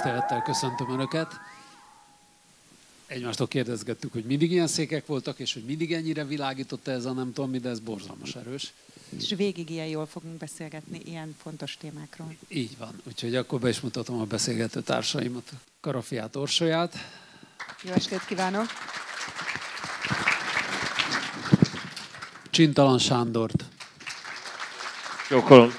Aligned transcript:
Tisztelettel 0.00 0.42
köszöntöm 0.42 0.90
Önöket. 0.90 1.40
Egymástól 3.06 3.48
kérdezgettük, 3.48 4.12
hogy 4.12 4.24
mindig 4.24 4.50
ilyen 4.50 4.66
székek 4.66 5.06
voltak, 5.06 5.38
és 5.38 5.52
hogy 5.52 5.64
mindig 5.64 5.92
ennyire 5.92 6.24
világította 6.24 6.90
ez 6.90 7.04
a 7.04 7.12
nem 7.12 7.32
tudom 7.32 7.50
mi, 7.50 7.58
de 7.58 7.68
ez 7.68 7.80
borzalmas 7.80 8.34
erős. 8.34 8.72
És 9.18 9.34
végig 9.36 9.70
ilyen 9.70 9.86
jól 9.86 10.06
fogunk 10.06 10.36
beszélgetni 10.36 11.00
ilyen 11.04 11.36
fontos 11.42 11.76
témákról. 11.76 12.34
Így 12.48 12.76
van. 12.78 13.00
Úgyhogy 13.06 13.36
akkor 13.36 13.60
be 13.60 13.68
is 13.68 13.80
mutatom 13.80 14.20
a 14.20 14.24
beszélgető 14.24 14.80
társaimat, 14.82 15.50
Karafiát, 15.80 16.36
Orsolyát. 16.36 16.94
Jó 17.82 17.92
estét 17.92 18.24
kívánok! 18.24 18.66
Csintalan 22.50 22.98
Sándort. 22.98 23.64
Jókolom. 25.30 25.72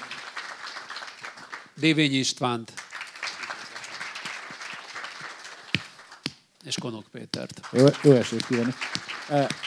Dévényi 1.74 2.16
Istvánt. 2.16 2.81
És 6.72 6.78
Konok 6.78 7.04
Pétert. 7.10 7.60
Jó, 7.72 7.84
jó 8.02 8.12
estét 8.12 8.46
kívánok! 8.46 8.74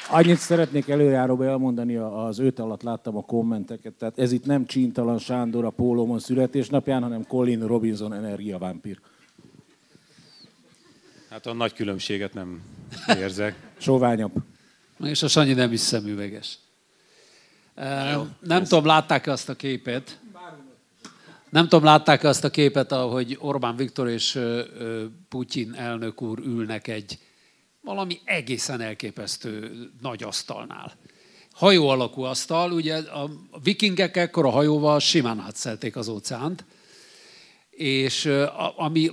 Annyit 0.10 0.38
szeretnék 0.38 0.90
előjáróba 0.90 1.46
elmondani, 1.46 1.96
az 1.96 2.40
őt 2.40 2.60
alatt 2.60 2.82
láttam 2.82 3.18
a 3.18 3.22
kommenteket, 3.22 3.94
tehát 3.94 4.20
ez 4.20 4.32
itt 4.32 4.46
nem 4.46 4.66
Csintalan 4.66 5.18
Sándor 5.18 5.66
a 5.66 5.70
Pólomon 5.70 6.20
születésnapján, 6.20 7.02
hanem 7.02 7.28
Colin 7.28 7.68
Robinson 7.68 8.14
energiavámpír. 8.14 9.00
Hát 11.30 11.46
a 11.46 11.54
nagy 11.54 11.74
különbséget 11.74 12.34
nem 12.34 12.62
érzek. 13.20 13.56
Soványabb. 13.78 14.34
És 15.04 15.24
a 15.24 15.28
Sanyi 15.28 15.54
nem 15.54 15.72
is 15.72 15.80
szemüveges. 15.80 16.58
Eh, 17.76 18.18
Nem 18.40 18.64
tudom, 18.64 18.86
látták-e 18.86 19.32
azt 19.32 19.50
a 19.50 19.56
képet? 19.56 20.20
Nem 21.56 21.68
tudom, 21.68 21.86
látták-e 21.86 22.28
azt 22.28 22.44
a 22.44 22.50
képet, 22.50 22.92
ahogy 22.92 23.38
Orbán 23.40 23.76
Viktor 23.76 24.10
és 24.10 24.40
Putyin 25.30 25.74
elnök 25.74 26.22
úr 26.22 26.40
ülnek 26.40 26.88
egy 26.88 27.20
valami 27.82 28.20
egészen 28.24 28.82
elképesztő 28.82 29.72
nagy 30.02 30.24
asztalnál. 30.24 30.94
Hajó 31.52 31.88
alakú 31.88 32.22
asztal, 32.22 32.72
ugye 32.72 32.96
a 32.96 33.30
vikingek 33.64 34.18
ekkor 34.18 34.46
a 34.46 34.50
hajóval 34.50 35.00
simán 35.00 35.40
átszelték 35.40 35.96
az 35.96 36.08
óceánt, 36.08 36.66
és 37.70 38.30
ami 38.76 39.12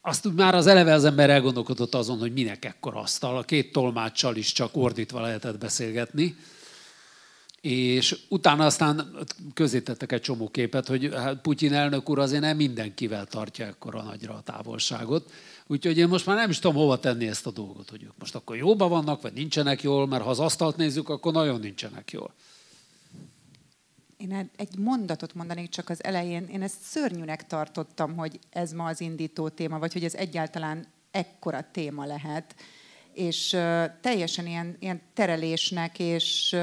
azt 0.00 0.34
már 0.36 0.54
az 0.54 0.66
eleve 0.66 0.92
az 0.92 1.04
ember 1.04 1.30
elgondolkodott 1.30 1.94
azon, 1.94 2.18
hogy 2.18 2.32
minek 2.32 2.64
ekkor 2.64 2.96
asztal. 2.96 3.36
A 3.36 3.42
két 3.42 3.72
tolmáccsal 3.72 4.36
is 4.36 4.52
csak 4.52 4.76
ordítva 4.76 5.20
lehetett 5.20 5.58
beszélgetni. 5.58 6.36
És 7.64 8.18
utána 8.28 8.64
aztán 8.64 9.16
közé 9.54 9.80
tettek 9.80 10.12
egy 10.12 10.20
csomó 10.20 10.48
képet, 10.48 10.86
hogy 10.86 11.14
hát 11.14 11.40
Putyin 11.40 11.72
elnök 11.72 12.10
úr 12.10 12.18
azért 12.18 12.42
nem 12.42 12.56
mindenkivel 12.56 13.26
tartja 13.26 13.66
ekkora 13.66 14.02
nagyra 14.02 14.34
a 14.34 14.40
távolságot. 14.40 15.32
Úgyhogy 15.66 15.98
én 15.98 16.08
most 16.08 16.26
már 16.26 16.36
nem 16.36 16.50
is 16.50 16.58
tudom 16.58 16.76
hova 16.76 16.98
tenni 16.98 17.26
ezt 17.26 17.46
a 17.46 17.50
dolgot, 17.50 17.90
hogy 17.90 18.02
ők 18.02 18.18
most 18.18 18.34
akkor 18.34 18.56
jóban 18.56 18.88
vannak, 18.88 19.22
vagy 19.22 19.32
nincsenek 19.32 19.82
jól, 19.82 20.06
mert 20.06 20.22
ha 20.22 20.30
az 20.30 20.40
asztalt 20.40 20.76
nézzük, 20.76 21.08
akkor 21.08 21.32
nagyon 21.32 21.60
nincsenek 21.60 22.10
jól. 22.10 22.34
Én 24.16 24.50
egy 24.56 24.78
mondatot 24.78 25.34
mondanék 25.34 25.68
csak 25.68 25.88
az 25.88 26.04
elején. 26.04 26.46
Én 26.46 26.62
ezt 26.62 26.80
szörnyűnek 26.80 27.46
tartottam, 27.46 28.16
hogy 28.16 28.38
ez 28.50 28.72
ma 28.72 28.84
az 28.84 29.00
indító 29.00 29.48
téma, 29.48 29.78
vagy 29.78 29.92
hogy 29.92 30.04
ez 30.04 30.14
egyáltalán 30.14 30.86
ekkora 31.10 31.66
téma 31.72 32.04
lehet. 32.04 32.54
És 33.14 33.56
teljesen 34.00 34.46
ilyen, 34.46 34.76
ilyen 34.80 35.00
terelésnek, 35.14 35.98
és 35.98 36.56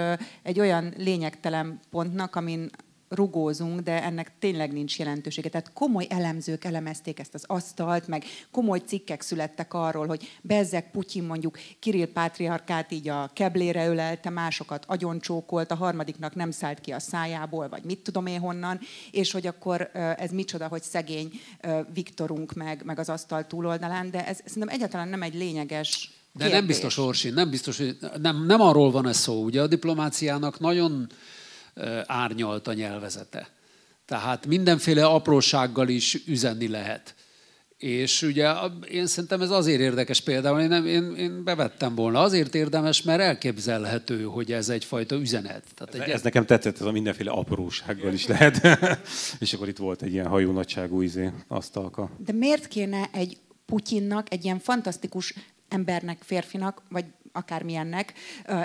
egy 0.44 0.59
olyan 0.59 0.94
lényegtelen 0.97 1.79
pontnak, 1.89 2.35
amin 2.35 2.69
rugózunk, 3.12 3.79
de 3.79 4.03
ennek 4.03 4.31
tényleg 4.39 4.72
nincs 4.72 5.00
jelentősége. 5.00 5.50
Tehát 5.50 5.73
komoly 5.73 6.06
elemzők 6.09 6.63
elemezték 6.63 7.19
ezt 7.19 7.34
az 7.34 7.44
asztalt, 7.47 8.07
meg 8.07 8.23
komoly 8.51 8.79
cikkek 8.85 9.22
születtek 9.22 9.73
arról, 9.73 10.07
hogy 10.07 10.39
bezzek 10.41 10.91
Putyin 10.91 11.23
mondjuk 11.23 11.57
Kirill 11.79 12.12
Pátriarkát 12.13 12.91
így 12.91 13.07
a 13.07 13.29
keblére 13.33 13.88
ölelte, 13.88 14.29
másokat 14.29 14.85
agyoncsókolt, 14.88 15.72
a 15.72 15.75
harmadiknak 15.75 16.35
nem 16.35 16.51
szállt 16.51 16.79
ki 16.79 16.91
a 16.91 17.00
szájából, 17.00 17.69
vagy 17.69 17.83
mit 17.83 18.00
tudom 18.00 18.25
én 18.25 18.39
honnan, 18.39 18.79
és 19.12 19.31
hogy 19.31 19.47
akkor 19.47 19.89
ez 19.94 20.31
micsoda, 20.31 20.68
hogy 20.68 20.83
szegény 20.83 21.31
Viktorunk 21.94 22.53
meg, 22.53 22.81
meg 22.85 23.00
az 23.00 23.09
asztal 23.09 23.47
túloldalán, 23.47 24.12
de 24.12 24.28
ez 24.28 24.39
szerintem 24.45 24.75
egyáltalán 24.75 25.07
nem 25.07 25.22
egy 25.22 25.35
lényeges 25.35 26.20
De 26.34 26.44
kérdés. 26.44 26.58
nem 26.59 26.68
biztos, 26.68 26.97
Orsi, 26.97 27.30
nem 27.30 27.50
biztos, 27.50 27.78
hogy 27.78 27.97
nem, 28.22 28.46
nem 28.46 28.62
arról 28.62 28.92
van 28.92 29.08
ez 29.08 29.18
szó. 29.18 29.44
Ugye 29.44 29.62
a 29.62 29.68
diplomáciának 29.68 30.59
nagyon 30.59 31.08
árnyalt 32.06 32.68
a 32.68 32.74
nyelvezete. 32.74 33.50
Tehát 34.06 34.46
mindenféle 34.46 35.06
aprósággal 35.06 35.88
is 35.88 36.18
üzenni 36.25 36.68
lehet. 36.68 37.16
És 37.78 38.22
ugye 38.22 38.53
én 38.90 39.08
szerintem 39.08 39.42
ez 39.42 39.50
azért 39.50 39.80
érdekes 39.80 40.22
például, 40.22 40.59
én, 40.59 40.68
nem, 40.68 40.86
én, 40.86 41.16
én 41.16 41.44
bevettem 41.44 41.96
volna. 41.96 42.19
Azért 42.19 42.56
érdemes, 42.56 43.02
mert 43.02 43.22
elképzelhető, 43.22 44.24
hogy 44.24 44.52
ez 44.52 44.69
egyfajta 44.69 45.16
üzenet. 45.16 45.63
Tehát 45.75 46.08
egy, 46.08 46.13
Ez 46.13 46.22
nekem 46.22 46.46
tetszett, 46.46 46.80
ez 46.80 46.86
a 46.86 46.92
mindenféle 46.92 47.31
aprósággal 47.31 48.13
is 48.13 48.28
lehet. 48.28 48.80
És 49.40 49.53
akkor 49.53 49.68
itt 49.68 49.78
volt 49.78 50.02
egy 50.02 50.13
ilyen 50.13 50.28
hajó 50.28 50.52
nagyságú 50.52 51.02
izé, 51.02 51.31
asztalka. 51.48 52.09
De 52.25 52.34
miért 52.34 52.68
kéne 52.68 53.09
egy 53.12 53.38
Putyinnak, 53.66 54.34
egy 54.34 54.44
ilyen 54.44 54.59
fantasztikus 54.59 55.34
embernek, 55.71 56.21
férfinak, 56.23 56.81
vagy 56.89 57.05
akármilyennek, 57.31 58.13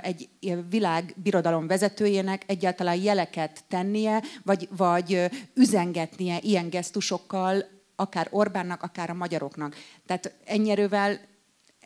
egy 0.01 0.29
ilyen 0.41 0.67
világbirodalom 0.69 1.67
vezetőjének 1.67 2.43
egyáltalán 2.47 3.03
jeleket 3.03 3.65
tennie, 3.69 4.23
vagy, 4.43 4.69
vagy 4.77 5.31
üzengetnie 5.55 6.39
ilyen 6.41 6.69
gesztusokkal, 6.69 7.65
akár 7.97 8.29
Orbánnak, 8.31 8.83
akár 8.83 9.11
a 9.11 9.15
magyaroknak. 9.15 9.77
Tehát 10.07 10.35
ennyi 10.45 10.71
erővel 10.71 11.21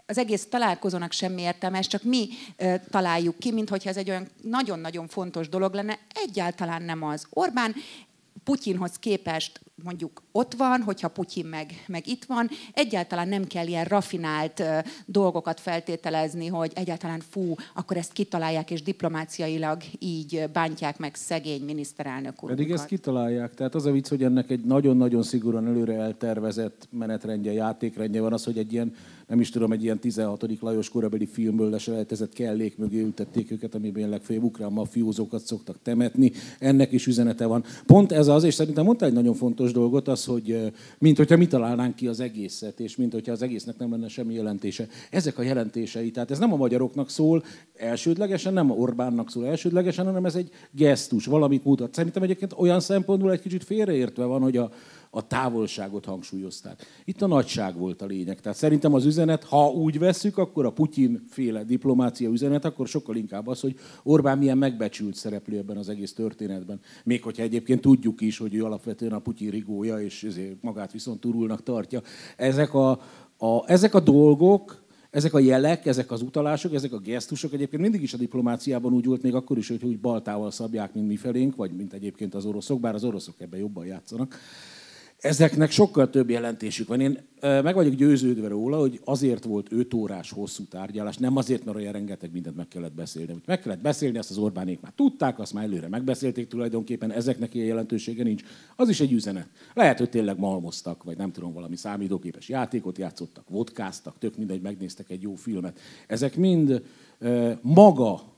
az 0.07 0.19
egész 0.19 0.47
találkozónak 0.49 1.13
semmi 1.13 1.43
értelme, 1.43 1.79
ezt 1.79 1.89
csak 1.89 2.03
mi 2.03 2.29
találjuk 2.91 3.39
ki, 3.39 3.53
mint 3.53 3.87
ez 3.87 3.97
egy 3.97 4.11
olyan 4.11 4.29
nagyon-nagyon 4.43 5.09
fontos 5.09 5.49
dolog 5.49 5.75
lenne. 5.75 5.99
Egyáltalán 6.15 6.83
nem 6.83 7.03
az. 7.03 7.27
Orbán 7.31 7.75
Putyinhoz 8.45 8.99
képest 8.99 9.61
mondjuk 9.85 10.23
ott 10.33 10.55
van, 10.55 10.81
hogyha 10.81 11.09
Putyin 11.09 11.47
meg, 11.47 11.85
meg 11.87 12.09
itt 12.09 12.25
van, 12.25 12.49
egyáltalán 12.75 13.29
nem 13.29 13.45
kell 13.45 13.67
ilyen 13.67 13.85
rafinált 13.85 14.63
dolgokat 15.07 15.61
feltételezni, 15.61 16.47
hogy 16.47 16.73
egyáltalán 16.75 17.21
fú, 17.31 17.55
akkor 17.75 17.97
ezt 17.97 18.13
kitalálják, 18.13 18.71
és 18.71 18.83
diplomáciailag 18.83 19.83
így 19.99 20.45
bántják 20.53 20.99
meg 20.99 21.15
szegény 21.15 21.63
miniszterelnök 21.65 22.43
úr. 22.43 22.51
Pedig 22.51 22.71
ezt 22.71 22.87
kitalálják. 22.87 23.55
Tehát 23.55 23.75
az 23.75 23.87
a 23.87 23.91
vicc, 23.91 24.09
hogy 24.09 24.23
ennek 24.23 24.51
egy 24.51 24.65
nagyon-nagyon 24.65 25.23
szigorúan 25.23 25.67
előre 25.67 25.95
eltervezett 25.95 26.89
menetrendje, 26.91 27.53
játékrendje 27.53 28.21
van 28.21 28.33
az, 28.33 28.45
hogy 28.45 28.59
egy 28.59 28.73
ilyen, 28.73 28.95
nem 29.27 29.41
is 29.41 29.51
tudom, 29.51 29.73
egy 29.73 29.83
ilyen 29.83 29.99
16. 29.99 30.47
Lajos 30.61 30.89
korabeli 30.89 31.27
filmből 31.27 31.71
leselejtezett 31.71 32.33
kellék 32.33 32.77
mögé 32.79 33.01
ültették 33.01 33.51
őket, 33.51 33.75
amiben 33.75 34.09
legfőbb 34.09 34.43
ukrán 34.43 34.73
mafiózókat 34.73 35.47
szoktak 35.47 35.77
temetni. 35.83 36.33
Ennek 36.59 36.93
is 36.93 37.07
üzenete 37.07 37.47
van. 37.47 37.65
Pont 37.87 38.13
ez 38.13 38.27
az, 38.27 38.45
és 38.45 38.55
szerintem 38.55 38.85
mondta 38.85 39.05
egy 39.07 39.13
nagyon 39.13 39.35
fontos 39.35 39.70
dolgot, 39.73 40.09
az, 40.09 40.25
hogy 40.25 40.73
mint 40.99 41.17
hogyha 41.17 41.37
mi 41.37 41.47
találnánk 41.47 41.95
ki 41.95 42.07
az 42.07 42.21
egészet, 42.21 42.81
és 42.81 42.97
mint 42.97 43.13
hogyha 43.13 43.33
az 43.33 43.43
egésznek 43.43 43.79
nem 43.79 43.91
lenne 43.91 44.09
semmi 44.09 44.35
jelentése. 44.35 44.87
Ezek 45.11 45.39
a 45.39 45.43
jelentései, 45.43 46.11
tehát 46.11 46.31
ez 46.31 46.39
nem 46.39 46.53
a 46.53 46.57
magyaroknak 46.57 47.11
szól, 47.11 47.45
elsődlegesen 47.77 48.53
nem 48.53 48.71
a 48.71 48.75
Orbánnak 48.75 49.31
szól 49.31 49.47
elsődlegesen, 49.47 50.05
hanem 50.05 50.25
ez 50.25 50.35
egy 50.35 50.51
gesztus, 50.71 51.27
valamit 51.27 51.65
mutat. 51.65 51.95
Szerintem 51.95 52.23
egyébként 52.23 52.55
olyan 52.57 52.81
szempontból 52.81 53.33
egy 53.33 53.41
kicsit 53.41 53.65
félreértve 53.65 54.25
van, 54.25 54.43
hogy 54.43 54.57
a, 54.57 54.71
a 55.11 55.27
távolságot 55.27 56.05
hangsúlyozták. 56.05 56.87
Itt 57.05 57.23
a 57.23 57.27
nagyság 57.27 57.77
volt 57.77 58.03
a 58.03 58.07
lényeg. 58.07 58.41
Tehát 58.41 58.59
szerintem 58.59 58.95
az 58.95 59.05
üzenet, 59.05 59.45
ha 59.45 59.71
úgy 59.71 59.99
vesszük, 59.99 60.39
akkor 60.39 60.67
a 60.67 60.73
Putyin 60.73 61.25
féle 61.29 61.65
diplomácia 61.65 62.31
üzenet, 62.31 62.65
akkor 62.65 62.89
sokkal 62.89 63.17
inkább 63.17 63.47
az, 63.47 63.61
hogy 63.61 63.79
Orbán 64.03 64.39
milyen 64.39 64.59
megbecsült 64.59 65.15
szereplő 65.15 65.59
ebben 65.59 65.77
az 65.77 65.89
egész 65.89 66.13
történetben. 66.13 66.81
Még 67.05 67.23
hogyha 67.23 67.43
egyébként 67.43 67.81
tudjuk 67.81 68.21
is, 68.21 68.39
hogy 68.39 68.55
ő 68.55 68.65
alapvetően 68.65 69.13
a 69.13 69.19
Putyin 69.19 69.51
rigója, 69.51 70.01
és 70.01 70.23
ezért 70.23 70.63
magát 70.63 70.93
viszont 70.93 71.21
turulnak 71.21 71.63
tartja. 71.63 72.03
Ezek 72.37 72.75
a, 72.75 72.91
a, 73.37 73.63
ezek 73.67 73.95
a 73.95 74.01
dolgok, 74.01 74.83
ezek 75.11 75.35
a 75.35 75.39
jelek, 75.39 75.87
ezek 75.87 76.11
az 76.11 76.23
utalások, 76.23 76.75
ezek 76.75 76.93
a 76.93 76.99
gesztusok 76.99 77.53
egyébként 77.53 77.83
mindig 77.83 78.03
is 78.03 78.15
a 78.15 78.17
diplomáciában 78.17 78.93
úgy 78.93 79.05
volt, 79.05 79.23
még 79.23 79.35
akkor 79.35 79.59
is, 79.59 79.69
hogy 79.69 79.85
úgy 79.85 80.01
baltával 80.01 80.51
szabják, 80.51 80.95
mint 80.95 81.07
mi 81.07 81.17
felénk, 81.17 81.57
vagy 81.57 81.73
mint 81.73 81.93
egyébként 81.93 82.35
az 82.35 82.45
oroszok, 82.45 82.81
bár 82.81 82.95
az 82.95 83.05
oroszok 83.05 83.41
ebben 83.41 83.61
jobban 83.61 83.87
játszanak. 83.87 84.39
Ezeknek 85.21 85.71
sokkal 85.71 86.11
több 86.11 86.31
jelentésük 86.31 86.89
van. 86.89 87.01
Én 87.01 87.19
meg 87.41 87.75
vagyok 87.75 87.95
győződve 87.95 88.49
róla, 88.49 88.79
hogy 88.79 89.01
azért 89.05 89.45
volt 89.45 89.73
5 89.73 89.95
órás 89.95 90.31
hosszú 90.31 90.65
tárgyalás, 90.65 91.17
nem 91.17 91.37
azért, 91.37 91.65
mert 91.65 91.77
olyan 91.77 91.93
rengeteg 91.93 92.33
mindent 92.33 92.57
meg 92.57 92.69
kellett 92.69 92.93
beszélni. 92.93 93.33
Hogy 93.33 93.43
meg 93.47 93.61
kellett 93.61 93.81
beszélni, 93.81 94.19
ezt 94.19 94.31
az 94.31 94.39
Orbánék 94.39 94.81
már 94.81 94.93
tudták, 94.97 95.39
azt 95.39 95.53
már 95.53 95.65
előre 95.65 95.89
megbeszélték 95.89 96.49
tulajdonképpen, 96.49 97.13
ezeknek 97.13 97.55
ilyen 97.55 97.67
jelentősége 97.67 98.23
nincs. 98.23 98.43
Az 98.77 98.89
is 98.89 99.01
egy 99.01 99.13
üzenet. 99.13 99.49
Lehet, 99.75 99.99
hogy 99.99 100.11
tényleg 100.11 100.39
malmoztak, 100.39 101.05
vagy 101.05 101.17
nem 101.17 101.33
tudom, 101.33 101.53
valami 101.53 101.77
számítógépes 101.77 102.49
játékot 102.49 102.99
játszottak, 102.99 103.49
vodkáztak, 103.49 104.15
tök 104.19 104.37
mindegy, 104.37 104.61
megnéztek 104.61 105.11
egy 105.11 105.23
jó 105.23 105.35
filmet. 105.35 105.81
Ezek 106.07 106.37
mind 106.37 106.83
maga 107.61 108.30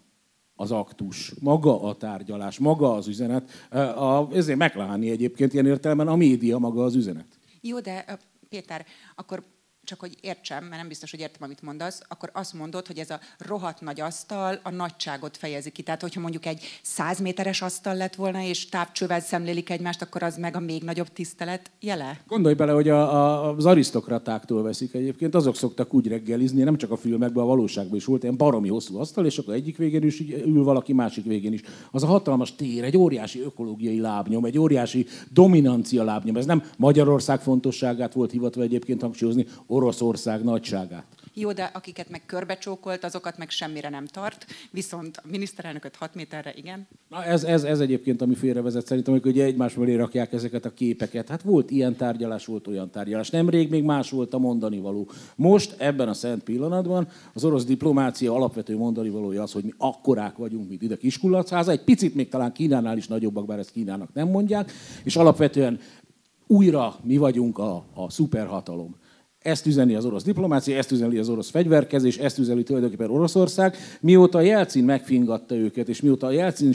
az 0.54 0.70
aktus, 0.70 1.34
maga 1.40 1.82
a 1.82 1.96
tárgyalás, 1.96 2.58
maga 2.58 2.94
az 2.94 3.08
üzenet. 3.08 3.50
A, 3.96 4.34
ezért 4.34 4.58
McLahani 4.58 5.10
egyébként 5.10 5.52
ilyen 5.52 5.66
értelemben 5.66 6.08
a 6.08 6.16
média 6.16 6.58
maga 6.58 6.84
az 6.84 6.94
üzenet. 6.94 7.26
Jó, 7.60 7.80
de 7.80 8.18
Péter, 8.48 8.86
akkor 9.14 9.42
csak 9.84 10.00
hogy 10.00 10.16
értsem, 10.20 10.64
mert 10.64 10.76
nem 10.76 10.88
biztos, 10.88 11.10
hogy 11.10 11.20
értem, 11.20 11.42
amit 11.42 11.62
mondasz, 11.62 12.02
akkor 12.08 12.30
azt 12.32 12.52
mondod, 12.52 12.86
hogy 12.86 12.98
ez 12.98 13.10
a 13.10 13.20
rohadt 13.38 13.80
nagy 13.80 14.00
asztal 14.00 14.60
a 14.62 14.70
nagyságot 14.70 15.36
fejezi 15.36 15.70
ki. 15.70 15.82
Tehát, 15.82 16.00
hogyha 16.00 16.20
mondjuk 16.20 16.46
egy 16.46 16.80
100 16.82 17.20
méteres 17.20 17.62
asztal 17.62 17.94
lett 17.94 18.14
volna, 18.14 18.42
és 18.42 18.68
távcsővel 18.68 19.20
szemlélik 19.20 19.70
egymást, 19.70 20.02
akkor 20.02 20.22
az 20.22 20.36
meg 20.36 20.56
a 20.56 20.60
még 20.60 20.82
nagyobb 20.82 21.08
tisztelet 21.08 21.70
jele? 21.80 22.20
Gondolj 22.26 22.54
bele, 22.54 22.72
hogy 22.72 22.88
a, 22.88 23.14
a, 23.14 23.54
az 23.56 23.66
arisztokratáktól 23.66 24.62
veszik 24.62 24.94
egyébként, 24.94 25.34
azok 25.34 25.56
szoktak 25.56 25.94
úgy 25.94 26.06
reggelizni, 26.06 26.62
nem 26.62 26.76
csak 26.76 26.90
a 26.90 26.96
filmekben, 26.96 27.42
a 27.42 27.46
valóságban 27.46 27.96
is 27.96 28.04
volt 28.04 28.22
ilyen 28.22 28.36
baromi 28.36 28.68
hosszú 28.68 28.98
asztal, 28.98 29.26
és 29.26 29.38
akkor 29.38 29.54
egyik 29.54 29.76
végén 29.76 30.02
is 30.02 30.20
ül 30.20 30.64
valaki, 30.64 30.92
másik 30.92 31.24
végén 31.24 31.52
is. 31.52 31.60
Az 31.90 32.02
a 32.02 32.06
hatalmas 32.06 32.54
tér, 32.54 32.84
egy 32.84 32.96
óriási 32.96 33.40
ökológiai 33.40 34.00
lábnyom, 34.00 34.44
egy 34.44 34.58
óriási 34.58 35.06
dominancia 35.32 36.04
lábnyom. 36.04 36.36
Ez 36.36 36.46
nem 36.46 36.62
Magyarország 36.76 37.40
fontosságát 37.40 38.12
volt 38.12 38.30
hivatva 38.30 38.62
egyébként 38.62 39.00
hangsúlyozni, 39.00 39.46
Oroszország 39.72 40.42
nagyságát. 40.42 41.04
Jó, 41.34 41.52
de 41.52 41.70
akiket 41.74 42.10
meg 42.10 42.22
körbecsókolt, 42.26 43.04
azokat 43.04 43.38
meg 43.38 43.50
semmire 43.50 43.88
nem 43.88 44.06
tart, 44.06 44.46
viszont 44.70 45.16
a 45.16 45.22
miniszterelnököt 45.30 45.96
6 45.96 46.14
méterre, 46.14 46.52
igen. 46.56 46.86
Na 47.08 47.24
ez, 47.24 47.44
ez, 47.44 47.64
ez 47.64 47.80
egyébként, 47.80 48.22
ami 48.22 48.34
félrevezet 48.34 48.86
szerintem, 48.86 49.12
amikor 49.12 49.30
ugye 49.30 49.44
egymás 49.44 49.74
mellé 49.74 49.94
rakják 49.94 50.32
ezeket 50.32 50.64
a 50.64 50.74
képeket. 50.74 51.28
Hát 51.28 51.42
volt 51.42 51.70
ilyen 51.70 51.96
tárgyalás, 51.96 52.46
volt 52.46 52.66
olyan 52.66 52.90
tárgyalás. 52.90 53.30
Nemrég 53.30 53.70
még 53.70 53.84
más 53.84 54.10
volt 54.10 54.34
a 54.34 54.38
mondani 54.38 54.78
való. 54.78 55.10
Most 55.36 55.74
ebben 55.78 56.08
a 56.08 56.14
szent 56.14 56.42
pillanatban 56.42 57.08
az 57.34 57.44
orosz 57.44 57.64
diplomácia 57.64 58.34
alapvető 58.34 58.76
mondani 58.76 59.08
valója 59.08 59.42
az, 59.42 59.52
hogy 59.52 59.64
mi 59.64 59.72
akkorák 59.78 60.36
vagyunk, 60.36 60.68
mint 60.68 60.82
ide 60.82 60.96
Kiskulacháza. 60.96 61.70
Egy 61.70 61.84
picit 61.84 62.14
még 62.14 62.28
talán 62.28 62.52
Kínánál 62.52 62.96
is 62.96 63.06
nagyobbak, 63.06 63.46
bár 63.46 63.58
ezt 63.58 63.70
Kínának 63.70 64.12
nem 64.12 64.28
mondják. 64.28 64.72
És 65.04 65.16
alapvetően 65.16 65.80
újra 66.46 66.96
mi 67.02 67.16
vagyunk 67.16 67.58
a, 67.58 67.84
a 67.94 68.10
szuperhatalom. 68.10 69.00
Ezt 69.42 69.66
üzeni 69.66 69.94
az 69.94 70.04
orosz 70.04 70.22
diplomácia, 70.22 70.76
ezt 70.76 70.90
üzeni 70.90 71.18
az 71.18 71.28
orosz 71.28 71.50
fegyverkezés, 71.50 72.16
ezt 72.18 72.38
üzeni 72.38 72.62
tulajdonképpen 72.62 73.10
Oroszország. 73.10 73.76
Mióta 74.00 74.40
Jelcin 74.40 74.84
megfingatta 74.84 75.54
őket, 75.54 75.88
és 75.88 76.00
mióta 76.00 76.26
a 76.26 76.30
Jelcin 76.30 76.72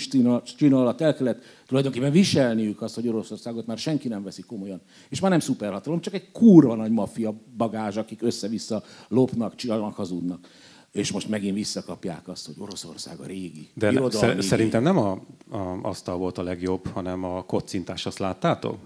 csinál 0.58 0.80
alatt 0.80 1.02
el 1.02 1.16
kellett 1.16 1.44
tulajdonképpen 1.68 2.12
viselniük 2.12 2.81
azt, 2.81 2.96
hogy 2.96 3.08
Oroszországot 3.08 3.66
már 3.66 3.78
senki 3.78 4.08
nem 4.08 4.24
veszi 4.24 4.42
komolyan. 4.42 4.81
És 5.10 5.19
már 5.19 5.31
nem 5.31 5.40
szuperhatalom, 5.40 6.02
csak 6.02 6.14
egy 6.14 6.31
kurva 6.31 6.75
nagy 6.75 6.92
maffia 6.92 7.34
bagázs, 7.58 7.98
akik 7.98 8.22
össze-vissza 8.22 8.84
lopnak, 9.08 9.56
csinálnak, 9.56 9.96
hazudnak. 9.96 10.48
És 10.92 11.12
most 11.12 11.30
megint 11.30 11.56
visszakapják 11.56 12.28
azt, 12.28 12.46
hogy 12.46 12.56
Oroszország 12.60 13.20
a 13.20 13.25
régi. 13.25 13.70
De 13.74 13.92
ne, 13.92 14.42
szerintem 14.42 14.84
nem 14.84 14.98
a, 14.98 15.12
a 15.50 15.80
asztal 15.81 16.18
volt 16.18 16.38
a 16.38 16.44
legjobb, 16.44 16.88
hanem 16.88 17.24
a 17.24 17.44
kocintás, 17.44 18.06
azt 18.06 18.20
láttátok? 18.20 18.78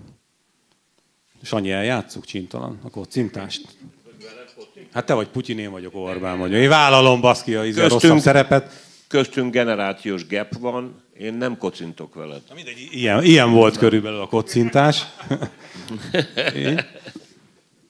Sanyi, 1.44 1.72
eljátszuk 1.72 2.26
csintalan 2.26 2.80
a 2.84 2.90
kocintást? 2.90 3.68
Hát 4.94 5.06
te 5.06 5.14
vagy 5.14 5.28
Putyin, 5.28 5.60
én 5.60 5.72
vagyok 5.72 5.96
Orbán 5.96 6.40
vagy. 6.40 6.52
Én 6.52 6.70
vállalom 6.70 7.22
baszki 7.22 7.56
a 7.56 7.66
izé 7.66 7.88
rosszabb 7.88 8.20
szerepet. 8.20 8.90
Köztünk 9.08 9.54
generációs 9.54 10.28
gap 10.28 10.58
van, 10.60 11.02
én 11.18 11.34
nem 11.34 11.58
kocintok 11.58 12.14
veled. 12.14 12.42
Na 12.50 12.56
mindegy, 12.56 12.88
ilyen, 12.92 13.24
ilyen 13.24 13.52
volt 13.52 13.78
körülbelül 13.78 14.20
a 14.20 14.28
kocintás. 14.28 15.06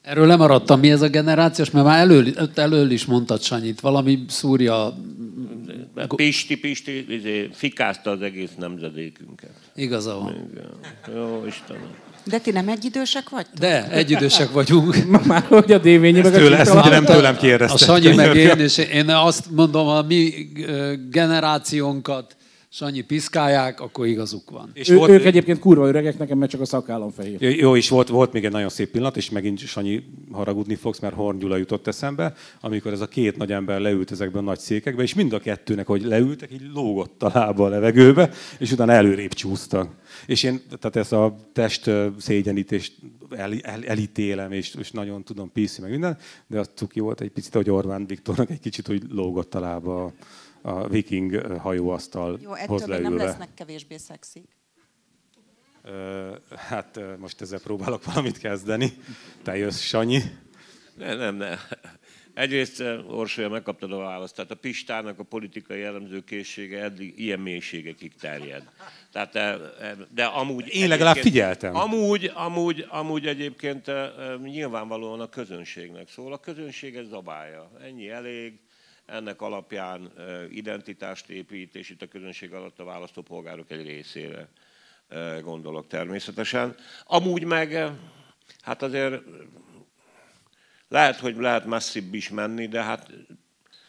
Erről 0.02 0.26
lemaradtam, 0.26 0.80
mi 0.80 0.90
ez 0.90 1.02
a 1.02 1.08
generációs, 1.08 1.70
mert 1.70 1.86
már 1.86 1.98
elől, 1.98 2.26
elől 2.54 2.90
is 2.90 3.04
mondtad 3.04 3.42
Sanyit, 3.42 3.80
valami 3.80 4.24
szúrja... 4.28 4.96
Pisti, 6.16 6.56
Pisti, 6.58 7.14
izé, 7.14 7.48
fikázta 7.52 8.10
az 8.10 8.22
egész 8.22 8.50
nemzedékünket. 8.58 9.54
Igaza 9.74 10.14
van. 10.14 10.48
Igen. 10.52 10.70
Jó, 11.16 11.44
Istenem. 11.46 11.94
De 12.24 12.38
ti 12.38 12.50
nem 12.50 12.68
egyidősek 12.68 13.28
vagytok? 13.28 13.58
De, 13.58 13.90
egyidősek 13.90 14.52
vagyunk. 14.52 14.96
Már 15.26 15.42
hogy 15.42 15.72
a 15.72 15.78
dévényi 15.78 16.20
meg 16.20 16.32
tőle, 16.32 16.58
ezt 16.58 16.74
ugye 16.74 16.88
nem 16.88 17.04
tőlem 17.04 17.36
kérdezte. 17.36 17.92
A 17.92 17.98
Sanyi 17.98 18.14
meg 18.14 18.36
én, 18.36 18.58
és 18.58 18.78
én 18.78 19.08
azt 19.08 19.50
mondom, 19.50 19.88
a 19.88 20.02
mi 20.02 20.48
generációnkat 21.10 22.36
Sanyi 22.74 23.00
piszkálják, 23.00 23.80
akkor 23.80 24.06
igazuk 24.06 24.50
van. 24.50 24.70
És 24.74 24.88
ő, 24.88 24.96
volt, 24.96 25.10
ők 25.10 25.24
egyébként 25.24 25.58
kurva 25.58 25.86
öregek, 25.86 26.18
nekem 26.18 26.38
mert 26.38 26.50
csak 26.50 26.60
a 26.60 26.64
szakállam 26.64 27.10
fehér. 27.10 27.58
Jó, 27.58 27.76
és 27.76 27.88
volt, 27.88 28.08
volt 28.08 28.32
még 28.32 28.44
egy 28.44 28.52
nagyon 28.52 28.68
szép 28.68 28.90
pillanat, 28.90 29.16
és 29.16 29.30
megint 29.30 29.58
Sanyi 29.58 30.02
haragudni 30.30 30.74
fogsz, 30.74 30.98
mert 30.98 31.14
Horn 31.14 31.38
Gyula 31.38 31.56
jutott 31.56 31.86
eszembe, 31.86 32.34
amikor 32.60 32.92
ez 32.92 33.00
a 33.00 33.06
két 33.06 33.36
nagy 33.36 33.52
ember 33.52 33.80
leült 33.80 34.10
ezekben 34.10 34.42
a 34.42 34.44
nagy 34.46 34.58
székekbe, 34.58 35.02
és 35.02 35.14
mind 35.14 35.32
a 35.32 35.38
kettőnek, 35.38 35.86
hogy 35.86 36.02
leültek, 36.04 36.52
így 36.52 36.70
lógott 36.74 37.22
a 37.22 37.30
lába 37.34 37.64
a 37.64 37.68
levegőbe, 37.68 38.30
és 38.58 38.72
utána 38.72 38.92
előrébb 38.92 39.32
csúsztak. 39.32 39.88
És 40.26 40.42
én 40.42 40.60
tehát 40.66 40.96
ezt 40.96 41.12
a 41.12 41.36
test 41.52 41.90
szégyenítést 42.18 42.98
el, 43.30 43.52
el, 43.60 43.84
elítélem, 43.84 44.52
és, 44.52 44.74
és 44.74 44.90
nagyon 44.90 45.24
tudom 45.24 45.52
piszi 45.52 45.80
meg 45.80 45.90
minden, 45.90 46.18
de 46.46 46.58
az 46.58 46.70
cuki 46.74 47.00
volt 47.00 47.20
egy 47.20 47.30
picit, 47.30 47.54
hogy 47.54 47.70
Orbán 47.70 48.06
Viktornak 48.06 48.50
egy 48.50 48.60
kicsit, 48.60 48.86
hogy 48.86 49.02
lógott 49.08 49.54
a 49.54 49.60
lába 49.60 50.12
a 50.62 50.88
viking 50.88 51.46
hajóasztal 51.58 52.38
Jó, 52.42 52.54
ettől 52.54 52.86
még 52.86 53.00
nem 53.00 53.16
lesznek 53.16 53.48
kevésbé 53.54 53.96
szexik. 53.96 54.48
Hát 56.56 57.00
most 57.18 57.40
ezzel 57.40 57.60
próbálok 57.60 58.04
valamit 58.04 58.38
kezdeni. 58.38 58.92
Te 59.42 59.56
jössz, 59.56 59.80
Sanyi. 59.80 60.20
Ne, 60.96 61.14
nem, 61.14 61.34
nem. 61.34 61.58
Egyrészt 62.34 62.80
Orsolya 63.08 63.48
megkaptad 63.48 63.92
a 63.92 63.96
választ. 63.96 64.34
Tehát 64.34 64.50
a 64.50 64.54
Pistának 64.54 65.18
a 65.18 65.22
politikai 65.22 65.78
jellemzőkészsége 65.78 66.82
eddig 66.82 67.18
ilyen 67.18 67.40
mélységekig 67.40 68.14
terjed. 68.14 68.62
Tehát, 69.12 69.32
de 70.14 70.24
amúgy... 70.24 70.74
Én 70.74 70.88
legalább 70.88 71.16
figyeltem. 71.16 71.76
Amúgy, 71.76 72.30
amúgy, 72.34 72.86
amúgy 72.88 73.26
egyébként 73.26 73.90
nyilvánvalóan 74.42 75.20
a 75.20 75.28
közönségnek 75.28 76.08
szól. 76.08 76.32
A 76.32 76.40
közönség 76.40 76.96
ez 76.96 77.06
zabálja. 77.06 77.70
Ennyi 77.82 78.08
elég 78.08 78.60
ennek 79.06 79.40
alapján 79.40 80.12
identitást 80.50 81.28
épít, 81.28 81.74
és 81.74 81.90
itt 81.90 82.02
a 82.02 82.08
közönség 82.08 82.52
alatt 82.52 82.78
a 82.78 82.84
választópolgárok 82.84 83.70
egy 83.70 83.86
részére 83.86 84.48
gondolok 85.42 85.86
természetesen. 85.86 86.74
Amúgy 87.04 87.44
meg, 87.44 87.90
hát 88.60 88.82
azért 88.82 89.22
lehet, 90.92 91.16
hogy 91.16 91.36
lehet 91.36 91.64
messzibb 91.64 92.14
is 92.14 92.28
menni, 92.28 92.66
de 92.68 92.82
hát 92.82 93.10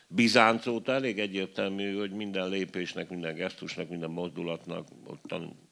Bizánc 0.07 0.67
óta 0.67 0.91
elég 0.91 1.19
egyértelmű, 1.19 1.97
hogy 1.97 2.11
minden 2.11 2.49
lépésnek, 2.49 3.09
minden 3.09 3.35
gesztusnak, 3.35 3.89
minden 3.89 4.09
mozdulatnak 4.09 4.87
ottan 5.05 5.69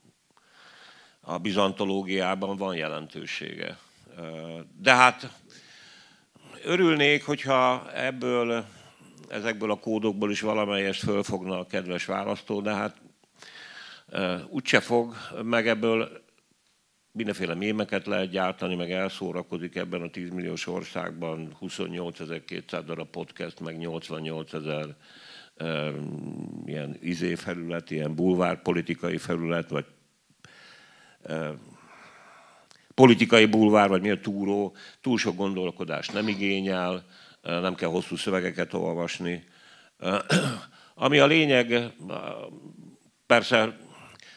a 1.19 1.37
bizantológiában 1.37 2.57
van 2.57 2.75
jelentősége. 2.75 3.77
De 4.77 4.95
hát 4.95 5.39
örülnék, 6.63 7.25
hogyha 7.25 7.91
ebből 7.93 8.65
ezekből 9.27 9.71
a 9.71 9.79
kódokból 9.79 10.31
is 10.31 10.41
valamelyest 10.41 11.03
fölfogna 11.03 11.59
a 11.59 11.67
kedves 11.67 12.05
választó, 12.05 12.61
de 12.61 12.73
hát 12.73 13.01
úgyse 14.49 14.79
fog, 14.79 15.15
meg 15.43 15.67
ebből 15.67 16.23
mindenféle 17.11 17.53
mémeket 17.53 18.05
lehet 18.05 18.29
gyártani, 18.29 18.75
meg 18.75 18.91
elszórakozik 18.91 19.75
ebben 19.75 20.01
a 20.01 20.09
10 20.09 20.29
milliós 20.29 20.67
országban 20.67 21.55
28.200 21.61 22.81
darab 22.85 23.09
podcast, 23.09 23.59
meg 23.59 23.77
88 23.77 24.53
ezer 24.53 24.95
ilyen 26.65 26.97
izé 27.01 27.35
felület, 27.35 27.91
ilyen 27.91 28.15
bulvár 28.15 28.61
politikai 28.61 29.17
felület, 29.17 29.69
vagy 29.69 29.85
politikai 32.93 33.45
bulvár, 33.45 33.89
vagy 33.89 34.01
mi 34.01 34.09
a 34.09 34.19
túró, 34.19 34.75
túl 35.01 35.17
sok 35.17 35.35
gondolkodást 35.35 36.13
nem 36.13 36.27
igényel, 36.27 37.05
nem 37.41 37.75
kell 37.75 37.89
hosszú 37.89 38.15
szövegeket 38.15 38.73
olvasni. 38.73 39.43
Ami 40.95 41.19
a 41.19 41.25
lényeg, 41.25 41.93
persze 43.25 43.77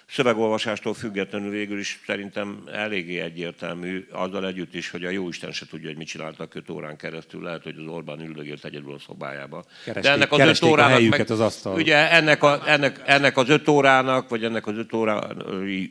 szövegolvasástól 0.06 0.94
függetlenül 0.94 1.50
végül 1.50 1.78
is 1.78 2.00
szerintem 2.06 2.62
eléggé 2.72 3.20
egyértelmű, 3.20 4.06
azzal 4.10 4.46
együtt 4.46 4.74
is, 4.74 4.90
hogy 4.90 5.04
a 5.04 5.10
jóisten 5.10 5.52
se 5.52 5.66
tudja, 5.66 5.88
hogy 5.88 5.96
mit 5.96 6.06
csináltak 6.06 6.54
öt 6.54 6.70
órán 6.70 6.96
keresztül, 6.96 7.42
lehet, 7.42 7.62
hogy 7.62 7.74
az 7.78 7.86
Orbán 7.86 8.20
üldögélt 8.20 8.64
egyedül 8.64 8.94
a 8.94 8.98
szobájába. 8.98 9.64
Keresték, 9.84 10.02
De 10.02 10.10
ennek 10.10 10.32
az 10.32 10.40
öt 10.40 10.62
órának, 10.62 11.08
meg, 11.08 11.30
az 11.30 11.40
asztal. 11.40 11.74
ugye 11.74 12.10
ennek, 12.10 12.42
a, 12.42 12.68
ennek, 12.68 13.02
ennek 13.04 13.36
az 13.36 13.48
öt 13.48 13.68
órának, 13.68 14.28
vagy 14.28 14.44
ennek 14.44 14.66
az 14.66 14.76
öt 14.76 14.92
órá, 14.92 15.18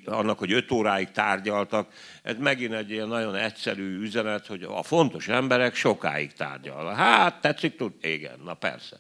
annak, 0.05 0.39
hogy 0.39 0.51
öt 0.51 0.71
óráig 0.71 1.11
tárgyaltak, 1.11 1.87
ez 2.23 2.35
megint 2.39 2.73
egy 2.73 2.91
ilyen 2.91 3.07
nagyon 3.07 3.35
egyszerű 3.35 3.99
üzenet, 3.99 4.47
hogy 4.47 4.63
a 4.63 4.83
fontos 4.83 5.27
emberek 5.27 5.75
sokáig 5.75 6.33
tárgyal. 6.33 6.93
Hát, 6.93 7.41
tetszik 7.41 7.75
tud? 7.75 7.91
Igen, 8.01 8.39
na 8.45 8.53
persze. 8.53 8.97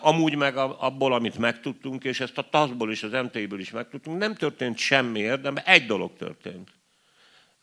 Amúgy 0.00 0.34
meg 0.34 0.56
abból, 0.56 1.12
amit 1.12 1.38
megtudtunk, 1.38 2.04
és 2.04 2.20
ezt 2.20 2.38
a 2.38 2.48
TASZ-ból 2.50 2.90
és 2.90 3.02
az 3.02 3.12
MT-ből 3.12 3.60
is 3.60 3.70
megtudtunk, 3.70 4.18
nem 4.18 4.34
történt 4.34 4.78
semmi 4.78 5.18
érdem, 5.18 5.54
egy 5.64 5.86
dolog 5.86 6.16
történt. 6.16 6.70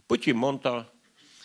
Putyin 0.07 0.35
mondta, 0.35 0.93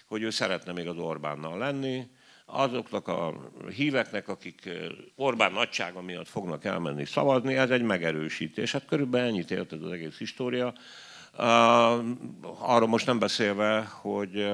hogy 0.06 0.22
ő 0.22 0.30
szeretne 0.30 0.72
még 0.72 0.88
az 0.88 0.96
Orbánnal 0.96 1.58
lenni, 1.58 2.06
azoknak 2.44 3.08
a 3.08 3.34
híveknek, 3.74 4.28
akik 4.28 4.68
Orbán 5.16 5.52
nagysága 5.52 6.02
miatt 6.02 6.28
fognak 6.28 6.64
elmenni 6.64 7.04
szavazni, 7.04 7.56
ez 7.56 7.70
egy 7.70 7.82
megerősítés. 7.82 8.72
Hát 8.72 8.84
körülbelül 8.84 9.28
ennyit 9.28 9.50
élt 9.50 9.72
ez 9.72 9.82
az 9.82 9.90
egész 9.90 10.18
história. 10.18 10.74
Arról 12.58 12.88
most 12.88 13.06
nem 13.06 13.18
beszélve, 13.18 13.80
hogy 13.80 14.50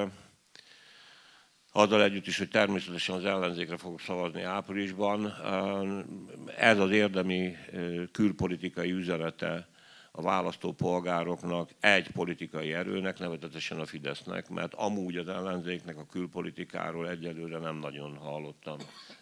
azzal 1.77 2.03
együtt 2.03 2.27
is, 2.27 2.39
hogy 2.39 2.49
természetesen 2.49 3.15
az 3.15 3.25
ellenzékre 3.25 3.77
fogok 3.77 4.01
szavazni 4.01 4.43
áprilisban. 4.43 5.33
Ez 6.57 6.79
az 6.79 6.91
érdemi 6.91 7.57
külpolitikai 8.13 8.91
üzenete 8.91 9.69
a 10.11 10.23
választópolgároknak 10.23 11.71
egy 11.81 12.11
politikai 12.11 12.73
erőnek, 12.73 13.19
nevezetesen 13.19 13.81
a 13.81 13.87
Fidesznek, 13.87 14.49
mert 14.49 14.75
amúgy 14.75 15.17
az 15.17 15.29
ellenzéknek 15.29 15.99
a 15.99 16.07
külpolitikáról 16.07 17.09
egyelőre 17.09 17.59
nem 17.59 17.77
nagyon 17.77 18.17
hallottam 18.17 18.79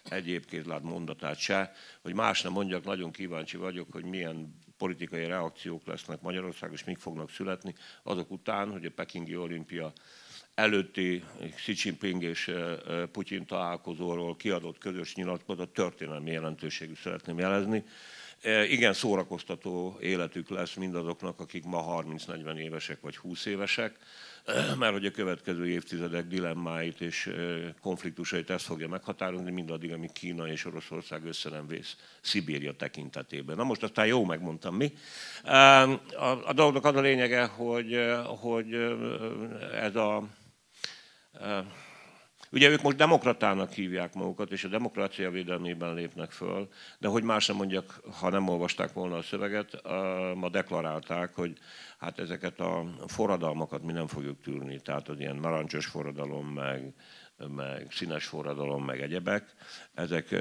egyébként 0.09 0.65
lát 0.65 0.83
mondatát 0.83 1.37
se, 1.37 1.71
hogy 2.01 2.13
más 2.13 2.41
nem 2.41 2.51
mondjak, 2.51 2.83
nagyon 2.83 3.11
kíváncsi 3.11 3.57
vagyok, 3.57 3.87
hogy 3.91 4.05
milyen 4.05 4.59
politikai 4.77 5.25
reakciók 5.25 5.87
lesznek 5.87 6.21
Magyarország, 6.21 6.71
és 6.71 6.83
mik 6.83 6.97
fognak 6.97 7.29
születni 7.29 7.73
azok 8.03 8.31
után, 8.31 8.71
hogy 8.71 8.85
a 8.85 8.91
Pekingi 8.95 9.35
olimpia 9.35 9.93
előtti 10.55 11.23
Xi 11.55 11.73
Jinping 11.83 12.23
és 12.23 12.51
Putyin 13.11 13.45
találkozóról 13.45 14.35
kiadott 14.35 14.77
közös 14.77 15.15
nyilatkozat 15.15 15.69
történelmi 15.69 16.31
jelentőségű 16.31 16.93
szeretném 17.03 17.39
jelezni. 17.39 17.83
Igen 18.69 18.93
szórakoztató 18.93 19.97
életük 20.01 20.49
lesz 20.49 20.73
mindazoknak, 20.73 21.39
akik 21.39 21.63
ma 21.63 22.03
30-40 22.03 22.57
évesek 22.57 23.01
vagy 23.01 23.17
20 23.17 23.45
évesek, 23.45 23.97
mert 24.79 24.91
hogy 24.91 25.05
a 25.05 25.11
következő 25.11 25.67
évtizedek 25.67 26.27
dilemmáit 26.27 27.01
és 27.01 27.31
konfliktusait 27.81 28.49
ezt 28.49 28.65
fogja 28.65 28.87
meghatározni, 28.87 29.51
mindaddig, 29.51 29.91
amíg 29.91 30.11
Kína 30.11 30.47
és 30.47 30.65
Oroszország 30.65 31.25
össze 31.25 31.49
nem 31.49 31.67
vész 31.67 31.95
Szibéria 32.21 32.73
tekintetében. 32.73 33.55
Na 33.55 33.63
most 33.63 33.83
aztán 33.83 34.05
jó 34.05 34.25
megmondtam 34.25 34.75
mi. 34.75 34.93
A, 35.43 36.47
a 36.47 36.53
dolognak 36.53 36.85
az 36.85 36.95
a 36.95 37.01
lényege, 37.01 37.45
hogy, 37.45 37.99
hogy 38.25 38.73
ez 39.73 39.95
a 39.95 40.27
Ugye 42.51 42.69
ők 42.69 42.81
most 42.81 42.97
demokratának 42.97 43.71
hívják 43.71 44.13
magukat, 44.13 44.51
és 44.51 44.63
a 44.63 44.67
demokrácia 44.67 45.29
védelmében 45.29 45.93
lépnek 45.93 46.31
föl, 46.31 46.69
de 46.99 47.07
hogy 47.07 47.23
más 47.23 47.45
nem 47.47 47.55
mondjak, 47.55 48.01
ha 48.19 48.29
nem 48.29 48.47
olvasták 48.47 48.93
volna 48.93 49.17
a 49.17 49.21
szöveget, 49.21 49.81
ma 50.35 50.49
deklarálták, 50.49 51.33
hogy 51.33 51.57
hát 51.97 52.19
ezeket 52.19 52.59
a 52.59 52.85
forradalmakat 53.07 53.83
mi 53.83 53.91
nem 53.91 54.07
fogjuk 54.07 54.41
tűrni, 54.41 54.79
tehát 54.81 55.09
az 55.09 55.19
ilyen 55.19 55.35
narancsos 55.35 55.85
forradalom, 55.85 56.47
meg, 56.47 56.93
meg 57.47 57.87
színes 57.91 58.25
forradalom, 58.25 58.85
meg 58.85 59.01
egyebek, 59.01 59.53
ezek 59.93 60.35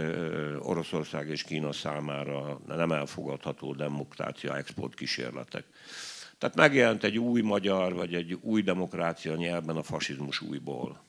Oroszország 0.58 1.28
és 1.28 1.42
Kína 1.42 1.72
számára 1.72 2.60
nem 2.66 2.92
elfogadható 2.92 3.72
demokrácia 3.72 4.56
export 4.56 4.94
kísérletek. 4.94 5.64
Tehát 6.44 6.58
megjelent 6.58 7.04
egy 7.04 7.18
új 7.18 7.40
magyar, 7.40 7.94
vagy 7.94 8.14
egy 8.14 8.32
új 8.32 8.62
demokrácia 8.62 9.34
nyelven 9.34 9.76
a 9.76 9.82
fasizmus 9.82 10.40
újból. 10.40 11.04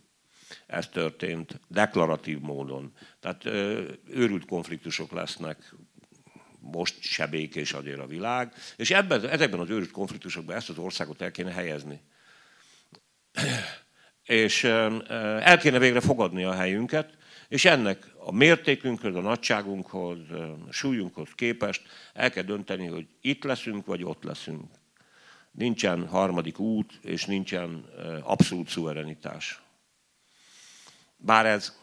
Ez 0.67 0.87
történt 0.87 1.59
deklaratív 1.67 2.39
módon. 2.39 2.93
Tehát 3.19 3.45
őrült 4.09 4.45
konfliktusok 4.45 5.11
lesznek, 5.11 5.73
most 6.59 7.01
se 7.01 7.27
békés 7.27 7.73
azért 7.73 7.99
a 7.99 8.07
világ, 8.07 8.53
és 8.75 8.91
ebben, 8.91 9.29
ezekben 9.29 9.59
az 9.59 9.69
őrült 9.69 9.91
konfliktusokban 9.91 10.55
ezt 10.55 10.69
az 10.69 10.77
országot 10.77 11.21
el 11.21 11.31
kéne 11.31 11.51
helyezni. 11.51 12.01
és 14.23 14.63
el 14.63 15.57
kéne 15.57 15.79
végre 15.79 15.99
fogadni 15.99 16.43
a 16.43 16.53
helyünket, 16.53 17.17
és 17.47 17.65
ennek 17.65 18.11
a 18.17 18.31
mértékünkhöz, 18.31 19.15
a 19.15 19.21
nagyságunkhoz, 19.21 20.19
a 20.67 20.71
súlyunkhoz 20.71 21.29
képest 21.35 21.81
el 22.13 22.31
kell 22.31 22.43
dönteni, 22.43 22.87
hogy 22.87 23.07
itt 23.21 23.43
leszünk, 23.43 23.85
vagy 23.85 24.03
ott 24.03 24.23
leszünk. 24.23 24.83
Nincsen 25.57 26.07
harmadik 26.07 26.59
út, 26.59 26.99
és 27.01 27.25
nincsen 27.25 27.85
abszolút 28.23 28.67
szuverenitás. 28.67 29.63
Bár 31.17 31.45
ez 31.45 31.79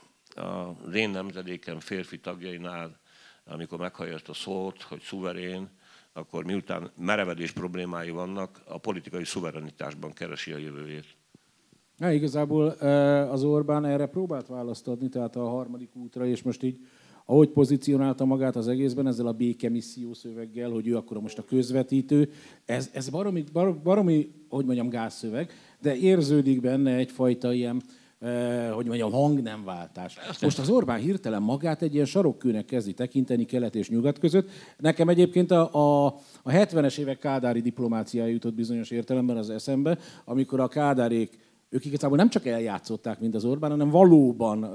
az 0.85 0.95
én 0.95 1.11
nemzedékem 1.11 1.81
férfi 1.81 2.21
tagjainál, 2.21 3.01
amikor 3.45 3.79
meghallja 3.79 4.17
a 4.27 4.35
szót, 4.35 4.83
hogy 4.83 5.01
szuverén, 5.01 5.69
akkor 6.13 6.45
miután 6.45 6.91
merevedés 6.97 7.53
problémái 7.53 8.11
vannak, 8.11 8.63
a 8.67 8.79
politikai 8.79 9.25
szuverenitásban 9.25 10.13
keresi 10.13 10.53
a 10.53 10.57
jövőjét. 10.57 11.07
Na, 11.97 12.11
igazából 12.11 12.67
az 13.31 13.43
Orbán 13.43 13.85
erre 13.85 14.07
próbált 14.07 14.47
választ 14.47 14.89
adni, 14.89 15.09
tehát 15.09 15.37
a 15.37 15.49
harmadik 15.49 15.97
útra, 15.97 16.27
és 16.27 16.43
most 16.43 16.63
így, 16.63 16.87
ahogy 17.27 17.49
pozícionálta 17.49 18.25
magát 18.25 18.57
az 18.57 18.69
egészben, 18.69 19.07
ezzel 19.07 19.27
a 19.27 19.33
békemisszió 19.33 20.15
szöveggel, 20.15 20.71
hogy 20.71 20.87
ő 20.87 20.97
akkor 20.97 21.21
most 21.21 21.39
a 21.39 21.45
közvetítő, 21.45 22.31
ez, 22.65 22.91
ez 22.93 23.09
baromi, 23.09 23.45
baromi, 23.83 24.33
hogy 24.49 24.65
mondjam, 24.65 24.89
gázszöveg, 24.89 25.53
de 25.81 25.97
érződik 25.97 26.61
benne 26.61 26.95
egyfajta 26.95 27.53
ilyen, 27.53 27.83
Eh, 28.23 28.71
hogy 28.71 28.87
mondjam, 28.87 29.13
hangnemváltás. 29.13 30.19
Most 30.41 30.59
az 30.59 30.69
Orbán 30.69 31.01
hirtelen 31.01 31.43
magát 31.43 31.83
egy 31.83 31.95
ilyen 31.95 32.07
sarokkőnek 32.07 32.65
kezdi 32.65 32.93
tekinteni 32.93 33.45
kelet 33.45 33.75
és 33.75 33.89
nyugat 33.89 34.19
között. 34.19 34.51
Nekem 34.79 35.09
egyébként 35.09 35.51
a, 35.51 35.75
a, 35.75 36.07
a 36.43 36.51
70-es 36.51 36.99
évek 36.99 37.19
kádári 37.19 37.61
diplomáciája 37.61 38.31
jutott 38.31 38.55
bizonyos 38.55 38.91
értelemben 38.91 39.37
az 39.37 39.51
eszembe, 39.51 39.99
amikor 40.25 40.61
a 40.61 40.69
kádárék 40.69 41.39
ők 41.73 41.85
igazából 41.85 42.17
nem 42.17 42.29
csak 42.29 42.47
eljátszották, 42.47 43.21
mint 43.21 43.35
az 43.35 43.45
Orbán, 43.45 43.71
hanem 43.71 43.91
valóban 43.91 44.71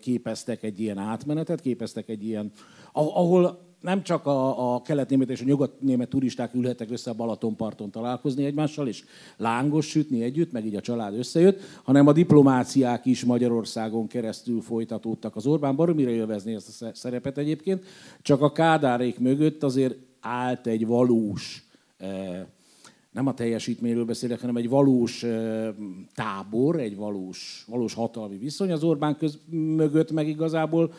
képeztek 0.00 0.62
egy 0.62 0.80
ilyen 0.80 0.98
átmenetet, 0.98 1.60
képeztek 1.60 2.08
egy 2.08 2.24
ilyen, 2.24 2.52
ahol 2.92 3.68
nem 3.80 4.02
csak 4.02 4.26
a, 4.26 4.74
a 4.74 4.82
kelet-német 4.82 5.30
és 5.30 5.40
a 5.40 5.44
nyugat-német 5.44 6.08
turisták 6.08 6.54
ülhettek 6.54 6.90
össze 6.90 7.10
a 7.10 7.14
Balatonparton 7.14 7.90
találkozni 7.90 8.44
egymással, 8.44 8.88
és 8.88 9.04
lángos 9.36 9.86
sütni 9.86 10.22
együtt, 10.22 10.52
meg 10.52 10.66
így 10.66 10.76
a 10.76 10.80
család 10.80 11.14
összejött, 11.14 11.60
hanem 11.82 12.06
a 12.06 12.12
diplomáciák 12.12 13.06
is 13.06 13.24
Magyarországon 13.24 14.06
keresztül 14.06 14.60
folytatódtak. 14.60 15.36
Az 15.36 15.46
Orbán 15.46 15.76
baromira 15.76 16.10
élvezni 16.10 16.54
ezt 16.54 16.82
a 16.82 16.90
szerepet 16.94 17.38
egyébként, 17.38 17.84
csak 18.22 18.42
a 18.42 18.52
kádárék 18.52 19.18
mögött 19.18 19.62
azért 19.62 19.96
állt 20.20 20.66
egy 20.66 20.86
valós 20.86 21.64
eh, 21.96 22.44
nem 23.10 23.26
a 23.26 23.34
teljesítményről 23.34 24.04
beszélek, 24.04 24.40
hanem 24.40 24.56
egy 24.56 24.68
valós 24.68 25.24
tábor, 26.14 26.80
egy 26.80 26.96
valós, 26.96 27.64
valós 27.68 27.94
hatalmi 27.94 28.36
viszony. 28.36 28.72
Az 28.72 28.84
Orbán 28.84 29.16
köz 29.16 29.38
mögött 29.50 30.10
meg 30.10 30.28
igazából 30.28 30.92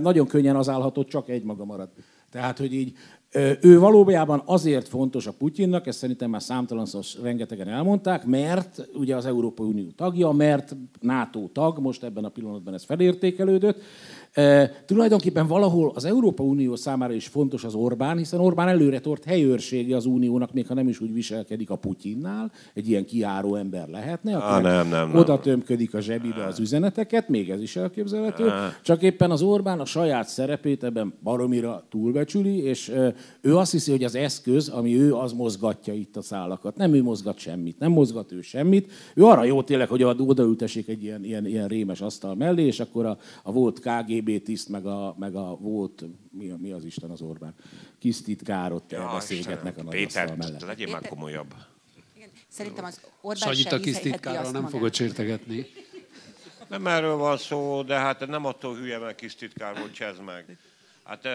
nagyon 0.00 0.26
könnyen 0.26 0.56
az 0.56 0.68
állhatott, 0.68 1.08
csak 1.08 1.28
egy 1.28 1.44
maga 1.44 1.64
marad. 1.64 1.88
Tehát, 2.30 2.58
hogy 2.58 2.74
így 2.74 2.92
ő 3.60 3.78
valójában 3.78 4.42
azért 4.44 4.88
fontos 4.88 5.26
a 5.26 5.32
Putyinnak, 5.32 5.86
ezt 5.86 5.98
szerintem 5.98 6.30
már 6.30 6.42
számtalanszor 6.42 7.04
rengetegen 7.22 7.68
elmondták, 7.68 8.24
mert 8.24 8.88
ugye 8.94 9.16
az 9.16 9.26
Európai 9.26 9.66
Unió 9.66 9.90
tagja, 9.96 10.30
mert 10.30 10.76
NATO 11.00 11.48
tag, 11.52 11.78
most 11.78 12.02
ebben 12.02 12.24
a 12.24 12.28
pillanatban 12.28 12.74
ez 12.74 12.84
felértékelődött, 12.84 13.80
E, 14.32 14.70
tulajdonképpen 14.86 15.46
valahol 15.46 15.92
az 15.94 16.04
Európa 16.04 16.42
Unió 16.42 16.76
számára 16.76 17.12
is 17.12 17.26
fontos 17.26 17.64
az 17.64 17.74
Orbán, 17.74 18.16
hiszen 18.16 18.40
Orbán 18.40 18.68
előre 18.68 19.00
tort 19.00 19.24
helyőrsége 19.24 19.96
az 19.96 20.06
Uniónak, 20.06 20.52
még 20.52 20.66
ha 20.66 20.74
nem 20.74 20.88
is 20.88 21.00
úgy 21.00 21.12
viselkedik 21.12 21.70
a 21.70 21.76
Putyinnál, 21.76 22.52
egy 22.74 22.88
ilyen 22.88 23.04
kiáró 23.04 23.54
ember 23.54 23.88
lehetne, 23.88 24.36
aki 24.36 24.62
nem, 24.62 24.88
nem, 24.88 25.08
nem. 25.08 25.18
oda 25.18 25.40
tömködik 25.40 25.94
a 25.94 26.00
zsebibe 26.00 26.44
az 26.44 26.58
üzeneteket, 26.58 27.28
még 27.28 27.50
ez 27.50 27.60
is 27.60 27.76
elképzelhető, 27.76 28.52
csak 28.82 29.02
éppen 29.02 29.30
az 29.30 29.42
Orbán 29.42 29.80
a 29.80 29.84
saját 29.84 30.28
szerepét 30.28 30.84
ebben 30.84 31.14
baromira 31.22 31.86
túlbecsüli, 31.90 32.62
és 32.62 32.92
ő 33.40 33.56
azt 33.56 33.72
hiszi, 33.72 33.90
hogy 33.90 34.04
az 34.04 34.14
eszköz, 34.14 34.68
ami 34.68 35.00
ő, 35.00 35.14
az 35.14 35.32
mozgatja 35.32 35.94
itt 35.94 36.16
a 36.16 36.22
szálakat. 36.22 36.76
Nem 36.76 36.94
ő 36.94 37.02
mozgat 37.02 37.38
semmit, 37.38 37.78
nem 37.78 37.92
mozgat 37.92 38.32
ő 38.32 38.40
semmit. 38.40 38.92
Ő 39.14 39.24
arra 39.24 39.44
jó 39.44 39.62
tényleg, 39.62 39.88
hogy 39.88 40.02
odaültessék 40.02 40.88
egy 40.88 41.02
ilyen, 41.02 41.24
ilyen, 41.24 41.46
ilyen 41.46 41.68
rémes 41.68 42.00
asztal 42.00 42.34
mellé, 42.34 42.66
és 42.66 42.80
akkor 42.80 43.06
a, 43.06 43.18
a 43.42 43.52
volt 43.52 43.80
KG 43.80 44.21
KGB 44.22 44.42
tiszt, 44.42 44.68
meg 44.68 44.86
a, 44.86 45.14
meg 45.18 45.34
a 45.34 45.56
volt, 45.56 46.04
mi, 46.30 46.46
mi 46.46 46.70
az 46.70 46.84
Isten 46.84 47.10
az 47.10 47.20
Orbán, 47.20 47.54
kis 47.98 48.22
titkár 48.22 48.72
ott 48.72 48.90
ja, 48.90 49.10
beszélgetnek 49.12 49.78
a 49.78 49.82
Péter, 49.82 50.36
mellett. 50.36 50.60
legyél 50.60 50.90
már 50.90 51.08
komolyabb. 51.08 51.54
Szerintem 52.48 52.84
az 52.84 53.00
Orbán 53.20 53.42
Sanyit 53.42 53.72
a 53.72 53.80
kis 53.80 53.98
titkára 53.98 54.50
nem 54.50 54.66
fogod 54.66 54.94
sértegetni. 54.94 55.66
Nem 56.68 56.86
erről 56.86 57.16
van 57.16 57.36
szó, 57.36 57.82
de 57.82 57.94
hát 57.94 58.26
nem 58.26 58.44
attól 58.44 58.76
hülye, 58.76 58.98
mert 58.98 59.16
kis 59.16 59.34
titkár 59.34 59.78
volt, 59.78 59.92
csezd 59.92 60.22
meg. 60.22 60.58
Hát, 61.12 61.28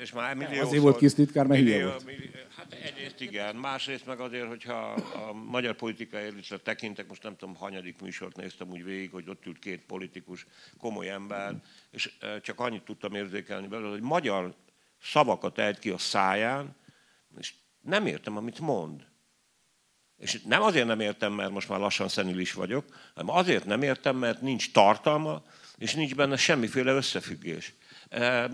és 0.00 0.12
már 0.12 0.34
millió 0.34 0.60
Azért 0.60 0.82
volt 0.82 0.96
kis 0.96 1.14
titkár, 1.14 1.46
mert 1.46 1.62
millió, 1.62 1.88
volt. 1.88 2.04
Millió, 2.04 2.30
hát 2.56 2.72
egyrészt 2.72 3.20
igen, 3.20 3.56
másrészt 3.56 4.06
meg 4.06 4.20
azért, 4.20 4.46
hogyha 4.46 4.92
a 4.92 5.32
magyar 5.32 5.74
politikai 5.74 6.24
elitre 6.24 6.56
tekintek, 6.56 7.08
most 7.08 7.22
nem 7.22 7.36
tudom, 7.36 7.54
hanyadik 7.54 8.00
műsort 8.00 8.36
néztem 8.36 8.70
úgy 8.70 8.84
végig, 8.84 9.10
hogy 9.10 9.28
ott 9.28 9.46
ült 9.46 9.58
két 9.58 9.84
politikus, 9.86 10.46
komoly 10.78 11.10
ember, 11.10 11.54
és 11.90 12.12
csak 12.42 12.60
annyit 12.60 12.82
tudtam 12.82 13.14
érzékelni 13.14 13.66
belőle, 13.66 13.90
hogy 13.90 14.00
magyar 14.00 14.54
szavakat 15.02 15.58
ejt 15.58 15.78
ki 15.78 15.90
a 15.90 15.98
száján, 15.98 16.76
és 17.38 17.52
nem 17.80 18.06
értem, 18.06 18.36
amit 18.36 18.58
mond. 18.58 19.06
És 20.18 20.40
nem 20.44 20.62
azért 20.62 20.86
nem 20.86 21.00
értem, 21.00 21.32
mert 21.32 21.50
most 21.50 21.68
már 21.68 21.78
lassan 21.78 22.08
szenilis 22.08 22.52
vagyok, 22.52 22.84
hanem 23.14 23.34
azért 23.34 23.64
nem 23.64 23.82
értem, 23.82 24.16
mert 24.16 24.40
nincs 24.40 24.72
tartalma, 24.72 25.42
és 25.76 25.94
nincs 25.94 26.14
benne 26.14 26.36
semmiféle 26.36 26.92
összefüggés. 26.92 27.74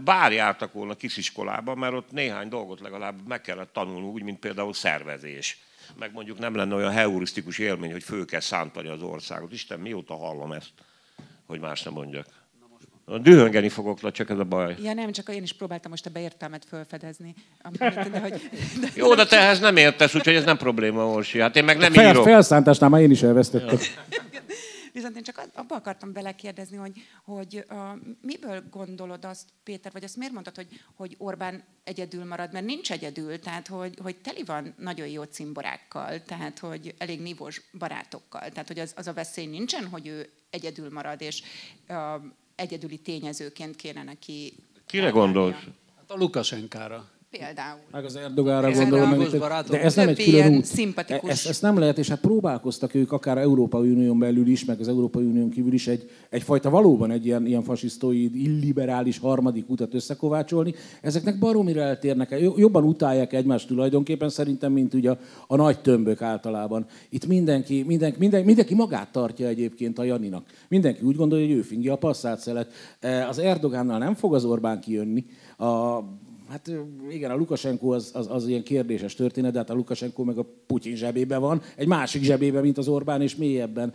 Bár 0.04 0.32
jártak 0.32 0.72
volna 0.72 0.94
kisiskolában, 0.94 1.78
mert 1.78 1.94
ott 1.94 2.10
néhány 2.10 2.48
dolgot 2.48 2.80
legalább 2.80 3.26
meg 3.28 3.40
kellett 3.40 3.72
tanulni, 3.72 4.06
úgy, 4.06 4.22
mint 4.22 4.38
például 4.38 4.74
szervezés. 4.74 5.58
Meg 5.98 6.12
mondjuk 6.12 6.38
nem 6.38 6.54
lenne 6.54 6.74
olyan 6.74 6.92
heurisztikus 6.92 7.58
élmény, 7.58 7.92
hogy 7.92 8.02
fő 8.02 8.24
kell 8.24 8.40
szántani 8.40 8.88
az 8.88 9.02
országot. 9.02 9.52
Isten, 9.52 9.80
mióta 9.80 10.14
hallom 10.14 10.52
ezt? 10.52 10.70
hogy 11.48 11.60
más 11.60 11.82
nem 11.82 11.92
mondjak. 11.92 12.26
Dühöngeni 13.20 13.68
fogok, 13.68 14.12
csak 14.12 14.30
ez 14.30 14.38
a 14.38 14.44
baj. 14.44 14.76
Ja 14.82 14.92
nem, 14.92 15.12
csak 15.12 15.34
én 15.34 15.42
is 15.42 15.52
próbáltam 15.52 15.90
most 15.90 16.06
a 16.06 16.10
beértelmet 16.10 16.64
felfedezni. 16.68 17.34
Amit, 17.62 17.78
de, 18.10 18.20
hogy, 18.20 18.50
de, 18.80 18.88
Jó, 18.94 19.14
de 19.14 19.26
te 19.26 19.38
ehhez 19.38 19.60
nem 19.60 19.76
értesz, 19.76 20.14
úgyhogy 20.14 20.34
ez 20.34 20.44
nem 20.44 20.56
probléma, 20.56 21.06
Orsi. 21.06 21.40
Hát 21.40 21.56
én 21.56 21.64
meg 21.64 21.78
nem 21.78 21.92
Fel, 21.92 22.10
írok. 22.10 22.24
Felszántásnál 22.24 22.90
már 22.90 23.00
én 23.00 23.10
is 23.10 23.22
elvesztettem. 23.22 23.78
Viszont 24.98 25.16
én 25.16 25.22
csak 25.22 25.48
abba 25.54 25.74
akartam 25.74 26.12
belekérdezni, 26.12 26.76
hogy, 26.76 26.92
hogy 27.24 27.64
uh, 27.70 27.78
miből 28.20 28.62
gondolod 28.70 29.24
azt, 29.24 29.48
Péter, 29.62 29.92
vagy 29.92 30.04
azt 30.04 30.16
miért 30.16 30.32
mondtad, 30.32 30.56
hogy, 30.56 30.68
hogy 30.94 31.14
Orbán 31.18 31.64
egyedül 31.84 32.24
marad, 32.24 32.52
mert 32.52 32.64
nincs 32.64 32.92
egyedül, 32.92 33.38
tehát 33.40 33.66
hogy, 33.66 33.98
hogy 34.02 34.16
teli 34.16 34.42
van 34.44 34.74
nagyon 34.78 35.06
jó 35.06 35.22
cimborákkal, 35.22 36.22
tehát 36.22 36.58
hogy 36.58 36.94
elég 36.98 37.20
nívós 37.20 37.60
barátokkal, 37.78 38.48
tehát 38.48 38.68
hogy 38.68 38.78
az, 38.78 38.92
az 38.96 39.06
a 39.06 39.12
veszély 39.12 39.46
nincsen, 39.46 39.86
hogy 39.86 40.06
ő 40.06 40.30
egyedül 40.50 40.90
marad, 40.92 41.20
és 41.20 41.42
uh, 41.88 41.96
egyedüli 42.54 42.98
tényezőként 42.98 43.76
kéne 43.76 44.02
neki... 44.02 44.56
Kire 44.86 45.10
gondolsz? 45.10 45.64
Hát 45.96 46.10
a 46.10 46.16
Lukasenkára. 46.16 47.10
Például. 47.30 47.78
Meg 47.90 48.04
az 48.04 48.16
Erdogánra 48.16 48.70
gondolom, 48.70 49.08
meg, 49.08 49.28
de 49.68 49.82
ez 49.82 49.94
nem 49.94 50.08
egy 50.08 50.24
külön 50.24 50.56
út. 50.56 50.64
Szimpatikus. 50.64 51.30
Ezt, 51.30 51.46
ezt, 51.46 51.62
nem 51.62 51.78
lehet, 51.78 51.98
és 51.98 52.08
hát 52.08 52.20
próbálkoztak 52.20 52.94
ők 52.94 53.12
akár 53.12 53.38
Európai 53.38 53.90
Unión 53.90 54.18
belül 54.18 54.46
is, 54.46 54.64
meg 54.64 54.80
az 54.80 54.88
Európai 54.88 55.24
Unión 55.24 55.50
kívül 55.50 55.72
is 55.72 55.88
egy, 55.88 56.10
egyfajta 56.30 56.70
valóban 56.70 57.10
egy 57.10 57.26
ilyen, 57.26 57.46
ilyen 57.46 57.62
fasisztoid, 57.62 58.34
illiberális 58.34 59.18
harmadik 59.18 59.70
utat 59.70 59.94
összekovácsolni. 59.94 60.74
Ezeknek 61.02 61.38
baromira 61.38 61.80
eltérnek, 61.80 62.34
jobban 62.56 62.84
utálják 62.84 63.32
egymást 63.32 63.66
tulajdonképpen 63.66 64.28
szerintem, 64.28 64.72
mint 64.72 64.94
ugye 64.94 65.10
a, 65.10 65.18
a 65.46 65.56
nagy 65.56 65.80
tömbök 65.80 66.22
általában. 66.22 66.86
Itt 67.08 67.26
mindenki, 67.26 67.82
mindenki, 67.86 68.18
mindenki, 68.18 68.46
mindenki 68.46 68.74
magát 68.74 69.12
tartja 69.12 69.46
egyébként 69.46 69.98
a 69.98 70.02
Janinak. 70.02 70.46
Mindenki 70.68 71.02
úgy 71.02 71.16
gondolja, 71.16 71.46
hogy 71.46 71.56
ő 71.56 71.62
fingja 71.62 71.92
a 71.92 71.96
passzát 71.96 72.68
Az 73.28 73.38
Erdogánnal 73.38 73.98
nem 73.98 74.14
fog 74.14 74.34
az 74.34 74.44
Orbán 74.44 74.80
kijönni. 74.80 75.24
A 75.58 75.98
Hát 76.50 76.70
igen, 77.10 77.30
a 77.30 77.34
Lukasenko 77.34 77.92
az, 77.92 78.10
az, 78.14 78.26
az 78.30 78.46
ilyen 78.48 78.62
kérdéses 78.62 79.14
történet, 79.14 79.52
de 79.52 79.58
hát 79.58 79.70
a 79.70 79.74
Lukasenko 79.74 80.24
meg 80.24 80.38
a 80.38 80.46
Putyin 80.66 80.96
zsebében 80.96 81.40
van, 81.40 81.62
egy 81.76 81.86
másik 81.86 82.22
zsebében, 82.22 82.62
mint 82.62 82.78
az 82.78 82.88
Orbán, 82.88 83.22
és 83.22 83.36
mélyebben. 83.36 83.92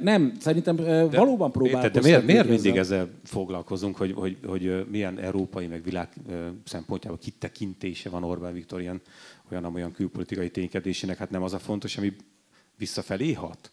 Nem, 0.00 0.36
szerintem 0.40 0.76
de, 0.76 1.04
valóban 1.06 1.52
próbálkoztak. 1.52 1.92
De 1.92 2.00
miért, 2.00 2.26
miért 2.26 2.48
mindig 2.48 2.76
ezzel 2.76 3.08
foglalkozunk, 3.24 3.96
hogy, 3.96 4.12
hogy, 4.12 4.38
hogy 4.46 4.86
milyen 4.90 5.18
európai, 5.18 5.66
meg 5.66 5.82
világ 5.82 6.08
szempontjából 6.64 7.18
kitekintése 7.18 8.08
van 8.08 8.24
Orbán 8.24 8.52
Viktor 8.52 8.80
ilyen 8.80 9.00
olyan 9.50 9.64
olyan 9.74 9.92
külpolitikai 9.92 10.50
ténykedésének, 10.50 11.16
hát 11.16 11.30
nem 11.30 11.42
az 11.42 11.52
a 11.52 11.58
fontos, 11.58 11.96
ami 11.96 12.12
visszafelé 12.78 13.32
hat? 13.32 13.70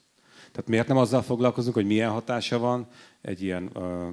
Tehát 0.52 0.70
miért 0.70 0.88
nem 0.88 0.98
azzal 0.98 1.22
foglalkozunk, 1.22 1.76
hogy 1.76 1.86
milyen 1.86 2.10
hatása 2.10 2.60
van 2.60 2.88
egy 3.22 3.44
ilyen 3.44 3.70
uh, 3.74 4.08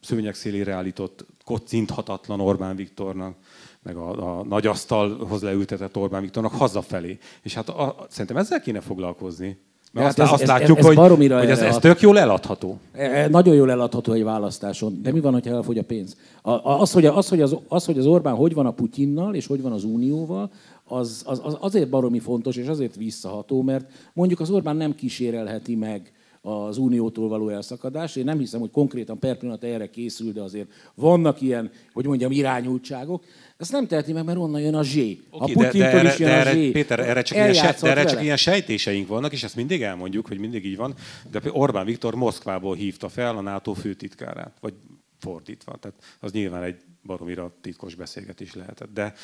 szőnyeg 0.00 0.34
szélére 0.34 0.72
állított, 0.72 1.26
kocinthatatlan 1.44 2.40
Orbán 2.40 2.76
Viktornak, 2.76 3.36
meg 3.82 3.96
a, 3.96 4.38
a 4.38 4.44
nagy 4.44 4.66
asztalhoz 4.66 5.42
leültetett 5.42 5.96
Orbán 5.96 6.20
Viktornak 6.22 6.52
hazafelé. 6.52 7.18
És 7.42 7.54
hát 7.54 7.68
a, 7.68 7.82
a, 7.82 8.06
szerintem 8.08 8.36
ezzel 8.36 8.60
kéne 8.60 8.80
foglalkozni. 8.80 9.58
Mert 9.92 10.06
hát 10.06 10.18
azt, 10.18 10.32
ez, 10.32 10.40
azt 10.40 10.46
látjuk, 10.46 10.78
ez, 10.78 10.84
ez 10.84 10.96
hogy, 10.96 11.16
hogy 11.18 11.50
ez, 11.50 11.60
ez 11.60 11.78
tök 11.78 12.00
jól 12.00 12.18
eladható. 12.18 12.78
E, 12.92 13.02
e, 13.02 13.28
nagyon 13.28 13.54
jól 13.54 13.70
eladható 13.70 14.12
egy 14.12 14.22
választáson. 14.22 15.02
De 15.02 15.12
mi 15.12 15.20
van, 15.20 15.32
ha 15.32 15.50
elfogy 15.50 15.78
a 15.78 15.82
pénz? 15.82 16.16
A, 16.42 16.80
az, 16.80 16.92
hogy, 16.92 17.06
az, 17.06 17.28
hogy 17.28 17.40
az, 17.40 17.56
az, 17.68 17.84
hogy 17.84 17.98
az 17.98 18.06
Orbán 18.06 18.34
hogy 18.34 18.54
van 18.54 18.66
a 18.66 18.70
Putyinnal, 18.70 19.34
és 19.34 19.46
hogy 19.46 19.62
van 19.62 19.72
az 19.72 19.84
Unióval, 19.84 20.50
az, 20.84 21.22
az, 21.26 21.40
az 21.44 21.56
azért 21.60 21.88
baromi 21.88 22.18
fontos, 22.18 22.56
és 22.56 22.66
azért 22.66 22.96
visszaható, 22.96 23.62
mert 23.62 23.90
mondjuk 24.12 24.40
az 24.40 24.50
Orbán 24.50 24.76
nem 24.76 24.94
kísérelheti 24.94 25.74
meg 25.74 26.12
az 26.42 26.78
uniótól 26.78 27.28
való 27.28 27.48
elszakadás. 27.48 28.16
Én 28.16 28.24
nem 28.24 28.38
hiszem, 28.38 28.60
hogy 28.60 28.70
konkrétan 28.70 29.18
per 29.18 29.38
pillanat 29.38 29.64
erre 29.64 29.90
készül, 29.90 30.32
de 30.32 30.40
azért 30.40 30.68
vannak 30.94 31.40
ilyen, 31.40 31.70
hogy 31.92 32.06
mondjam, 32.06 32.30
irányultságok. 32.30 33.24
Ezt 33.56 33.72
nem 33.72 33.86
teheti 33.86 34.12
meg, 34.12 34.24
mert 34.24 34.38
onnan 34.38 34.60
jön 34.60 34.74
a 34.74 34.82
zsé. 34.82 35.20
Okay, 35.30 35.52
a 35.52 35.56
Putyintól 35.56 35.90
de, 35.90 36.02
de, 36.02 36.12
is 36.12 36.18
jön 36.18 36.28
de 36.28 36.34
erre, 36.34 36.50
a 36.50 36.52
zsé. 36.52 36.70
Péter, 36.70 37.00
erre 37.00 37.22
csak, 37.22 37.36
ilyen, 37.36 37.52
se, 37.52 37.76
de 37.80 37.90
erre 37.90 38.04
csak 38.04 38.22
ilyen 38.22 38.36
sejtéseink 38.36 39.08
vannak, 39.08 39.32
és 39.32 39.42
ezt 39.42 39.56
mindig 39.56 39.82
elmondjuk, 39.82 40.26
hogy 40.26 40.38
mindig 40.38 40.64
így 40.64 40.76
van. 40.76 40.94
De 41.30 41.40
Orbán 41.50 41.84
Viktor 41.84 42.14
Moszkvából 42.14 42.74
hívta 42.74 43.08
fel 43.08 43.36
a 43.36 43.40
NATO 43.40 43.72
főtitkárát, 43.72 44.56
vagy 44.60 44.74
fordítva. 45.18 45.76
Tehát 45.80 45.96
az 46.20 46.32
nyilván 46.32 46.62
egy 46.62 46.76
baromira 47.02 47.52
titkos 47.60 47.94
beszélgetés 47.94 48.54
lehetett. 48.54 48.92
De 48.92 49.14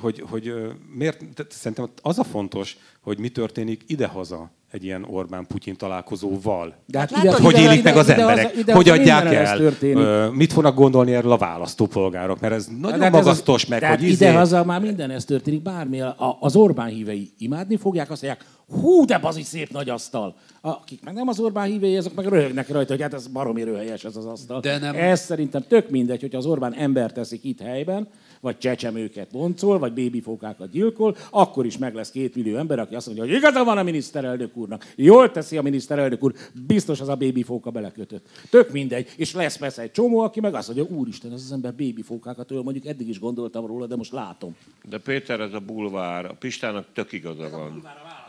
hogy, 0.00 0.24
hogy 0.28 0.52
miért, 0.94 1.24
szerintem 1.48 1.90
az 2.02 2.18
a 2.18 2.24
fontos, 2.24 2.76
hogy 3.00 3.18
mi 3.18 3.28
történik 3.28 3.82
idehaza 3.86 4.50
egy 4.72 4.84
ilyen 4.84 5.04
Orbán-Putyin 5.10 5.76
találkozóval. 5.76 6.74
De 6.86 6.98
hát 6.98 7.10
ide, 7.10 7.32
hogy 7.32 7.58
élik 7.58 7.78
ide, 7.78 7.82
meg 7.82 7.96
az 7.96 8.08
ide, 8.08 8.20
emberek? 8.20 8.52
Ide, 8.52 8.60
ide, 8.60 8.74
hogy 8.74 8.88
adják 8.88 9.32
el? 9.32 10.30
Mit 10.30 10.52
fognak 10.52 10.74
gondolni 10.74 11.14
erről 11.14 11.32
a 11.32 11.36
választópolgárok? 11.36 12.40
Mert 12.40 12.54
ez 12.54 12.68
nagyon 12.80 12.98
de 12.98 13.10
magasztos, 13.10 13.66
meg, 13.66 13.84
hogy 13.84 14.02
izé... 14.02 14.12
Ide-haza 14.12 14.64
már 14.64 14.80
minden 14.80 15.10
ez 15.10 15.24
történik, 15.24 15.62
bármi. 15.62 16.02
Az 16.40 16.56
Orbán 16.56 16.88
hívei 16.88 17.30
imádni 17.38 17.76
fogják, 17.76 18.10
azt 18.10 18.22
mondják, 18.22 18.46
hú, 18.80 19.04
de 19.04 19.18
bazi 19.18 19.42
szép 19.42 19.70
nagy 19.70 19.88
asztal. 19.88 20.34
Akik 20.60 21.04
meg 21.04 21.14
nem 21.14 21.28
az 21.28 21.40
Orbán 21.40 21.66
hívei, 21.66 21.96
azok 21.96 22.14
meg 22.14 22.26
röhögnek 22.26 22.68
rajta, 22.68 22.92
hogy 22.92 23.02
hát 23.02 23.14
ez 23.14 23.26
baromi 23.26 23.62
röhelyes 23.62 24.04
ez 24.04 24.16
az 24.16 24.26
asztal. 24.26 24.60
De 24.60 24.78
nem... 24.78 24.94
Ez 24.94 25.20
szerintem 25.20 25.64
tök 25.68 25.90
mindegy, 25.90 26.20
hogy 26.20 26.34
az 26.34 26.46
Orbán 26.46 26.74
ember 26.74 27.12
teszik 27.12 27.44
itt 27.44 27.60
helyben, 27.60 28.08
vagy 28.42 28.58
csecsemőket 28.58 29.30
boncol, 29.30 29.78
vagy 29.78 29.92
bébifókákat 29.92 30.70
gyilkol, 30.70 31.16
akkor 31.30 31.66
is 31.66 31.78
meg 31.78 31.94
lesz 31.94 32.10
két 32.10 32.34
millió 32.34 32.56
ember, 32.56 32.78
aki 32.78 32.94
azt 32.94 33.06
mondja, 33.06 33.24
hogy 33.24 33.34
igaza 33.34 33.64
van 33.64 33.78
a 33.78 33.82
miniszterelnök 33.82 34.56
úrnak. 34.56 34.92
Jól 34.96 35.30
teszi 35.30 35.56
a 35.56 35.62
miniszterelnök 35.62 36.24
úr, 36.24 36.34
biztos 36.66 37.00
az 37.00 37.08
a 37.08 37.14
bébifóka 37.14 37.70
belekötött. 37.70 38.28
Tök 38.50 38.72
mindegy. 38.72 39.08
És 39.16 39.34
lesz 39.34 39.56
persze 39.56 39.82
egy 39.82 39.90
csomó, 39.90 40.18
aki 40.18 40.40
meg 40.40 40.54
azt 40.54 40.74
mondja, 40.74 40.96
úristen, 40.96 41.32
ez 41.32 41.42
az 41.44 41.52
ember 41.52 41.74
bébifókákat 41.74 42.50
ő 42.50 42.60
mondjuk 42.60 42.86
eddig 42.86 43.08
is 43.08 43.18
gondoltam 43.18 43.66
róla, 43.66 43.86
de 43.86 43.96
most 43.96 44.12
látom. 44.12 44.56
De 44.88 44.98
Péter, 44.98 45.40
ez 45.40 45.52
a 45.52 45.60
bulvár, 45.60 46.24
a 46.24 46.34
Pistának 46.38 46.86
tök 46.92 47.12
igaza 47.12 47.48
van. 47.50 47.66
A 47.66 47.70
bulvár 47.70 47.96
a 47.96 48.21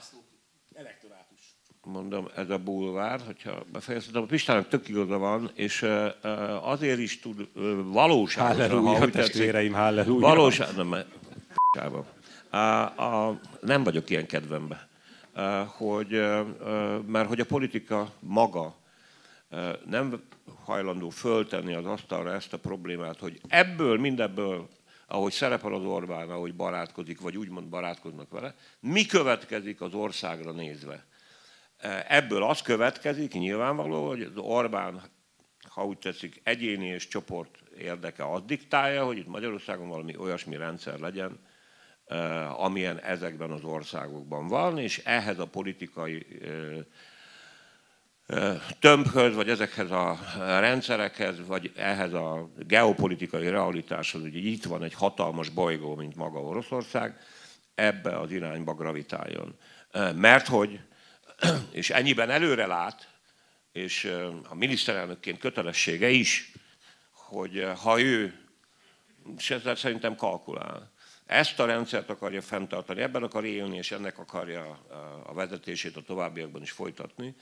mondom, 1.85 2.29
ez 2.35 2.49
a 2.49 2.57
bulvár, 2.57 3.19
hogyha 3.25 3.63
befejeztem, 3.71 4.21
a 4.21 4.25
Pistának 4.25 4.67
tök 4.67 4.89
igaza 4.89 5.17
van, 5.17 5.51
és 5.53 5.85
azért 6.61 6.99
is 6.99 7.19
tud 7.19 7.47
valóságosan, 7.83 8.69
halleluja, 8.69 8.97
ha 8.97 9.05
úgy 9.05 9.11
testvéreim, 9.11 9.73
halleluja. 9.73 10.27
Valóság, 10.27 10.75
nem, 10.75 10.95
a, 12.49 12.57
a, 12.57 13.39
nem 13.61 13.83
vagyok 13.83 14.09
ilyen 14.09 14.25
kedvembe. 14.25 14.87
Hogy, 15.77 16.09
mert 17.05 17.27
hogy 17.27 17.39
a 17.39 17.45
politika 17.45 18.11
maga 18.19 18.75
nem 19.85 20.21
hajlandó 20.63 21.09
föltenni 21.09 21.73
az 21.73 21.85
asztalra 21.85 22.33
ezt 22.33 22.53
a 22.53 22.57
problémát, 22.57 23.19
hogy 23.19 23.41
ebből, 23.47 23.99
mindebből, 23.99 24.67
ahogy 25.07 25.31
szerepel 25.31 25.73
az 25.73 25.83
Orbán, 25.83 26.29
ahogy 26.29 26.53
barátkozik, 26.55 27.21
vagy 27.21 27.37
úgymond 27.37 27.67
barátkoznak 27.67 28.29
vele, 28.29 28.55
mi 28.79 29.05
következik 29.05 29.81
az 29.81 29.93
országra 29.93 30.51
nézve 30.51 31.05
Ebből 32.07 32.43
az 32.43 32.61
következik 32.61 33.33
nyilvánvaló, 33.33 34.07
hogy 34.07 34.21
az 34.21 34.37
Orbán, 34.37 35.01
ha 35.67 35.85
úgy 35.85 35.97
tetszik, 35.97 36.41
egyéni 36.43 36.85
és 36.85 37.07
csoport 37.07 37.57
érdeke 37.77 38.31
az 38.31 38.41
diktálja, 38.45 39.05
hogy 39.05 39.17
itt 39.17 39.27
Magyarországon 39.27 39.87
valami 39.87 40.17
olyasmi 40.17 40.55
rendszer 40.55 40.99
legyen, 40.99 41.39
amilyen 42.57 42.99
ezekben 42.99 43.51
az 43.51 43.63
országokban 43.63 44.47
van, 44.47 44.77
és 44.77 44.97
ehhez 44.97 45.39
a 45.39 45.47
politikai 45.47 46.25
tömbhöz, 48.79 49.35
vagy 49.35 49.49
ezekhez 49.49 49.91
a 49.91 50.17
rendszerekhez, 50.37 51.47
vagy 51.47 51.71
ehhez 51.75 52.13
a 52.13 52.49
geopolitikai 52.57 53.49
realitáshoz, 53.49 54.21
hogy 54.21 54.45
itt 54.45 54.63
van 54.63 54.83
egy 54.83 54.93
hatalmas 54.93 55.49
bolygó, 55.49 55.95
mint 55.95 56.15
maga 56.15 56.39
Oroszország, 56.39 57.17
ebbe 57.75 58.19
az 58.19 58.31
irányba 58.31 58.73
gravitáljon. 58.73 59.57
Mert 60.15 60.47
hogy 60.47 60.79
és 61.71 61.89
ennyiben 61.89 62.29
előre 62.29 62.65
lát, 62.65 63.12
és 63.71 64.06
a 64.49 64.56
miniszterelnökként 64.56 65.39
kötelessége 65.39 66.10
is, 66.10 66.51
hogy 67.12 67.67
ha 67.82 68.01
ő, 68.01 68.39
és 69.38 69.51
ezzel 69.51 69.75
szerintem 69.75 70.15
kalkulál, 70.15 70.91
ezt 71.25 71.60
a 71.60 71.65
rendszert 71.65 72.10
akarja 72.10 72.41
fenntartani, 72.41 73.01
ebben 73.01 73.23
akar 73.23 73.45
élni, 73.45 73.77
és 73.77 73.91
ennek 73.91 74.19
akarja 74.19 74.79
a 75.25 75.34
vezetését 75.34 75.95
a 75.95 76.01
továbbiakban 76.01 76.62
is 76.62 76.71
folytatni, 76.71 77.36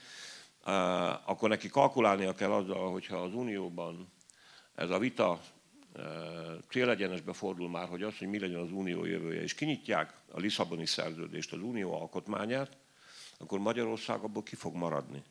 akkor 1.24 1.48
neki 1.48 1.68
kalkulálnia 1.68 2.34
kell 2.34 2.52
azzal, 2.52 2.90
hogyha 2.92 3.16
az 3.16 3.34
Unióban 3.34 4.12
ez 4.74 4.90
a 4.90 4.98
vita 4.98 5.40
célegyenesbe 6.68 7.32
fordul 7.32 7.68
már, 7.68 7.88
hogy 7.88 8.02
az, 8.02 8.18
hogy 8.18 8.28
mi 8.28 8.38
legyen 8.38 8.60
az 8.60 8.72
Unió 8.72 9.04
jövője, 9.04 9.42
és 9.42 9.54
kinyitják 9.54 10.14
a 10.30 10.38
Lisszaboni 10.38 10.86
szerződést, 10.86 11.52
az 11.52 11.60
Unió 11.60 12.00
alkotmányát, 12.00 12.76
akkor 13.42 13.58
Magyarország 13.58 14.22
abból 14.22 14.42
ki 14.42 14.54
fog 14.54 14.74
maradni. 14.74 15.22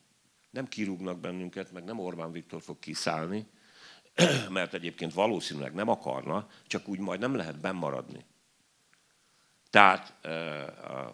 Nem 0.50 0.68
kirúgnak 0.68 1.18
bennünket, 1.18 1.72
meg 1.72 1.84
nem 1.84 1.98
Orbán 1.98 2.32
Viktor 2.32 2.62
fog 2.62 2.78
kiszállni, 2.78 3.46
mert 4.48 4.74
egyébként 4.74 5.14
valószínűleg 5.14 5.74
nem 5.74 5.88
akarna, 5.88 6.46
csak 6.66 6.88
úgy 6.88 6.98
majd 6.98 7.20
nem 7.20 7.34
lehet 7.34 7.60
bennmaradni. 7.60 8.24
Tehát 9.70 10.14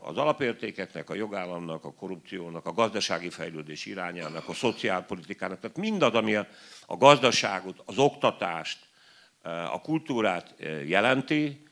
az 0.00 0.16
alapértékeknek, 0.16 1.10
a 1.10 1.14
jogállamnak, 1.14 1.84
a 1.84 1.92
korrupciónak, 1.92 2.66
a 2.66 2.72
gazdasági 2.72 3.30
fejlődés 3.30 3.86
irányának, 3.86 4.48
a 4.48 4.52
szociálpolitikának, 4.52 5.60
tehát 5.60 5.76
mindaz, 5.76 6.14
ami 6.14 6.34
a, 6.34 6.46
a 6.86 6.96
gazdaságot, 6.96 7.82
az 7.84 7.98
oktatást, 7.98 8.86
a 9.42 9.80
kultúrát 9.80 10.54
jelenti, 10.86 11.62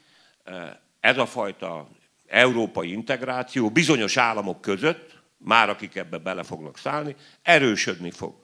ez 1.00 1.18
a 1.18 1.26
fajta 1.26 1.88
európai 2.26 2.92
integráció 2.92 3.70
bizonyos 3.70 4.16
államok 4.16 4.60
között, 4.60 5.15
már 5.46 5.68
akik 5.68 5.94
ebbe 5.94 6.18
bele 6.18 6.42
fognak 6.42 6.78
szállni, 6.78 7.16
erősödni 7.42 8.11
fog. 8.11 8.35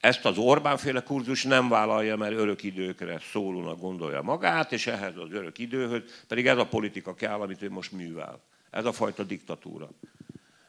Ezt 0.00 0.24
az 0.24 0.38
Orbán-féle 0.38 1.02
kurzus 1.02 1.42
nem 1.42 1.68
vállalja, 1.68 2.16
mert 2.16 2.32
örök 2.32 2.62
időkre 2.62 3.20
szólónak 3.32 3.80
gondolja 3.80 4.22
magát, 4.22 4.72
és 4.72 4.86
ehhez 4.86 5.16
az 5.16 5.32
örök 5.32 5.58
időhöz 5.58 6.02
pedig 6.28 6.46
ez 6.46 6.58
a 6.58 6.66
politika 6.66 7.14
kell, 7.14 7.40
amit 7.40 7.62
ő 7.62 7.70
most 7.70 7.92
művel. 7.92 8.40
Ez 8.70 8.84
a 8.84 8.92
fajta 8.92 9.22
diktatúra. 9.22 9.88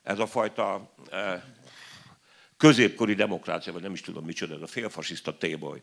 Ez 0.03 0.19
a 0.19 0.27
fajta 0.27 0.89
eh, 1.11 1.41
középkori 2.57 3.13
demokrácia, 3.13 3.73
vagy 3.73 3.81
nem 3.81 3.93
is 3.93 4.01
tudom 4.01 4.25
micsoda, 4.25 4.55
ez 4.55 4.61
a 4.61 4.67
félfasiszta 4.67 5.37
téboly, 5.37 5.81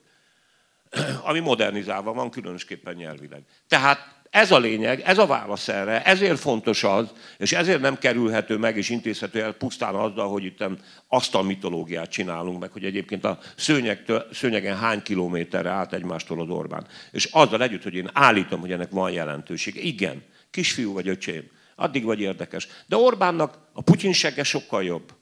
ami 1.29 1.41
modernizálva 1.41 2.13
van, 2.13 2.31
különösképpen 2.31 2.95
nyelvileg. 2.95 3.43
Tehát 3.69 4.22
ez 4.33 4.51
a 4.51 4.59
lényeg, 4.59 5.01
ez 5.01 5.19
a 5.19 5.27
válasz 5.27 5.69
erre, 5.69 6.05
ezért 6.05 6.39
fontos 6.39 6.85
az, 6.85 7.13
és 7.39 7.53
ezért 7.53 7.81
nem 7.81 7.99
kerülhető 7.99 8.57
meg 8.57 8.77
és 8.77 8.89
intézhető 8.89 9.43
el 9.43 9.53
pusztán 9.53 9.95
azzal, 9.95 10.29
hogy 10.29 10.45
itt 10.45 10.65
asztal 11.09 11.43
mitológiát 11.43 12.11
csinálunk 12.11 12.61
meg, 12.61 12.73
hogy 12.73 12.85
egyébként 12.85 13.25
a 13.25 13.39
szőnyegtől, 13.57 14.27
szőnyegen 14.33 14.77
hány 14.79 15.03
kilométerre 15.03 15.71
állt 15.71 15.93
egymástól 15.93 16.41
az 16.41 16.49
Orbán. 16.49 16.87
És 17.11 17.25
azzal 17.25 17.63
együtt, 17.63 17.83
hogy 17.83 17.95
én 17.95 18.11
állítom, 18.13 18.61
hogy 18.61 18.73
ennek 18.73 18.91
van 18.91 19.11
jelentőség. 19.11 19.85
Igen, 19.85 20.25
kisfiú 20.51 20.93
vagy 20.93 21.09
öcsém, 21.09 21.51
addig 21.77 22.05
vagy 22.05 22.21
érdekes. 22.21 22.69
De 22.87 22.97
Orbánnak 22.97 23.59
a 23.73 23.83
Putyin 23.83 24.13
segge 24.13 24.43
sokkal 24.43 24.85
jobb. 24.85 25.13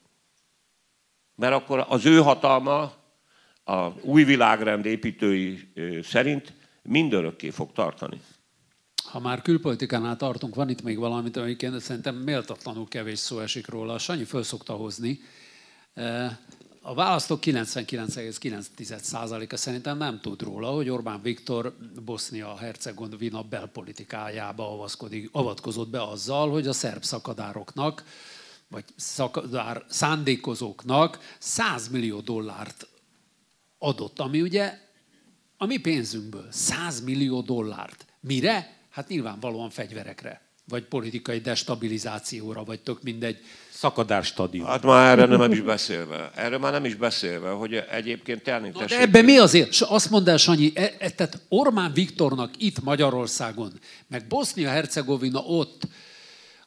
Mert 1.37 1.55
akkor 1.55 1.87
az 1.89 2.07
ő 2.07 2.19
hatalma 2.19 2.93
a 3.65 3.89
új 4.01 4.25
világrend 4.25 4.87
építői 4.87 5.73
szerint 6.03 6.53
mindörökké 6.83 7.51
fog 7.51 7.73
tartani. 7.73 8.21
Ha 9.05 9.21
már 9.21 9.43
külpolitikánál 9.43 10.17
tartunk, 10.17 10.55
van 10.55 10.69
itt 10.69 10.83
még 10.83 10.99
valamit, 10.99 11.37
amiket 11.37 11.81
szerintem 11.81 12.17
méltatlanul 12.17 12.89
kevés 12.89 13.19
szó 13.19 13.41
esik 13.41 13.69
róla. 13.69 13.99
Sanyi 13.99 14.25
föl 14.25 14.43
szokta 14.43 14.73
hozni. 14.73 15.21
E, 15.95 16.39
a 16.83 16.95
választók 16.95 17.39
99,9%-a 17.43 19.57
szerintem 19.57 19.97
nem 19.97 20.21
tud 20.21 20.43
róla, 20.43 20.71
hogy 20.71 20.89
Orbán 20.89 21.23
Viktor 21.23 21.77
Bosznia-Hercegovina 22.05 23.43
belpolitikájába 23.43 24.89
avatkozott 25.33 25.89
be 25.89 26.03
azzal, 26.03 26.51
hogy 26.51 26.67
a 26.67 26.73
szerb 26.73 27.03
szakadároknak, 27.03 28.05
vagy 28.69 28.85
szakadár 28.97 29.85
szándékozóknak 29.89 31.37
100 31.39 31.89
millió 31.89 32.21
dollárt 32.21 32.87
adott, 33.79 34.19
ami 34.19 34.41
ugye 34.41 34.79
a 35.57 35.67
mi 35.67 35.77
pénzünkből 35.77 36.47
100 36.51 37.01
millió 37.01 37.41
dollárt. 37.41 38.07
Mire? 38.21 38.80
Hát 38.91 39.09
nyilvánvalóan 39.09 39.71
fegyverekre, 39.71 40.41
vagy 40.69 40.83
politikai 40.85 41.39
destabilizációra, 41.39 42.65
vagy 42.65 42.81
tök 42.81 43.03
mindegy. 43.03 43.39
Szakadárstadion. 43.71 44.67
Hát 44.67 44.83
már 44.83 45.19
erre 45.19 45.37
nem 45.37 45.53
is 45.53 45.61
beszélve. 45.61 46.31
Erre 46.35 46.59
már 46.59 46.73
nem 46.73 46.85
is 46.85 46.95
beszélve, 46.95 47.51
hogy 47.51 47.75
egyébként 47.75 48.43
természetesen... 48.43 48.99
De 48.99 49.05
ebben 49.05 49.25
mi 49.25 49.39
azért? 49.39 49.81
Azt 49.81 50.11
mondd 50.11 50.29
el, 50.29 50.37
Sanyi, 50.37 50.73
e, 50.75 50.93
e, 50.99 51.11
tehát 51.11 51.41
Ormán 51.49 51.93
Viktornak 51.93 52.51
itt 52.59 52.83
Magyarországon, 52.83 53.73
meg 54.09 54.27
Bosznia-Hercegovina 54.27 55.39
ott, 55.39 55.83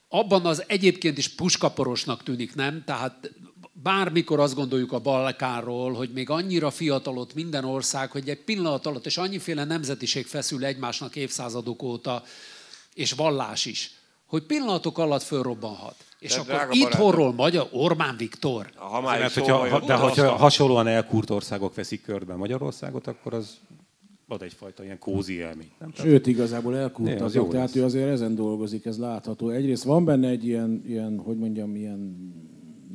abban 0.08 0.46
az 0.46 0.64
egyébként 0.68 1.18
is 1.18 1.28
puskaporosnak 1.28 2.24
tűnik, 2.24 2.56
nem? 2.56 2.84
Tehát 2.86 3.32
bármikor 3.74 4.40
azt 4.40 4.56
gondoljuk 4.56 4.92
a 4.92 5.00
Balkánról, 5.00 5.94
hogy 5.94 6.10
még 6.14 6.30
annyira 6.30 6.72
fiatalott 6.72 7.34
minden 7.34 7.66
ország, 7.66 8.12
hogy 8.12 8.30
egy 8.30 8.44
pillanat 8.44 8.86
alatt, 8.86 9.06
és 9.06 9.18
annyiféle 9.18 9.64
nemzetiség 9.64 10.26
feszül 10.26 10.66
egymásnak 10.66 11.16
évszázadok 11.16 11.84
óta, 11.84 12.24
és 12.94 13.12
vallás 13.12 13.66
is, 13.66 13.92
hogy 14.26 14.44
pillanatok 14.44 14.98
alatt 14.98 15.22
fölrobbanhat. 15.22 15.96
És 16.20 16.34
de 16.34 16.40
akkor 16.40 16.68
itt 16.76 16.94
horról 16.94 17.34
magyar 17.34 17.68
Orbán 17.72 18.18
Viktor. 18.18 18.72
Ha 18.76 19.02
már 19.02 19.20
Mert, 19.20 19.34
hogyha, 19.34 19.70
ha, 19.70 19.80
de 19.80 19.94
hogyha 19.94 20.36
hasonlóan 20.36 20.88
elkúrt 20.88 21.30
országok 21.30 21.76
veszik 21.76 22.02
körbe 22.02 22.36
Magyarországot, 22.36 23.08
akkor 23.08 23.34
az 23.34 23.58
ad 24.28 24.42
egyfajta 24.42 24.84
ilyen 24.84 25.00
kózi 25.00 25.34
élmény. 25.34 25.72
Sőt, 25.94 26.28
igazából 26.28 26.78
elkurtazok, 26.78 27.52
tehát 27.52 27.76
ő 27.76 27.84
azért 27.84 28.10
ezen 28.10 28.36
dolgozik, 28.36 28.86
ez 28.86 28.98
látható. 28.98 29.50
Egyrészt 29.50 29.84
van 29.84 30.06
benne 30.06 30.28
egy 30.28 30.46
ilyen, 30.46 30.84
ilyen 30.88 31.20
hogy 31.20 31.38
mondjam, 31.38 31.76
ilyen 31.76 32.16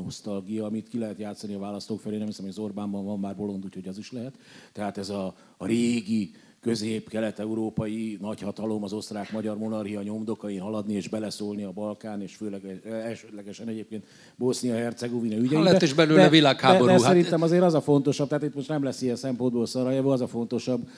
nosztalgia, 0.04 0.64
amit 0.64 0.88
ki 0.88 0.98
lehet 0.98 1.18
játszani 1.18 1.54
a 1.54 1.58
választók 1.58 2.00
felé. 2.00 2.16
Nem 2.16 2.26
hiszem, 2.26 2.44
hogy 2.44 2.54
az 2.56 2.64
Orbánban 2.64 3.04
van 3.04 3.18
már 3.18 3.36
bolond, 3.36 3.64
úgyhogy 3.64 3.88
az 3.88 3.98
is 3.98 4.12
lehet. 4.12 4.34
Tehát 4.72 4.98
ez 4.98 5.08
a, 5.08 5.34
a 5.56 5.66
régi, 5.66 6.30
közép-kelet-európai 6.60 8.18
nagyhatalom, 8.20 8.84
az 8.84 8.92
osztrák-magyar 8.92 9.58
monarchia 9.58 10.02
nyomdokain 10.02 10.60
haladni 10.60 10.94
és 10.94 11.08
beleszólni 11.08 11.62
a 11.62 11.70
Balkán, 11.70 12.22
és 12.22 12.34
főleg 12.34 12.80
elsődlegesen 12.84 13.68
egyébként 13.68 14.04
Bosznia-Hercegovina 14.36 15.36
ügyeibe. 15.36 15.56
Ha 15.56 15.62
lett 15.62 15.82
is 15.82 15.94
belőle 15.94 16.22
de, 16.22 16.28
világháború. 16.28 16.84
De, 16.84 16.92
de 16.92 16.98
hát... 16.98 17.08
szerintem 17.08 17.42
azért 17.42 17.62
az 17.62 17.74
a 17.74 17.80
fontosabb, 17.80 18.28
tehát 18.28 18.44
itt 18.44 18.54
most 18.54 18.68
nem 18.68 18.82
lesz 18.82 19.02
ilyen 19.02 19.16
szempontból 19.16 19.66
Szarajevo, 19.66 20.10
az 20.10 20.20
a 20.20 20.26
fontosabb, 20.26 20.88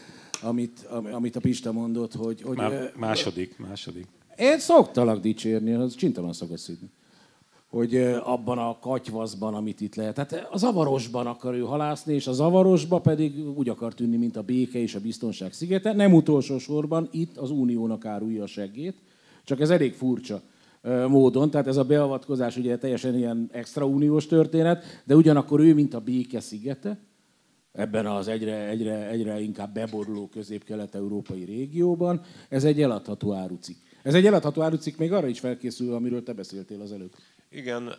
amit, 0.43 0.87
amit 1.11 1.37
a 1.37 1.41
Pista 1.41 1.73
mondott, 1.73 2.15
hogy... 2.15 2.43
hogy 2.43 2.57
Már 2.57 2.93
második, 2.97 3.59
második. 3.59 4.07
Én 4.37 4.59
szoktalak 4.59 5.21
dicsérni, 5.21 5.73
az 5.73 5.95
csintalan 5.95 6.33
szokott 6.33 6.59
szidni 6.59 6.89
hogy 7.71 7.97
abban 8.25 8.59
a 8.59 8.79
katyvaszban, 8.79 9.55
amit 9.55 9.81
itt 9.81 9.95
lehet. 9.95 10.15
Tehát 10.15 10.49
a 10.51 10.59
zavarosban 10.59 11.27
akar 11.27 11.55
ő 11.55 11.61
halászni, 11.61 12.15
és 12.15 12.27
a 12.27 12.33
zavarosba 12.33 12.99
pedig 12.99 13.49
úgy 13.57 13.69
akar 13.69 13.95
tűnni, 13.95 14.17
mint 14.17 14.37
a 14.37 14.43
béke 14.43 14.79
és 14.79 14.95
a 14.95 15.01
biztonság 15.01 15.53
szigete. 15.53 15.93
Nem 15.93 16.15
utolsó 16.15 16.59
sorban 16.59 17.09
itt 17.11 17.37
az 17.37 17.51
uniónak 17.51 18.05
árulja 18.05 18.43
a 18.43 18.47
seggét, 18.47 18.97
csak 19.45 19.61
ez 19.61 19.71
elég 19.71 19.95
furcsa 19.95 20.43
módon, 21.09 21.51
tehát 21.51 21.67
ez 21.67 21.77
a 21.77 21.85
beavatkozás 21.85 22.57
ugye 22.57 22.79
teljesen 22.79 23.17
ilyen 23.17 23.49
extra 23.53 23.87
uniós 23.87 24.27
történet, 24.27 24.85
de 25.05 25.17
ugyanakkor 25.17 25.61
ő, 25.61 25.75
mint 25.75 25.95
a 25.95 26.01
béke 26.01 26.41
szigete, 26.41 26.99
ebben 27.73 28.07
az 28.07 28.29
egyre, 28.29 28.69
egyre, 28.69 29.09
egyre 29.09 29.41
inkább 29.41 29.75
beboruló 29.75 30.29
közép-kelet-európai 30.29 31.45
régióban, 31.45 32.21
ez 32.49 32.65
egy 32.65 32.83
eladható 32.83 33.33
árucik. 33.33 33.77
Ez 34.03 34.15
egy 34.15 34.27
eladható 34.27 34.63
árucik 34.63 34.97
még 34.97 35.13
arra 35.13 35.27
is 35.27 35.41
felkészül, 35.41 35.95
amiről 35.95 36.23
te 36.23 36.33
beszéltél 36.33 36.81
az 36.81 36.93
előbb. 36.93 37.13
Igen, 37.53 37.95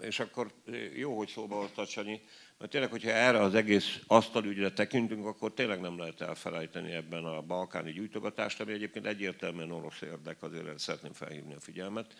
és 0.00 0.20
akkor 0.20 0.52
jó, 0.94 1.16
hogy 1.16 1.28
szóba 1.28 1.56
hoztad, 1.56 1.88
Sanyi, 1.88 2.20
mert 2.58 2.70
tényleg, 2.70 2.90
hogyha 2.90 3.10
erre 3.10 3.40
az 3.40 3.54
egész 3.54 4.00
asztalügyre 4.06 4.72
tekintünk, 4.72 5.26
akkor 5.26 5.54
tényleg 5.54 5.80
nem 5.80 5.98
lehet 5.98 6.20
elfelejteni 6.20 6.92
ebben 6.92 7.24
a 7.24 7.40
balkáni 7.40 7.92
gyújtogatást, 7.92 8.60
ami 8.60 8.72
egyébként 8.72 9.06
egyértelműen 9.06 9.70
orosz 9.70 10.00
érdek, 10.00 10.42
azért 10.42 10.78
szeretném 10.78 11.12
felhívni 11.12 11.54
a 11.54 11.60
figyelmet. 11.60 12.14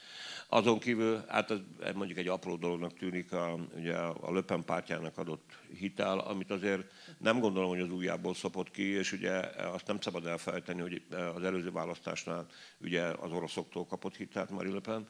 Azon 0.48 0.78
kívül, 0.78 1.24
hát 1.28 1.50
ez 1.50 1.94
mondjuk 1.94 2.18
egy 2.18 2.28
apró 2.28 2.56
dolognak 2.56 2.98
tűnik 2.98 3.32
a, 3.32 3.58
ugye 3.76 3.96
a 3.96 4.32
Löpen 4.32 4.64
pártjának 4.64 5.18
adott 5.18 5.58
hitel, 5.78 6.18
amit 6.18 6.50
azért 6.50 6.92
nem 7.18 7.40
gondolom, 7.40 7.68
hogy 7.68 7.80
az 7.80 7.90
újjából 7.90 8.34
szopott 8.34 8.70
ki, 8.70 8.82
és 8.82 9.12
ugye 9.12 9.32
azt 9.72 9.86
nem 9.86 10.00
szabad 10.00 10.26
elfelejteni, 10.26 10.80
hogy 10.80 11.02
az 11.34 11.44
előző 11.44 11.70
választásnál 11.70 12.46
ugye 12.80 13.02
az 13.02 13.32
oroszoktól 13.32 13.86
kapott 13.86 14.16
hitelt 14.16 14.50
Marie 14.50 14.72
Le 14.72 14.80
Pen, 14.80 15.08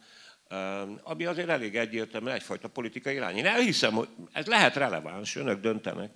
ami 1.03 1.25
azért 1.25 1.49
elég 1.49 1.77
egyértelmű 1.77 2.31
egyfajta 2.31 2.69
politikai 2.69 3.15
irány. 3.15 3.37
Én 3.37 3.47
elhiszem, 3.47 3.95
hogy 3.95 4.09
ez 4.33 4.47
lehet 4.47 4.77
releváns, 4.77 5.37
önök 5.37 5.61
döntenek. 5.61 6.11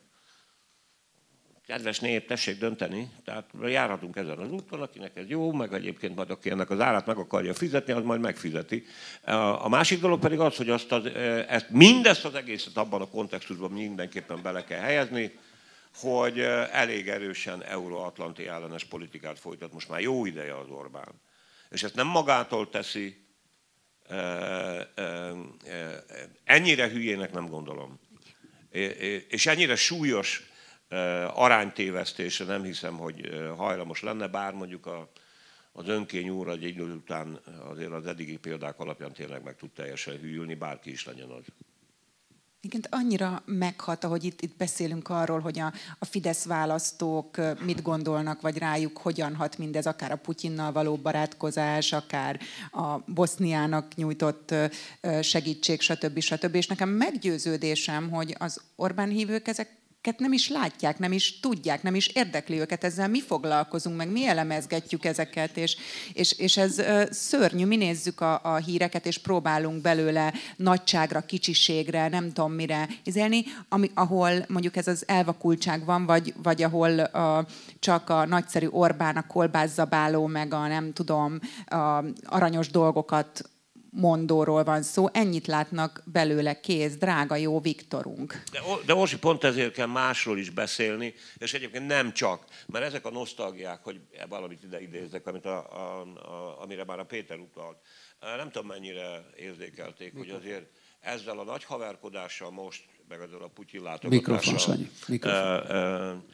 Kedves 1.66 2.00
nép, 2.00 2.26
tessék 2.26 2.58
dönteni, 2.58 3.10
tehát 3.24 3.50
járhatunk 3.62 4.16
ezen 4.16 4.38
az 4.38 4.50
úton, 4.50 4.82
akinek 4.82 5.16
ez 5.16 5.28
jó, 5.28 5.52
meg 5.52 5.72
egyébként 5.72 6.16
majd 6.16 6.30
aki 6.30 6.50
ennek 6.50 6.70
az 6.70 6.80
árát 6.80 7.06
meg 7.06 7.16
akarja 7.16 7.54
fizetni, 7.54 7.92
az 7.92 8.04
majd 8.04 8.20
megfizeti. 8.20 8.84
A 9.58 9.68
másik 9.68 10.00
dolog 10.00 10.20
pedig 10.20 10.38
az, 10.38 10.56
hogy 10.56 10.70
azt 10.70 10.92
az, 10.92 11.06
ezt, 11.48 11.70
mindezt 11.70 12.24
az 12.24 12.34
egészet 12.34 12.76
abban 12.76 13.00
a 13.00 13.08
kontextusban 13.08 13.70
mindenképpen 13.70 14.42
bele 14.42 14.64
kell 14.64 14.80
helyezni, 14.80 15.38
hogy 15.94 16.38
elég 16.72 17.08
erősen 17.08 17.62
euróatlanti 17.62 18.46
ellenes 18.46 18.84
politikát 18.84 19.38
folytat 19.38 19.72
most 19.72 19.88
már 19.88 20.00
jó 20.00 20.26
ideje 20.26 20.58
az 20.58 20.68
Orbán. 20.68 21.20
És 21.70 21.82
ezt 21.82 21.94
nem 21.94 22.06
magától 22.06 22.68
teszi, 22.68 23.21
ennyire 26.44 26.88
hülyének 26.88 27.32
nem 27.32 27.46
gondolom. 27.46 28.00
És 29.28 29.46
ennyire 29.46 29.76
súlyos 29.76 30.50
aránytévesztésre 31.34 32.44
nem 32.44 32.62
hiszem, 32.62 32.96
hogy 32.96 33.44
hajlamos 33.56 34.02
lenne, 34.02 34.26
bár 34.26 34.52
mondjuk 34.52 34.86
a, 34.86 35.10
az 35.72 35.88
önkény 35.88 36.28
úr 36.28 36.48
egy 36.48 36.62
idő 36.62 36.94
után 36.94 37.40
azért 37.70 37.92
az 37.92 38.06
eddigi 38.06 38.36
példák 38.36 38.78
alapján 38.78 39.12
tényleg 39.12 39.42
meg 39.42 39.56
tud 39.56 39.70
teljesen 39.70 40.18
hűlni, 40.18 40.54
bárki 40.54 40.90
is 40.90 41.04
legyen 41.04 41.28
az. 41.28 41.44
Igen, 42.64 42.84
annyira 42.90 43.42
meghat, 43.44 44.04
ahogy 44.04 44.24
itt, 44.24 44.40
itt 44.40 44.56
beszélünk 44.56 45.08
arról, 45.08 45.40
hogy 45.40 45.58
a, 45.58 45.72
a 45.98 46.04
Fidesz 46.04 46.44
választók 46.44 47.36
mit 47.64 47.82
gondolnak, 47.82 48.40
vagy 48.40 48.58
rájuk 48.58 48.98
hogyan 48.98 49.34
hat 49.34 49.58
mindez, 49.58 49.86
akár 49.86 50.12
a 50.12 50.16
Putyinnal 50.16 50.72
való 50.72 50.96
barátkozás, 50.96 51.92
akár 51.92 52.40
a 52.72 52.98
Boszniának 52.98 53.94
nyújtott 53.94 54.54
segítség, 55.20 55.80
stb. 55.80 56.20
stb. 56.20 56.54
És 56.54 56.66
nekem 56.66 56.88
meggyőződésem, 56.88 58.10
hogy 58.10 58.36
az 58.38 58.60
Orbán 58.76 59.08
hívők 59.08 59.48
ezek 59.48 59.81
nem 60.18 60.32
is 60.32 60.48
látják, 60.48 60.98
nem 60.98 61.12
is 61.12 61.40
tudják, 61.40 61.82
nem 61.82 61.94
is 61.94 62.06
érdekli 62.06 62.60
őket 62.60 62.84
ezzel. 62.84 63.08
Mi 63.08 63.20
foglalkozunk, 63.20 63.96
meg 63.96 64.10
mi 64.10 64.26
elemezgetjük 64.26 65.04
ezeket, 65.04 65.56
és, 65.56 65.76
és, 66.12 66.32
és 66.32 66.56
ez 66.56 66.82
szörnyű. 67.10 67.66
Mi 67.66 67.76
nézzük 67.76 68.20
a, 68.20 68.40
a 68.42 68.56
híreket, 68.56 69.06
és 69.06 69.18
próbálunk 69.18 69.82
belőle 69.82 70.32
nagyságra, 70.56 71.20
kicsiségre, 71.20 72.08
nem 72.08 72.32
tudom 72.32 72.52
mire 72.52 72.88
izélni, 73.04 73.44
ami, 73.68 73.90
ahol 73.94 74.44
mondjuk 74.48 74.76
ez 74.76 74.86
az 74.86 75.04
elvakultság 75.06 75.84
van, 75.84 76.06
vagy, 76.06 76.34
vagy 76.42 76.62
ahol 76.62 77.10
uh, 77.12 77.46
csak 77.78 78.10
a 78.10 78.26
nagyszerű 78.26 78.66
Orbán, 78.66 79.16
a 79.16 79.26
kolbászabáló, 79.26 80.26
meg 80.26 80.54
a 80.54 80.66
nem 80.66 80.92
tudom, 80.92 81.38
a 81.66 82.04
aranyos 82.24 82.68
dolgokat 82.68 83.50
mondóról 83.94 84.64
van 84.64 84.82
szó, 84.82 85.06
ennyit 85.12 85.46
látnak 85.46 86.02
belőle 86.04 86.60
kész, 86.60 86.96
drága 86.96 87.36
jó 87.36 87.60
Viktorunk. 87.60 88.42
De, 88.52 88.60
de 88.86 88.94
Orsi, 88.94 89.18
pont 89.18 89.44
ezért 89.44 89.72
kell 89.72 89.86
másról 89.86 90.38
is 90.38 90.50
beszélni, 90.50 91.14
és 91.38 91.54
egyébként 91.54 91.86
nem 91.86 92.12
csak, 92.12 92.44
mert 92.66 92.84
ezek 92.84 93.06
a 93.06 93.10
nosztalgiák, 93.10 93.84
hogy 93.84 94.00
valamit 94.28 94.62
ide 94.62 94.80
idézek, 94.80 95.26
amit 95.26 95.46
a, 95.46 95.56
a, 95.56 96.00
a, 96.00 96.62
amire 96.62 96.84
már 96.84 96.98
a 96.98 97.04
Péter 97.04 97.38
utalt, 97.38 97.76
nem 98.20 98.50
tudom 98.50 98.68
mennyire 98.68 99.26
érzékelték, 99.36 100.12
Mikor? 100.12 100.28
hogy 100.28 100.40
azért 100.40 100.66
ezzel 101.00 101.38
a 101.38 101.44
nagy 101.44 101.64
haverkodással 101.64 102.50
most, 102.50 102.84
meg 103.08 103.20
ezzel 103.20 103.42
a 103.42 103.48
Putyin 103.48 103.82
látogatással, 103.82 104.76
Mikrofon, 105.06 106.24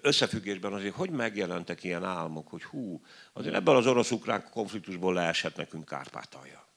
összefüggésben 0.00 0.72
azért, 0.72 0.94
hogy 0.94 1.10
megjelentek 1.10 1.84
ilyen 1.84 2.04
álmok, 2.04 2.48
hogy 2.48 2.64
hú, 2.64 3.00
azért 3.32 3.54
ebből 3.54 3.76
az 3.76 3.86
orosz-ukrán 3.86 4.48
konfliktusból 4.50 5.14
leeshet 5.14 5.56
nekünk 5.56 5.84
Kárpátalja 5.84 6.70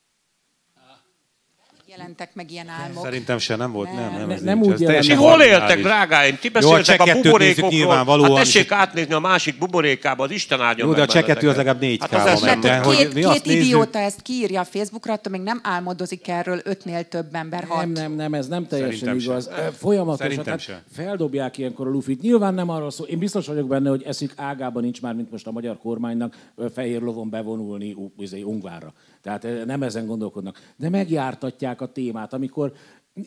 jelentek 1.98 2.30
meg 2.34 2.52
ilyen 2.52 2.68
álmok. 2.68 3.04
Szerintem 3.04 3.38
se 3.38 3.56
nem 3.56 3.72
volt, 3.72 3.94
nem, 3.94 4.12
nem, 4.12 4.28
nem, 4.28 4.40
nem 4.44 4.62
úgy 4.62 4.80
Mi 5.08 5.14
hol 5.14 5.42
éltek, 5.42 5.82
drágáim? 5.82 6.38
Ti 6.42 6.50
beszéltek 6.50 7.06
Jó, 7.06 7.14
a, 7.14 7.18
a 7.18 7.22
buborékokról. 7.22 7.96
Hát 7.96 8.34
tessék 8.34 8.72
átnézni 8.72 9.14
a 9.14 9.20
másik 9.20 9.58
buborékába, 9.58 10.24
az 10.24 10.32
Isten 10.32 10.62
áldjon 10.62 10.88
Jó, 10.88 10.94
de 10.94 11.02
a 11.02 11.06
csekettő 11.06 11.50
az 11.50 11.56
legalább 11.56 11.80
négy 11.80 12.02
hát 12.10 12.42
ment. 12.42 12.64
Két, 12.64 12.76
hogy 12.76 13.10
mi 13.14 13.22
két 13.22 13.46
idióta 13.46 14.00
ezt 14.00 14.22
kiírja 14.22 14.60
a 14.60 14.64
Facebookra, 14.64 15.14
attól 15.14 15.32
még 15.32 15.42
nem 15.42 15.60
álmodozik 15.64 16.28
erről 16.28 16.60
ötnél 16.64 17.04
több 17.04 17.36
ember 17.36 17.64
hat. 17.64 17.78
Nem, 17.78 17.92
nem, 17.92 18.14
nem, 18.14 18.34
ez 18.34 18.48
nem 18.48 18.68
teljesen 18.68 18.98
Szerintem 18.98 19.32
igaz. 19.32 19.50
Sem. 19.56 19.72
Folyamatosan 19.72 20.46
hát 20.46 20.84
feldobják 20.92 21.58
ilyenkor 21.58 21.88
a 21.88 21.90
lufit. 21.90 22.22
Nyilván 22.22 22.54
nem 22.54 22.70
arról 22.70 22.92
szól. 22.92 23.08
Én 23.08 23.20
biztos 23.20 23.48
vagyok 23.48 23.68
benne, 23.68 23.90
hogy 23.90 24.04
eszük 24.04 24.34
ágában 24.36 24.84
nincs 24.84 25.02
már, 25.02 25.14
mint 25.14 25.32
most 25.32 25.48
a 25.48 25.52
magyar 25.52 25.78
kormánynak 25.78 26.36
fehér 26.74 27.02
lovon 27.02 27.30
bevonulni 27.30 27.96
izé, 28.18 28.42
Ungvárra. 28.42 28.94
Tehát 29.26 29.46
eh, 29.46 29.66
nem 29.66 29.84
ezen 29.84 30.06
gondolkodnak. 30.06 30.74
De 30.78 30.90
megjártatják 30.90 31.82
a 31.82 31.92
témát, 31.92 32.34
amikor 32.34 32.74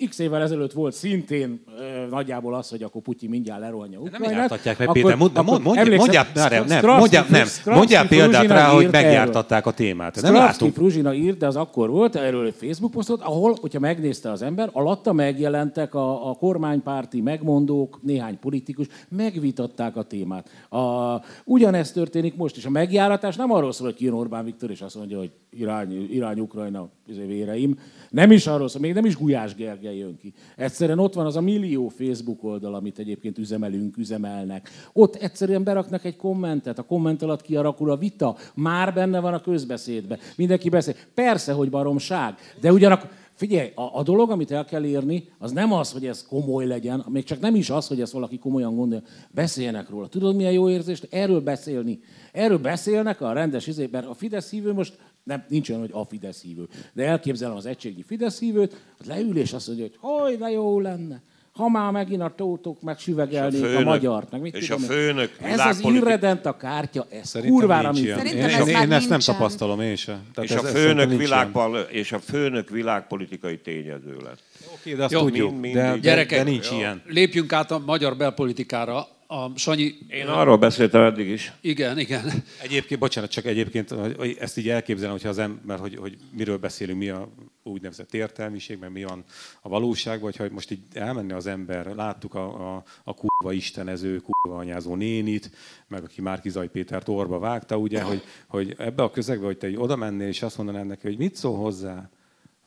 X 0.09 0.19
évvel 0.19 0.43
ezelőtt 0.43 0.73
volt 0.73 0.95
szintén 0.95 1.61
e, 1.79 2.07
nagyjából 2.07 2.55
az, 2.55 2.69
hogy 2.69 2.83
akkor 2.83 3.03
Putyin 3.03 3.31
mindjárt 3.31 3.61
lerohanja 3.61 3.99
Ukrajnát. 3.99 4.29
Nem 4.29 4.39
jártatják 4.39 4.79
meg, 4.79 4.93
Péter. 4.93 5.17
Mondjál, 5.17 5.43
mondjál, 5.43 5.97
mondjál, 5.97 6.27
nem, 6.35 6.65
nem, 6.67 6.97
mondjál, 6.97 7.27
nem, 7.29 7.47
mondjál 7.65 8.09
példát 8.09 8.47
rá, 8.47 8.69
hogy 8.69 8.91
megjártatták 8.91 9.67
a 9.67 9.73
témát. 9.73 10.21
Nem 10.21 10.35
látunk. 10.35 10.75
Fruzsina 10.75 11.15
írt, 11.15 11.39
de 11.39 11.47
az 11.47 11.57
akkor 11.57 11.91
volt, 11.91 12.17
erről 12.17 12.47
egy 12.47 12.55
Facebook 12.55 12.91
posztot, 12.91 13.21
ahol, 13.21 13.57
hogyha 13.61 13.81
megnézte 13.81 14.31
az 14.31 14.43
ember, 14.43 14.71
alatta 14.73 15.13
megjelentek 15.13 15.95
a, 15.95 16.31
a 16.31 16.35
kormánypárti 16.35 17.21
megmondók, 17.21 17.99
néhány 18.03 18.39
politikus, 18.39 18.87
megvitatták 19.09 19.97
a 19.97 20.03
témát. 20.03 20.49
A, 20.71 21.15
ugyanezt 21.45 21.95
történik 21.95 22.37
most 22.37 22.57
is. 22.57 22.65
A 22.65 22.71
megjáratás 22.71 23.37
nem 23.37 23.53
arról 23.53 23.73
szól, 23.73 23.87
hogy 23.87 23.97
kijön 23.97 24.15
Orbán 24.15 24.45
Viktor, 24.45 24.71
és 24.71 24.81
azt 24.81 24.97
mondja, 24.97 25.19
hogy 25.19 25.31
irány, 25.51 26.09
irány 26.13 26.41
Ukrajna 26.41 26.89
véreim. 27.17 27.79
Nem 28.11 28.33
is 28.33 28.47
arról 28.47 28.69
szól, 28.69 28.81
még 28.81 28.95
nem 28.95 29.05
is 29.05 29.17
Gulyás 29.17 29.55
Gergely 29.55 29.97
jön 29.97 30.17
ki. 30.17 30.33
Egyszerűen 30.57 30.99
ott 30.99 31.15
van 31.15 31.27
az 31.27 31.37
a 31.37 31.41
millió 31.41 31.89
Facebook 31.89 32.45
oldal, 32.45 32.75
amit 32.75 32.99
egyébként 32.99 33.39
üzemelünk, 33.39 33.97
üzemelnek. 33.97 34.71
Ott 34.93 35.15
egyszerűen 35.15 35.65
beraknak 35.65 36.05
egy 36.05 36.17
kommentet, 36.17 36.79
a 36.79 36.83
komment 36.83 37.23
alatt 37.23 37.43
kiarakul 37.43 37.91
a 37.91 37.97
vita, 37.97 38.37
már 38.55 38.95
benne 38.95 39.21
van 39.21 39.35
a 39.35 39.41
közbeszédbe. 39.41 40.19
Mindenki 40.37 40.69
beszél. 40.69 40.95
Persze, 41.15 41.53
hogy 41.53 41.71
baromság, 41.71 42.35
de 42.61 42.73
ugyanakkor 42.73 43.11
Figyelj, 43.39 43.73
a, 43.75 43.99
a 43.99 44.03
dolog, 44.03 44.31
amit 44.31 44.51
el 44.51 44.65
kell 44.65 44.85
érni, 44.85 45.29
az 45.39 45.53
nem 45.53 45.73
az, 45.73 45.93
hogy 45.93 46.07
ez 46.07 46.27
komoly 46.27 46.67
legyen, 46.67 47.05
még 47.09 47.25
csak 47.25 47.41
nem 47.41 47.55
is 47.55 47.71
az, 47.71 47.87
hogy 47.87 48.01
ezt 48.01 48.13
valaki 48.13 48.39
komolyan 48.39 48.75
gondolja. 48.75 49.05
Beszéljenek 49.31 49.89
róla. 49.89 50.09
Tudod, 50.09 50.37
milyen 50.37 50.53
jó 50.53 50.71
érzés? 50.71 51.03
Erről 51.11 51.41
beszélni. 51.41 52.01
Erről 52.33 52.59
beszélnek 52.59 53.21
a 53.21 53.33
rendes 53.33 53.67
izében. 53.67 54.05
A 54.05 54.15
Fidesz 54.15 54.51
hívő 54.51 54.73
most 54.73 54.99
nem, 55.25 55.45
nincs 55.49 55.69
olyan, 55.69 55.81
hogy 55.81 55.91
a 55.93 56.05
Fidesz 56.05 56.43
hívő. 56.43 56.69
De 56.93 57.05
elképzelem 57.05 57.57
az 57.57 57.67
egységi 57.67 58.03
Fidesz 58.03 58.39
hívőt, 58.39 58.81
az 58.99 59.07
leül 59.07 59.37
és 59.37 59.53
azt 59.53 59.67
mondja, 59.67 59.87
hogy 59.87 59.97
hogy 60.01 60.39
de 60.39 60.51
jó 60.51 60.81
lenne. 60.81 61.23
Ha 61.53 61.69
már 61.69 61.93
megint 61.93 62.23
a 62.23 62.33
tótok 62.37 62.83
megsüvegelnék 62.83 63.63
a, 63.63 63.67
főnök, 63.67 63.87
a 63.87 63.91
magyart, 63.91 64.31
meg 64.31 64.41
mit 64.41 64.55
és 64.55 64.67
tudom 64.67 64.83
a 64.83 64.87
főnök 64.87 65.37
Ez 65.41 65.59
az 65.67 65.81
irredent 65.81 66.47
a 66.47 66.57
kártya, 66.57 67.07
ez 67.11 67.29
Szerintem 67.29 67.59
kurvára. 67.59 67.95
Szerintem 67.95 68.27
én, 68.27 68.67
én, 68.67 68.83
én 68.83 68.93
ezt 68.93 69.09
nem 69.09 69.19
tapasztalom, 69.19 69.81
én 69.81 69.97
sem. 69.97 70.21
Tehát 70.35 70.51
és, 70.51 70.57
ez, 70.57 70.65
a 70.65 70.67
főnök 70.67 71.17
világpal, 71.17 71.79
és 71.79 72.13
a 72.13 72.19
főnök 72.19 72.69
világpolitikai 72.71 73.59
tényező 73.59 74.17
lett. 74.25 74.43
Oké, 74.75 74.95
de 74.95 75.05
azt 75.05 75.13
Jó, 75.13 75.21
tudjuk, 75.21 75.51
mind, 75.51 75.63
mind, 75.63 75.75
de, 75.75 75.99
gyerekek, 75.99 76.45
de 76.45 76.51
nincs 76.51 76.71
ilyen. 76.71 77.03
Lépjünk 77.07 77.53
át 77.53 77.71
a 77.71 77.83
magyar 77.87 78.17
belpolitikára 78.17 79.07
a 79.31 79.59
Sanyi... 79.59 79.95
Én 80.09 80.27
arról 80.27 80.57
beszéltem 80.57 81.03
eddig 81.03 81.29
is. 81.29 81.53
Igen, 81.61 81.99
igen. 81.99 82.45
Egyébként, 82.63 83.01
bocsánat, 83.01 83.31
csak 83.31 83.45
egyébként 83.45 83.91
hogy 83.91 84.37
ezt 84.41 84.59
így 84.59 84.69
elképzelem, 84.69 85.13
hogyha 85.13 85.29
az 85.29 85.39
ember, 85.39 85.79
hogy, 85.79 85.97
hogy 85.97 86.17
miről 86.31 86.59
beszélünk, 86.59 86.99
mi 86.99 87.09
a 87.09 87.29
úgynevezett 87.63 88.15
értelmiség, 88.15 88.79
meg 88.79 88.93
mi 88.93 89.05
van 89.05 89.25
a 89.63 89.69
valóság, 89.69 90.21
vagy 90.21 90.37
hogy 90.37 90.51
most 90.51 90.71
így 90.71 90.81
elmenni 90.93 91.33
az 91.33 91.47
ember, 91.47 91.87
láttuk 91.87 92.35
a, 92.35 92.75
a, 92.75 92.85
a 93.05 93.15
kurva 93.15 93.53
istenező, 93.53 94.17
kurva 94.21 94.59
anyázó 94.59 94.95
nénit, 94.95 95.51
meg 95.89 96.05
aki 96.05 96.21
Márkizaj 96.21 96.69
Pétert 96.69 97.09
orba 97.09 97.39
vágta, 97.39 97.77
ugye, 97.77 98.03
hogy, 98.03 98.23
hogy 98.47 98.75
ebbe 98.79 99.03
a 99.03 99.11
közegbe, 99.11 99.47
hogy 99.47 99.59
te 99.59 99.67
egy 99.67 99.77
oda 99.77 99.97
mennél, 99.97 100.29
és 100.29 100.43
azt 100.43 100.57
mondanál 100.57 100.85
neki, 100.85 101.07
hogy 101.07 101.19
mit 101.19 101.37
szól 101.37 101.57
hozzá, 101.57 102.11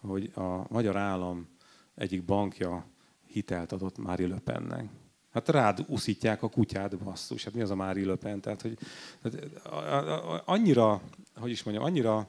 hogy 0.02 0.32
a 0.36 0.65
magyar 0.69 0.95
állam 0.95 1.50
egyik 1.95 2.24
bankja 2.24 2.86
hitelt 3.28 3.71
adott 3.71 3.97
Mári 3.97 4.26
Löpennek 4.26 4.89
Hát 5.32 5.50
rád 5.50 5.86
uszítják 5.88 6.44
a 6.44 6.50
kutyád, 6.50 6.98
basszus. 6.98 7.44
Hát 7.44 7.54
mi 7.54 7.62
az 7.62 7.72
a 7.72 7.76
Mári 7.76 8.06
Löpen? 8.06 8.41
Tehát, 8.41 8.62
hogy, 8.62 8.78
tehát, 9.22 9.52
annyira, 10.46 11.02
hogy 11.36 11.52
is 11.52 11.63
mondjam, 11.63 11.86
annyira 11.86 12.28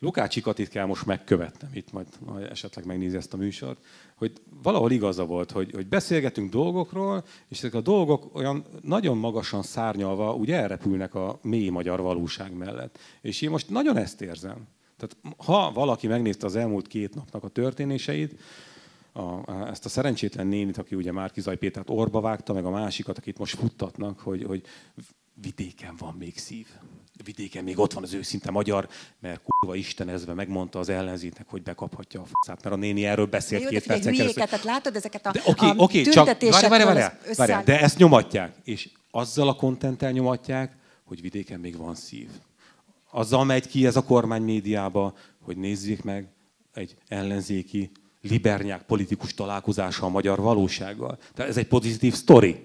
Lukácsi 0.00 0.40
Katit 0.40 0.68
kell 0.68 0.86
most 0.86 1.06
megkövetnem, 1.06 1.70
itt 1.74 1.92
majd, 1.92 2.06
majd 2.24 2.50
esetleg 2.50 2.84
megnézi 2.84 3.16
ezt 3.16 3.34
a 3.34 3.36
műsort, 3.36 3.84
hogy 4.16 4.32
valahol 4.62 4.90
igaza 4.90 5.24
volt, 5.24 5.50
hogy, 5.50 5.72
hogy 5.72 5.86
beszélgetünk 5.86 6.50
dolgokról, 6.50 7.24
és 7.48 7.58
ezek 7.58 7.74
a 7.74 7.80
dolgok 7.80 8.34
olyan 8.34 8.64
nagyon 8.82 9.16
magasan 9.16 9.62
szárnyalva 9.62 10.34
úgy 10.34 10.50
elrepülnek 10.50 11.14
a 11.14 11.38
mély 11.42 11.68
magyar 11.68 12.00
valóság 12.00 12.52
mellett. 12.56 12.98
És 13.20 13.42
én 13.42 13.50
most 13.50 13.70
nagyon 13.70 13.96
ezt 13.96 14.20
érzem. 14.20 14.66
Tehát 14.96 15.36
ha 15.36 15.72
valaki 15.72 16.06
megnézte 16.06 16.46
az 16.46 16.56
elmúlt 16.56 16.86
két 16.86 17.14
napnak 17.14 17.44
a 17.44 17.48
történéseit, 17.48 18.40
a, 19.18 19.68
ezt 19.68 19.84
a 19.84 19.88
szerencsétlen 19.88 20.46
nénit, 20.46 20.78
aki 20.78 20.94
ugye 20.94 21.12
már 21.12 21.30
Kizaj 21.30 21.56
Pétert 21.56 21.90
orba 21.90 22.20
vágta, 22.20 22.52
meg 22.52 22.64
a 22.64 22.70
másikat, 22.70 23.18
akit 23.18 23.38
most 23.38 23.56
futtatnak, 23.56 24.18
hogy, 24.18 24.44
hogy 24.44 24.62
vidéken 25.34 25.94
van 25.98 26.14
még 26.18 26.38
szív. 26.38 26.66
Vidéken 27.24 27.64
még 27.64 27.78
ott 27.78 27.92
van 27.92 28.02
az 28.02 28.12
őszinte 28.12 28.50
magyar, 28.50 28.88
mert 29.20 29.40
kurva 29.44 29.74
istenezve 29.74 30.34
megmondta 30.34 30.78
az 30.78 30.88
ellenzéknek, 30.88 31.48
hogy 31.48 31.62
bekaphatja 31.62 32.20
a 32.20 32.24
faszát, 32.24 32.62
mert 32.62 32.74
a 32.74 32.78
néni 32.78 33.04
erről 33.04 33.26
beszélt 33.26 33.62
Jó, 33.62 33.68
két 33.68 33.86
percen 33.86 34.14
keresztül. 34.14 34.44
Tehát 34.44 34.64
látod 34.64 34.96
ezeket 34.96 35.26
a, 35.26 35.28
Oké, 35.28 35.66
okay, 35.66 35.72
okay, 35.76 36.02
csak 36.02 36.26
várj, 36.26 36.68
várj, 36.68 36.84
várj, 36.84 37.34
várj, 37.36 37.64
de 37.64 37.80
ezt 37.80 37.98
nyomatják. 37.98 38.56
És 38.64 38.90
azzal 39.10 39.48
a 39.48 39.54
kontenttel 39.54 40.10
nyomatják, 40.10 40.76
hogy 41.04 41.20
vidéken 41.20 41.60
még 41.60 41.76
van 41.76 41.94
szív. 41.94 42.28
Azzal 43.10 43.44
megy 43.44 43.68
ki 43.68 43.86
ez 43.86 43.96
a 43.96 44.04
kormány 44.04 44.42
médiába, 44.42 45.14
hogy 45.42 45.56
nézzék 45.56 46.02
meg 46.02 46.28
egy 46.72 46.96
ellenzéki 47.08 47.90
libernyák 48.28 48.82
politikus 48.82 49.34
találkozása 49.34 50.06
a 50.06 50.08
magyar 50.08 50.40
valósággal. 50.40 51.18
Tehát 51.34 51.50
ez 51.50 51.56
egy 51.56 51.68
pozitív 51.68 52.14
sztori, 52.14 52.60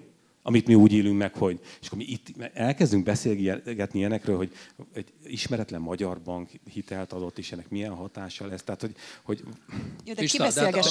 amit 0.46 0.66
mi 0.66 0.74
úgy 0.74 0.92
élünk 0.92 1.18
meg, 1.18 1.34
hogy... 1.34 1.60
És 1.80 1.86
akkor 1.86 1.98
mi 1.98 2.04
itt 2.04 2.26
elkezdünk 2.54 3.04
beszélgetni 3.04 3.98
ilyenekről, 3.98 4.36
hogy 4.36 4.52
egy 4.92 5.12
ismeretlen 5.24 5.80
magyar 5.80 6.20
bank 6.20 6.50
hitelt 6.72 7.12
adott, 7.12 7.38
és 7.38 7.52
ennek 7.52 7.68
milyen 7.68 7.94
hatása 7.94 8.46
lesz. 8.46 8.62
Tehát, 8.62 8.80
hogy... 8.80 8.94
hogy 9.22 9.40
Jó, 10.04 10.14
de 10.14 10.24
ki 10.24 10.42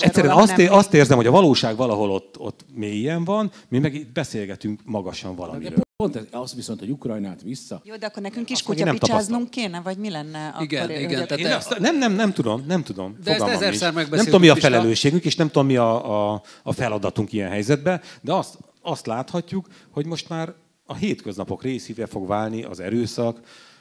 egyszerűen 0.01 0.35
azt, 0.37 0.57
ér, 0.57 0.71
azt 0.71 0.93
érzem, 0.93 1.17
hogy 1.17 1.27
a 1.27 1.31
valóság 1.31 1.75
valahol 1.75 2.11
ott, 2.11 2.39
ott 2.39 2.65
mélyen 2.73 3.23
van, 3.23 3.51
mi 3.67 3.79
meg 3.79 3.93
itt 3.93 4.11
beszélgetünk 4.11 4.81
magasan 4.85 5.35
valamiről. 5.35 5.81
Pont 5.95 6.15
ez, 6.15 6.23
az 6.31 6.55
viszont, 6.55 6.79
hogy 6.79 6.89
Ukrajnát 6.89 7.41
vissza. 7.41 7.81
Jó, 7.83 7.95
de 7.95 8.05
akkor 8.05 8.21
nekünk 8.21 8.49
is 8.49 8.63
kutyapicsáznunk 8.63 9.49
kéne, 9.49 9.81
vagy 9.81 9.97
mi 9.97 10.09
lenne? 10.09 10.55
Igen, 10.59 10.83
akkor, 10.83 10.95
igen, 10.95 11.19
hogy- 11.19 11.27
tehát 11.27 11.45
Én 11.45 11.51
azt, 11.51 11.79
nem, 11.79 11.97
nem, 11.97 12.13
nem 12.13 12.33
tudom, 12.33 12.63
nem 12.67 12.83
tudom. 12.83 13.17
De 13.23 13.33
ezt 13.33 13.47
ezerszer 13.47 13.93
Nem 13.93 14.25
tudom, 14.25 14.41
mi 14.41 14.47
a- 14.47 14.55
felelősségünk, 14.55 15.25
és 15.25 15.35
nem 15.35 15.47
tudom, 15.47 15.65
mi 15.65 15.75
a, 15.75 16.31
a, 16.33 16.41
a 16.63 16.71
feladatunk 16.71 17.33
ilyen 17.33 17.49
helyzetben, 17.49 18.01
de 18.21 18.33
azt, 18.33 18.57
azt 18.84 19.06
láthatjuk, 19.06 19.67
hogy 19.89 20.06
most 20.06 20.30
már 20.30 20.54
a 20.86 20.96
hétköznapok 20.96 21.63
részévé 21.63 22.06
fog 22.06 22.28
válni 22.28 22.63
az 22.63 22.80
erőszak, 22.80 23.39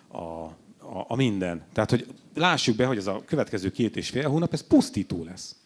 a, 0.09 0.19
a, 0.19 1.05
a 1.09 1.17
minden. 1.17 1.65
Tehát, 1.73 1.91
hogy 1.91 2.07
lássuk 2.35 2.77
be, 2.77 2.87
hogy 2.87 2.97
ez 2.97 3.07
a 3.07 3.23
következő 3.27 3.71
két 3.71 3.97
és 3.97 4.11
fél 4.11 4.29
hónap, 4.29 4.53
ez 4.53 4.67
pusztító 4.67 5.25
lesz. 5.25 5.57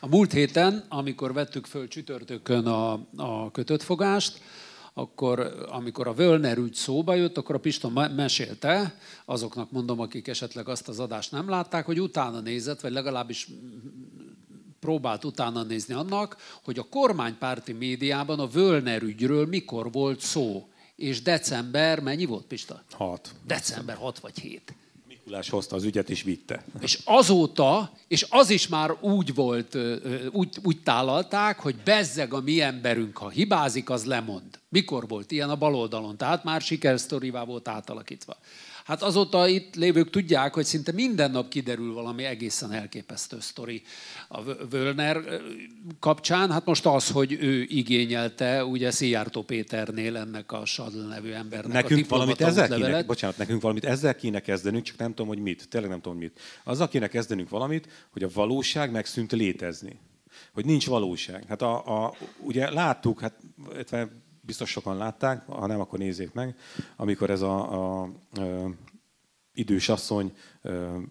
A 0.00 0.06
múlt 0.06 0.32
héten, 0.32 0.84
amikor 0.88 1.32
vettük 1.32 1.66
föl 1.66 1.88
csütörtökön 1.88 2.66
a, 2.66 2.92
a 3.16 3.50
kötött 3.50 3.82
fogást, 3.82 4.40
akkor 4.94 5.66
amikor 5.68 6.06
a 6.06 6.14
Völner 6.14 6.58
ügy 6.58 6.74
szóba 6.74 7.14
jött, 7.14 7.36
akkor 7.36 7.54
a 7.54 7.58
Piston 7.58 7.92
me- 7.92 8.16
mesélte, 8.16 8.98
azoknak 9.24 9.70
mondom, 9.70 10.00
akik 10.00 10.28
esetleg 10.28 10.68
azt 10.68 10.88
az 10.88 11.00
adást 11.00 11.32
nem 11.32 11.48
látták, 11.48 11.86
hogy 11.86 12.00
utána 12.00 12.40
nézett, 12.40 12.80
vagy 12.80 12.92
legalábbis 12.92 13.48
próbált 14.82 15.24
utána 15.24 15.62
nézni 15.62 15.94
annak, 15.94 16.36
hogy 16.62 16.78
a 16.78 16.86
kormánypárti 16.90 17.72
médiában 17.72 18.40
a 18.40 18.46
Völner 18.46 19.02
ügyről 19.02 19.46
mikor 19.46 19.92
volt 19.92 20.20
szó. 20.20 20.68
És 20.96 21.22
december, 21.22 22.00
mennyi 22.00 22.24
volt, 22.24 22.44
Pista? 22.44 22.82
Hat. 22.90 23.34
December 23.46 23.96
6 23.96 24.18
vagy 24.18 24.38
7. 24.38 24.74
Mikulás 25.08 25.48
hozta 25.48 25.76
az 25.76 25.84
ügyet 25.84 26.10
és 26.10 26.22
vitte. 26.22 26.64
És 26.80 26.98
azóta, 27.04 27.92
és 28.08 28.26
az 28.30 28.50
is 28.50 28.68
már 28.68 28.96
úgy 29.00 29.34
volt, 29.34 29.78
úgy, 30.30 30.58
úgy 30.62 30.82
tálalták, 30.82 31.60
hogy 31.60 31.76
bezzeg 31.84 32.34
a 32.34 32.40
mi 32.40 32.60
emberünk, 32.60 33.16
ha 33.16 33.28
hibázik, 33.28 33.90
az 33.90 34.04
lemond. 34.04 34.58
Mikor 34.68 35.08
volt 35.08 35.30
ilyen 35.30 35.50
a 35.50 35.56
baloldalon? 35.56 36.16
Tehát 36.16 36.44
már 36.44 36.60
sikersztorivá 36.60 37.44
volt 37.44 37.68
átalakítva. 37.68 38.36
Hát 38.84 39.02
azóta 39.02 39.48
itt 39.48 39.74
lévők 39.74 40.10
tudják, 40.10 40.54
hogy 40.54 40.64
szinte 40.64 40.92
minden 40.92 41.30
nap 41.30 41.48
kiderül 41.48 41.92
valami 41.92 42.24
egészen 42.24 42.72
elképesztő 42.72 43.36
sztori 43.40 43.82
a 44.28 44.42
Vö- 44.42 44.70
Völner 44.70 45.40
kapcsán. 46.00 46.50
Hát 46.50 46.64
most 46.64 46.86
az, 46.86 47.10
hogy 47.10 47.32
ő 47.32 47.62
igényelte 47.62 48.64
ugye 48.64 48.90
Szijjártó 48.90 49.42
Péternél 49.42 50.16
ennek 50.16 50.52
a 50.52 50.64
Sadl 50.64 50.98
nevű 50.98 51.30
embernek 51.30 51.70
a 51.70 51.74
Nekünk 51.74 52.08
valamit 52.08 52.36
diplomata 52.36 52.62
ezzel 52.62 52.78
kéne, 52.78 53.02
bocsánat, 53.02 53.36
nekünk 53.36 53.60
valamit 53.60 53.84
ezzel 53.84 54.14
kéne 54.14 54.40
kezdenünk, 54.40 54.84
csak 54.84 54.96
nem 54.96 55.08
tudom, 55.08 55.26
hogy 55.26 55.38
mit. 55.38 55.68
Tényleg 55.68 55.90
nem 55.90 56.00
tudom, 56.00 56.18
mit. 56.18 56.40
Azzal 56.64 56.88
kéne 56.88 57.06
kezdenünk 57.06 57.48
valamit, 57.48 57.88
hogy 58.12 58.22
a 58.22 58.28
valóság 58.34 58.90
megszűnt 58.90 59.32
létezni. 59.32 59.98
Hogy 60.52 60.64
nincs 60.64 60.86
valóság. 60.86 61.44
Hát 61.48 61.62
a, 61.62 62.04
a, 62.04 62.14
ugye 62.38 62.70
láttuk, 62.70 63.20
hát 63.20 63.34
biztos 64.44 64.70
sokan 64.70 64.96
látták, 64.96 65.46
ha 65.46 65.66
nem, 65.66 65.80
akkor 65.80 65.98
nézzék 65.98 66.32
meg, 66.32 66.56
amikor 66.96 67.30
ez 67.30 67.42
a, 67.42 68.08
idős 69.52 69.88
asszony 69.88 70.36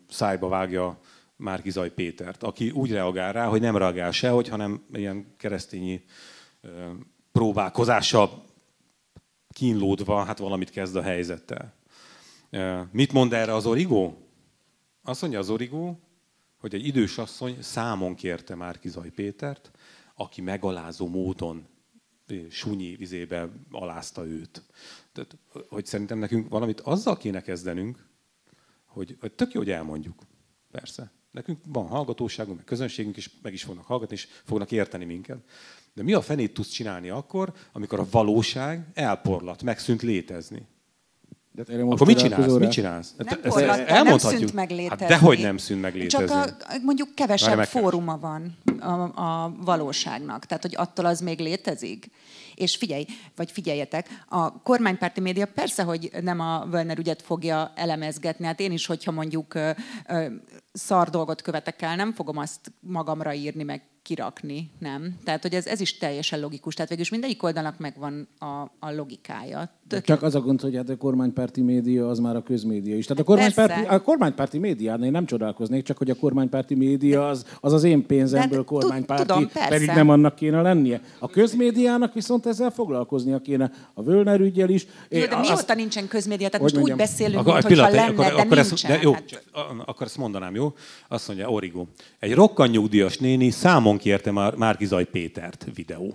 szájba 0.09 0.47
vágja 0.47 0.99
Márkizaj 1.35 1.93
Pétert, 1.93 2.43
aki 2.43 2.69
úgy 2.69 2.91
reagál 2.91 3.33
rá, 3.33 3.45
hogy 3.45 3.61
nem 3.61 3.77
reagál 3.77 4.11
sehogy, 4.11 4.47
hanem 4.47 4.85
ilyen 4.93 5.35
keresztényi 5.37 6.03
próbálkozással 7.31 8.43
kínlódva, 9.53 10.23
hát 10.23 10.37
valamit 10.37 10.69
kezd 10.69 10.95
a 10.95 11.01
helyzettel. 11.01 11.73
Mit 12.91 13.11
mond 13.11 13.33
erre 13.33 13.53
az 13.53 13.65
origó? 13.65 14.27
Azt 15.03 15.21
mondja 15.21 15.39
az 15.39 15.49
origó, 15.49 15.99
hogy 16.59 16.73
egy 16.73 16.85
idős 16.85 17.17
asszony 17.17 17.61
számon 17.61 18.15
kérte 18.15 18.55
Márkizaj 18.55 19.09
Pétert, 19.09 19.71
aki 20.15 20.41
megalázó 20.41 21.07
módon 21.07 21.67
sunyi 22.49 22.95
vizébe 22.95 23.49
alázta 23.71 24.25
őt. 24.25 24.63
Tehát, 25.13 25.37
hogy 25.69 25.85
szerintem 25.85 26.17
nekünk 26.17 26.49
valamit 26.49 26.79
azzal 26.79 27.17
kéne 27.17 27.41
kezdenünk, 27.41 28.09
hogy, 28.85 29.17
hogy 29.19 29.33
tök 29.33 29.53
jó, 29.53 29.59
hogy 29.59 29.69
elmondjuk. 29.69 30.21
Persze. 30.71 31.11
Nekünk 31.31 31.59
van 31.67 31.87
hallgatóságunk, 31.87 32.57
meg 32.57 32.65
közönségünk 32.65 33.17
is 33.17 33.29
meg 33.41 33.53
is 33.53 33.63
fognak 33.63 33.85
hallgatni, 33.85 34.15
és 34.15 34.27
fognak 34.43 34.71
érteni 34.71 35.05
minket. 35.05 35.37
De 35.93 36.03
mi 36.03 36.13
a 36.13 36.21
fenét 36.21 36.53
tudsz 36.53 36.69
csinálni 36.69 37.09
akkor, 37.09 37.53
amikor 37.71 37.99
a 37.99 38.07
valóság 38.11 38.87
elporlat, 38.93 39.63
megszűnt 39.63 40.01
létezni? 40.01 40.67
De 41.53 41.63
erre 41.67 41.83
most 41.83 41.95
Akkor 41.95 42.07
mit 42.07 42.17
csinálsz? 42.17 42.53
Mit 42.53 42.71
csinálsz? 42.71 43.13
Nem 43.17 43.27
Hát 43.27 43.45
ezt 43.45 43.55
porlatta, 43.55 43.83
nem 43.83 43.95
elmondhatjuk. 43.95 44.41
szűnt 44.41 44.53
meg 44.53 44.69
létezni. 44.69 45.03
Hát 45.03 45.19
dehogy 45.19 45.39
nem 45.39 45.57
szűnt 45.57 45.81
meg 45.81 45.95
létezni. 45.95 46.27
Csak 46.27 46.37
a, 46.59 46.75
mondjuk 46.83 47.15
kevesebb 47.15 47.57
meg, 47.57 47.67
fóruma 47.67 48.17
van 48.17 48.57
a, 48.79 49.21
a 49.21 49.55
valóságnak. 49.61 50.45
Tehát, 50.45 50.63
hogy 50.63 50.75
attól 50.75 51.05
az 51.05 51.19
még 51.19 51.39
létezik. 51.39 52.09
És 52.55 52.75
figyelj, 52.75 53.05
vagy 53.35 53.51
figyeljetek, 53.51 54.07
a 54.27 54.61
kormánypárti 54.61 55.21
média 55.21 55.45
persze, 55.45 55.83
hogy 55.83 56.09
nem 56.21 56.39
a 56.39 56.65
Völner 56.69 56.99
ügyet 56.99 57.21
fogja 57.21 57.71
elemezgetni. 57.75 58.45
Hát 58.45 58.59
én 58.59 58.71
is, 58.71 58.85
hogyha 58.85 59.11
mondjuk 59.11 59.53
ö, 59.53 59.71
ö, 60.07 60.25
szar 60.73 61.09
dolgot 61.09 61.41
követek 61.41 61.81
el, 61.81 61.95
nem 61.95 62.13
fogom 62.13 62.37
azt 62.37 62.71
magamra 62.79 63.33
írni, 63.33 63.63
meg 63.63 63.81
kirakni, 64.01 64.71
nem? 64.79 65.17
Tehát, 65.23 65.41
hogy 65.41 65.53
ez, 65.53 65.65
ez 65.65 65.79
is 65.79 65.97
teljesen 65.97 66.39
logikus. 66.39 66.73
Tehát 66.73 66.89
végülis 66.89 67.11
mindegyik 67.11 67.43
oldalnak 67.43 67.77
megvan 67.77 68.27
a, 68.39 68.45
a 68.79 68.91
logikája. 68.91 69.69
Tök 69.91 70.03
Csak 70.03 70.23
az 70.23 70.35
a 70.35 70.39
gond, 70.39 70.61
hogy 70.61 70.75
hát 70.75 70.89
a 70.89 70.97
kormánypárti 70.97 71.61
média 71.61 72.09
az 72.09 72.19
már 72.19 72.35
a 72.35 72.43
közmédia 72.43 72.97
is. 72.97 73.05
Tehát 73.05 73.21
a 73.21 73.25
kormánypárti, 73.25 73.73
Persze. 73.73 73.89
a 73.89 74.01
kormánypárti 74.01 74.57
médián 74.57 75.03
én 75.03 75.11
nem 75.11 75.25
csodálkoznék, 75.25 75.83
csak 75.83 75.97
hogy 75.97 76.09
a 76.09 76.15
kormánypárti 76.15 76.75
média 76.75 77.27
az 77.27 77.45
az, 77.61 77.73
az 77.73 77.83
én 77.83 78.05
pénzemből 78.05 78.57
tud- 78.57 78.67
kormánypárti, 78.67 79.25
tudom, 79.25 79.49
persze. 79.53 79.69
pedig 79.69 79.87
nem 79.87 80.09
annak 80.09 80.35
kéne 80.35 80.61
lennie. 80.61 81.01
A 81.19 81.27
közmédiának 81.27 82.13
viszont 82.13 82.45
ezzel 82.45 82.69
foglalkoznia 82.69 83.39
kéne. 83.39 83.71
A 83.93 84.03
Völner 84.03 84.39
ügyel 84.39 84.69
is. 84.69 84.87
Jó, 85.09 85.19
de 85.25 85.35
Azt- 85.35 85.49
mióta 85.49 85.73
nincsen 85.73 86.07
közmédia? 86.07 86.49
Tehát 86.49 86.61
Hogy 86.61 86.73
most 86.73 86.83
úgy 86.83 86.89
mondjam, 86.89 86.97
beszélünk, 86.97 87.39
Akkor, 87.39 87.51
mintha 87.53 87.67
pillanat, 87.69 87.91
lenne, 87.93 88.07
akkor, 88.07 88.25
de 88.25 88.31
akkor 88.31 88.57
nincsen. 88.57 88.71
ezt, 88.71 88.87
de 88.87 88.99
jó, 89.01 89.13
hát. 89.13 89.43
akkor 89.85 90.05
ezt 90.05 90.17
mondanám, 90.17 90.55
jó? 90.55 90.73
Azt 91.07 91.27
mondja 91.27 91.49
Origo. 91.49 91.85
Egy 92.19 92.33
rokkanyugdíjas 92.33 93.17
néni 93.17 93.49
számon 93.49 93.97
kérte 93.97 94.31
már 94.31 94.55
Márkizaj 94.55 95.05
Pétert 95.05 95.65
videó. 95.75 96.13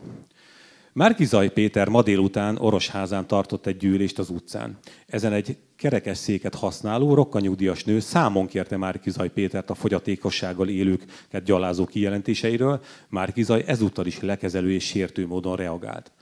Márkizaj 0.96 1.52
Péter 1.52 1.88
ma 1.88 2.02
délután 2.02 2.58
Orosházán 2.58 3.26
tartott 3.26 3.66
egy 3.66 3.76
gyűlést 3.76 4.18
az 4.18 4.30
utcán. 4.30 4.78
Ezen 5.06 5.32
egy 5.32 5.56
kerekesszéket 5.76 6.54
használó 6.54 7.14
rokkanyugdíjas 7.14 7.84
nő 7.84 8.00
számon 8.00 8.46
kérte 8.46 8.76
Márkizaj 8.76 9.30
Pétert 9.30 9.70
a 9.70 9.74
fogyatékossággal 9.74 10.68
élőket 10.68 11.42
gyalázó 11.44 11.84
kijelentéseiről. 11.84 12.82
Márkizaj 13.08 13.64
ezúttal 13.66 14.06
is 14.06 14.20
lekezelő 14.20 14.72
és 14.72 14.84
sértő 14.84 15.26
módon 15.26 15.56
reagált. 15.56 16.12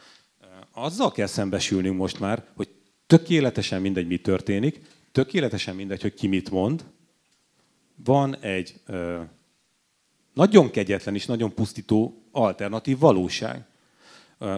Azzal 0.73 1.13
kell 1.13 1.27
szembesülnünk 1.27 1.97
most 1.97 2.21
már, 2.21 2.45
hogy 2.57 2.69
tökéletesen 3.07 3.81
mindegy, 3.81 4.07
mi 4.07 4.17
történik, 4.17 4.81
tökéletesen 5.13 5.75
mindegy, 5.75 6.03
hogy 6.03 6.15
ki 6.15 6.27
mit 6.27 6.51
mond. 6.51 6.85
Van 8.05 8.37
egy 8.37 8.75
ö, 8.87 9.21
nagyon 10.33 10.71
kegyetlen 10.71 11.15
és 11.15 11.27
nagyon 11.27 11.55
pusztító 11.55 12.23
alternatív 12.33 12.99
valóság. 12.99 13.73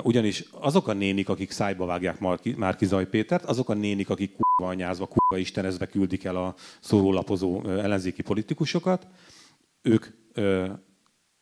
Ugyanis 0.02 0.44
azok 0.50 0.88
a 0.88 0.92
nénik, 0.92 1.28
akik 1.28 1.50
szájba 1.50 1.86
vágják 1.86 2.20
Marki, 2.20 2.54
Márkizaj 2.56 3.08
Pétert, 3.08 3.44
azok 3.44 3.68
a 3.68 3.74
nénik, 3.74 4.10
akik 4.10 4.32
kurva 4.32 4.72
anyázva, 4.72 5.06
kurva 5.06 5.42
istenezve 5.42 5.86
küldik 5.86 6.24
el 6.24 6.36
a 6.36 6.54
szórólapozó 6.80 7.68
ellenzéki 7.68 8.22
politikusokat, 8.22 9.06
ők 9.82 10.06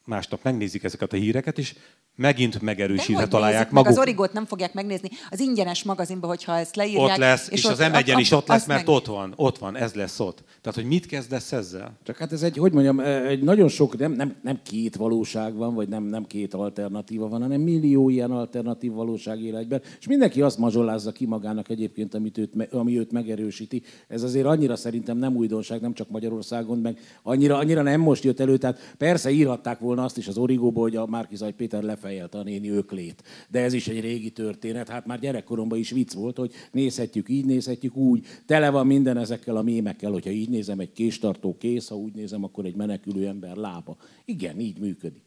másnap 0.04 0.42
megnézik 0.42 0.84
ezeket 0.84 1.12
a 1.12 1.16
híreket, 1.16 1.58
és 1.58 1.74
megint 2.16 2.60
megerősítve 2.60 3.28
találják 3.28 3.64
meg, 3.64 3.72
maguk. 3.72 3.90
Az 3.90 3.98
origót 3.98 4.32
nem 4.32 4.46
fogják 4.46 4.74
megnézni. 4.74 5.08
Az 5.30 5.40
ingyenes 5.40 5.82
magazinban, 5.82 6.28
hogyha 6.28 6.56
ezt 6.58 6.76
leírják. 6.76 7.10
Ott 7.10 7.16
lesz, 7.16 7.48
és, 7.50 7.58
és 7.58 7.64
az 7.64 7.78
m 7.78 8.18
is 8.18 8.30
ott 8.30 8.48
lesz, 8.48 8.66
mert 8.66 8.86
meg... 8.86 8.94
ott 8.94 9.06
van, 9.06 9.32
ott 9.36 9.58
van, 9.58 9.76
ez 9.76 9.94
lesz 9.94 10.20
ott. 10.20 10.42
Tehát, 10.60 10.78
hogy 10.78 10.88
mit 10.88 11.06
kezdesz 11.06 11.52
ezzel? 11.52 11.98
Csak 12.02 12.16
hát 12.16 12.32
ez 12.32 12.42
egy, 12.42 12.56
hogy 12.56 12.72
mondjam, 12.72 13.00
egy 13.00 13.42
nagyon 13.42 13.68
sok, 13.68 13.98
nem, 13.98 14.12
nem, 14.12 14.34
nem 14.42 14.60
két 14.62 14.96
valóság 14.96 15.54
van, 15.54 15.74
vagy 15.74 15.88
nem, 15.88 16.02
nem 16.02 16.26
két 16.26 16.54
alternatíva 16.54 17.28
van, 17.28 17.42
hanem 17.42 17.60
millió 17.60 18.08
ilyen 18.08 18.30
alternatív 18.30 18.92
valóság 18.92 19.42
él 19.42 19.56
egyben, 19.56 19.82
és 20.00 20.06
mindenki 20.06 20.42
azt 20.42 20.58
mazsolázza 20.58 21.12
ki 21.12 21.26
magának 21.26 21.68
egyébként, 21.68 22.14
amit 22.14 22.38
őt, 22.38 22.68
ami 22.72 22.98
őt 22.98 23.12
megerősíti. 23.12 23.82
Ez 24.08 24.22
azért 24.22 24.46
annyira 24.46 24.76
szerintem 24.76 25.16
nem 25.16 25.36
újdonság, 25.36 25.80
nem 25.80 25.94
csak 25.94 26.08
Magyarországon, 26.10 26.78
meg 26.78 26.98
annyira, 27.22 27.56
annyira 27.56 27.82
nem 27.82 28.00
most 28.00 28.24
jött 28.24 28.40
elő, 28.40 28.56
tehát 28.56 28.94
persze 28.98 29.30
írhatták 29.30 29.78
volna 29.78 30.04
azt 30.04 30.18
is 30.18 30.28
az 30.28 30.38
Origóba, 30.38 30.80
hogy 30.80 30.96
a 30.96 31.06
Márkizaj 31.06 31.52
Péter 31.52 31.82
lefejelte 31.82 32.03
a 32.30 32.42
néni 32.42 32.68
öklét. 32.68 33.22
De 33.48 33.60
ez 33.60 33.72
is 33.72 33.88
egy 33.88 34.00
régi 34.00 34.30
történet, 34.30 34.88
hát 34.88 35.06
már 35.06 35.18
gyerekkoromban 35.18 35.78
is 35.78 35.90
vicc 35.90 36.12
volt, 36.12 36.36
hogy 36.36 36.52
nézhetjük 36.72 37.28
így, 37.28 37.44
nézhetjük 37.44 37.96
úgy. 37.96 38.26
Tele 38.46 38.70
van 38.70 38.86
minden 38.86 39.16
ezekkel 39.16 39.56
a 39.56 39.62
mémekkel, 39.62 40.12
hogyha 40.12 40.30
így 40.30 40.48
nézem, 40.48 40.80
egy 40.80 40.92
késtartó 40.92 41.56
kész, 41.58 41.88
ha 41.88 41.96
úgy 41.96 42.14
nézem, 42.14 42.44
akkor 42.44 42.64
egy 42.64 42.76
menekülő 42.76 43.26
ember 43.26 43.56
lába. 43.56 43.96
Igen, 44.24 44.60
így 44.60 44.78
működik. 44.78 45.22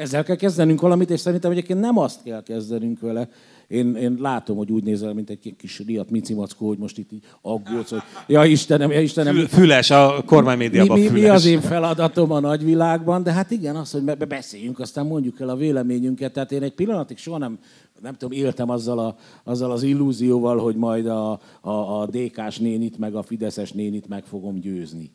Ezzel 0.00 0.24
kell 0.24 0.36
kezdenünk 0.36 0.80
valamit, 0.80 1.10
és 1.10 1.20
szerintem 1.20 1.50
egyébként 1.50 1.80
nem 1.80 1.98
azt 1.98 2.22
kell 2.22 2.42
kezdenünk 2.42 3.00
vele. 3.00 3.28
Én, 3.68 3.94
én 3.94 4.16
látom, 4.20 4.56
hogy 4.56 4.70
úgy 4.70 4.82
nézel, 4.82 5.12
mint 5.12 5.30
egy 5.30 5.54
kis 5.58 5.78
riadt 5.78 6.10
micimackó, 6.10 6.66
hogy 6.66 6.78
most 6.78 6.98
itt 6.98 7.12
így 7.12 7.22
aggódsz, 7.40 7.90
hogy 7.90 8.02
ja 8.26 8.44
Istenem, 8.44 8.90
ja 8.90 9.00
Istenem. 9.00 9.46
Füles, 9.46 9.90
a 9.90 10.22
kormánymédiában 10.26 10.98
mi, 10.98 11.02
mi, 11.02 11.08
füles. 11.08 11.22
mi 11.22 11.28
az 11.28 11.46
én 11.46 11.60
feladatom 11.60 12.30
a 12.30 12.40
nagyvilágban, 12.40 13.22
de 13.22 13.32
hát 13.32 13.50
igen, 13.50 13.76
az, 13.76 13.90
hogy 13.90 14.02
beszéljünk, 14.02 14.78
aztán 14.78 15.06
mondjuk 15.06 15.40
el 15.40 15.48
a 15.48 15.56
véleményünket. 15.56 16.32
Tehát 16.32 16.52
én 16.52 16.62
egy 16.62 16.74
pillanatig 16.74 17.18
soha 17.18 17.38
nem, 17.38 17.58
nem 18.02 18.16
tudom, 18.16 18.38
éltem 18.38 18.70
azzal, 18.70 18.98
a, 18.98 19.16
azzal 19.44 19.70
az 19.70 19.82
illúzióval, 19.82 20.58
hogy 20.58 20.76
majd 20.76 21.06
a, 21.06 21.40
a, 21.60 21.70
a 21.70 22.06
DK-s 22.06 22.58
nénit, 22.58 22.98
meg 22.98 23.14
a 23.14 23.22
Fideszes 23.22 23.72
nénit 23.72 24.08
meg 24.08 24.24
fogom 24.24 24.60
győzni. 24.60 25.10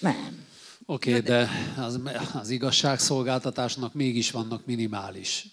Nem. 0.00 0.45
Oké, 0.88 1.10
okay, 1.10 1.22
de 1.22 1.48
az, 1.76 2.00
az 2.34 2.50
igazságszolgáltatásnak 2.50 3.94
mégis 3.94 4.30
vannak 4.30 4.66
minimális, 4.66 5.46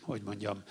hogy 0.00 0.22
mondjam, 0.24 0.62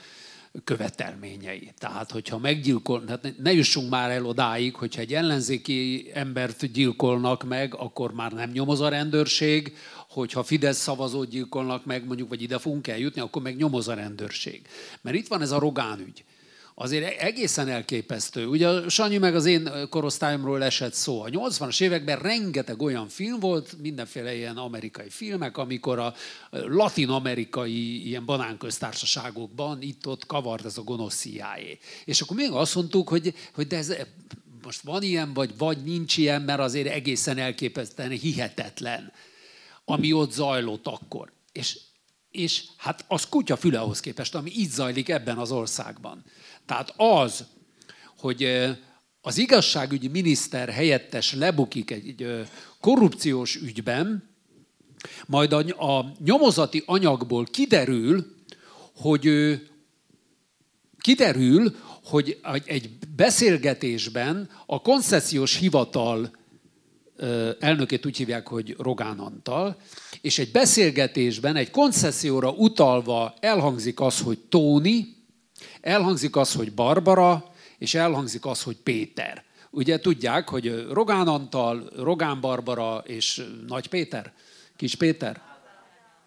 követelményei. 0.63 1.71
Tehát, 1.77 2.11
hogyha 2.11 2.37
meggyilkol, 2.37 3.03
hát 3.07 3.33
ne 3.37 3.53
jussunk 3.53 3.89
már 3.89 4.09
el 4.09 4.25
odáig, 4.25 4.75
hogyha 4.75 5.01
egy 5.01 5.13
ellenzéki 5.13 6.11
embert 6.13 6.71
gyilkolnak 6.71 7.43
meg, 7.43 7.75
akkor 7.75 8.13
már 8.13 8.31
nem 8.31 8.51
nyomoz 8.51 8.81
a 8.81 8.89
rendőrség, 8.89 9.77
hogyha 10.09 10.43
Fidesz 10.43 10.81
szavazót 10.81 11.29
gyilkolnak 11.29 11.85
meg, 11.85 12.05
mondjuk, 12.05 12.29
vagy 12.29 12.41
ide 12.41 12.57
fogunk 12.57 12.87
eljutni, 12.87 13.21
akkor 13.21 13.41
meg 13.41 13.55
nyomoz 13.55 13.87
a 13.87 13.93
rendőrség. 13.93 14.67
Mert 15.01 15.15
itt 15.15 15.27
van 15.27 15.41
ez 15.41 15.51
a 15.51 15.59
Rogán 15.59 15.99
ügy 15.99 16.23
azért 16.81 17.19
egészen 17.19 17.67
elképesztő. 17.67 18.45
Ugye 18.45 18.89
Sanyi 18.89 19.17
meg 19.17 19.35
az 19.35 19.45
én 19.45 19.69
korosztályomról 19.89 20.63
esett 20.63 20.93
szó. 20.93 21.21
A 21.21 21.27
80-as 21.27 21.81
években 21.81 22.19
rengeteg 22.19 22.81
olyan 22.81 23.07
film 23.07 23.39
volt, 23.39 23.75
mindenféle 23.81 24.35
ilyen 24.35 24.57
amerikai 24.57 25.09
filmek, 25.09 25.57
amikor 25.57 25.99
a 25.99 26.13
latin-amerikai 26.49 28.07
ilyen 28.07 28.25
banánköztársaságokban 28.25 29.81
itt-ott 29.81 30.25
kavart 30.25 30.65
ez 30.65 30.77
a 30.77 30.81
gonosz 30.81 31.15
CIA. 31.15 31.57
És 32.05 32.21
akkor 32.21 32.35
még 32.35 32.51
azt 32.51 32.75
mondtuk, 32.75 33.09
hogy, 33.09 33.33
hogy 33.53 33.67
de 33.67 33.77
ez 33.77 33.93
most 34.63 34.81
van 34.81 35.01
ilyen, 35.03 35.33
vagy, 35.33 35.57
vagy 35.57 35.83
nincs 35.83 36.17
ilyen, 36.17 36.41
mert 36.41 36.59
azért 36.59 36.87
egészen 36.87 37.37
elképesztően 37.37 38.09
hihetetlen, 38.09 39.11
ami 39.85 40.13
ott 40.13 40.31
zajlott 40.31 40.87
akkor. 40.87 41.31
És, 41.51 41.79
és 42.31 42.63
hát 42.77 43.05
az 43.07 43.27
kutya 43.29 43.55
fülehoz 43.55 43.99
képest, 43.99 44.35
ami 44.35 44.51
így 44.55 44.69
zajlik 44.69 45.09
ebben 45.09 45.37
az 45.37 45.51
országban. 45.51 46.23
Tehát 46.65 46.93
az, 46.97 47.45
hogy 48.17 48.47
az 49.21 49.37
igazságügyi 49.37 50.07
miniszter 50.07 50.69
helyettes 50.69 51.33
lebukik 51.33 51.91
egy 51.91 52.45
korrupciós 52.79 53.55
ügyben, 53.55 54.29
majd 55.25 55.53
a, 55.53 56.13
nyomozati 56.23 56.83
anyagból 56.85 57.43
kiderül, 57.43 58.35
hogy 58.95 59.29
kiderül, 60.99 61.75
hogy 62.03 62.39
egy 62.65 62.89
beszélgetésben 63.15 64.49
a 64.65 64.81
koncesziós 64.81 65.55
hivatal 65.55 66.31
elnökét 67.59 68.05
úgy 68.05 68.17
hívják, 68.17 68.47
hogy 68.47 68.75
Rogán 68.79 69.19
Antal, 69.19 69.77
és 70.21 70.39
egy 70.39 70.51
beszélgetésben, 70.51 71.55
egy 71.55 71.71
koncesszióra 71.71 72.51
utalva 72.51 73.33
elhangzik 73.39 73.99
az, 73.99 74.19
hogy 74.19 74.39
Tóni, 74.39 75.15
Elhangzik 75.81 76.35
az, 76.35 76.53
hogy 76.53 76.73
Barbara, 76.73 77.53
és 77.77 77.93
elhangzik 77.93 78.45
az, 78.45 78.63
hogy 78.63 78.75
Péter. 78.75 79.43
Ugye 79.69 79.99
tudják, 79.99 80.49
hogy 80.49 80.87
Rogán 80.91 81.27
Antal, 81.27 81.89
Rogán 81.95 82.41
Barbara 82.41 83.03
és 83.05 83.43
Nagy 83.67 83.87
Péter? 83.87 84.33
Kis 84.75 84.95
Péter? 84.95 85.41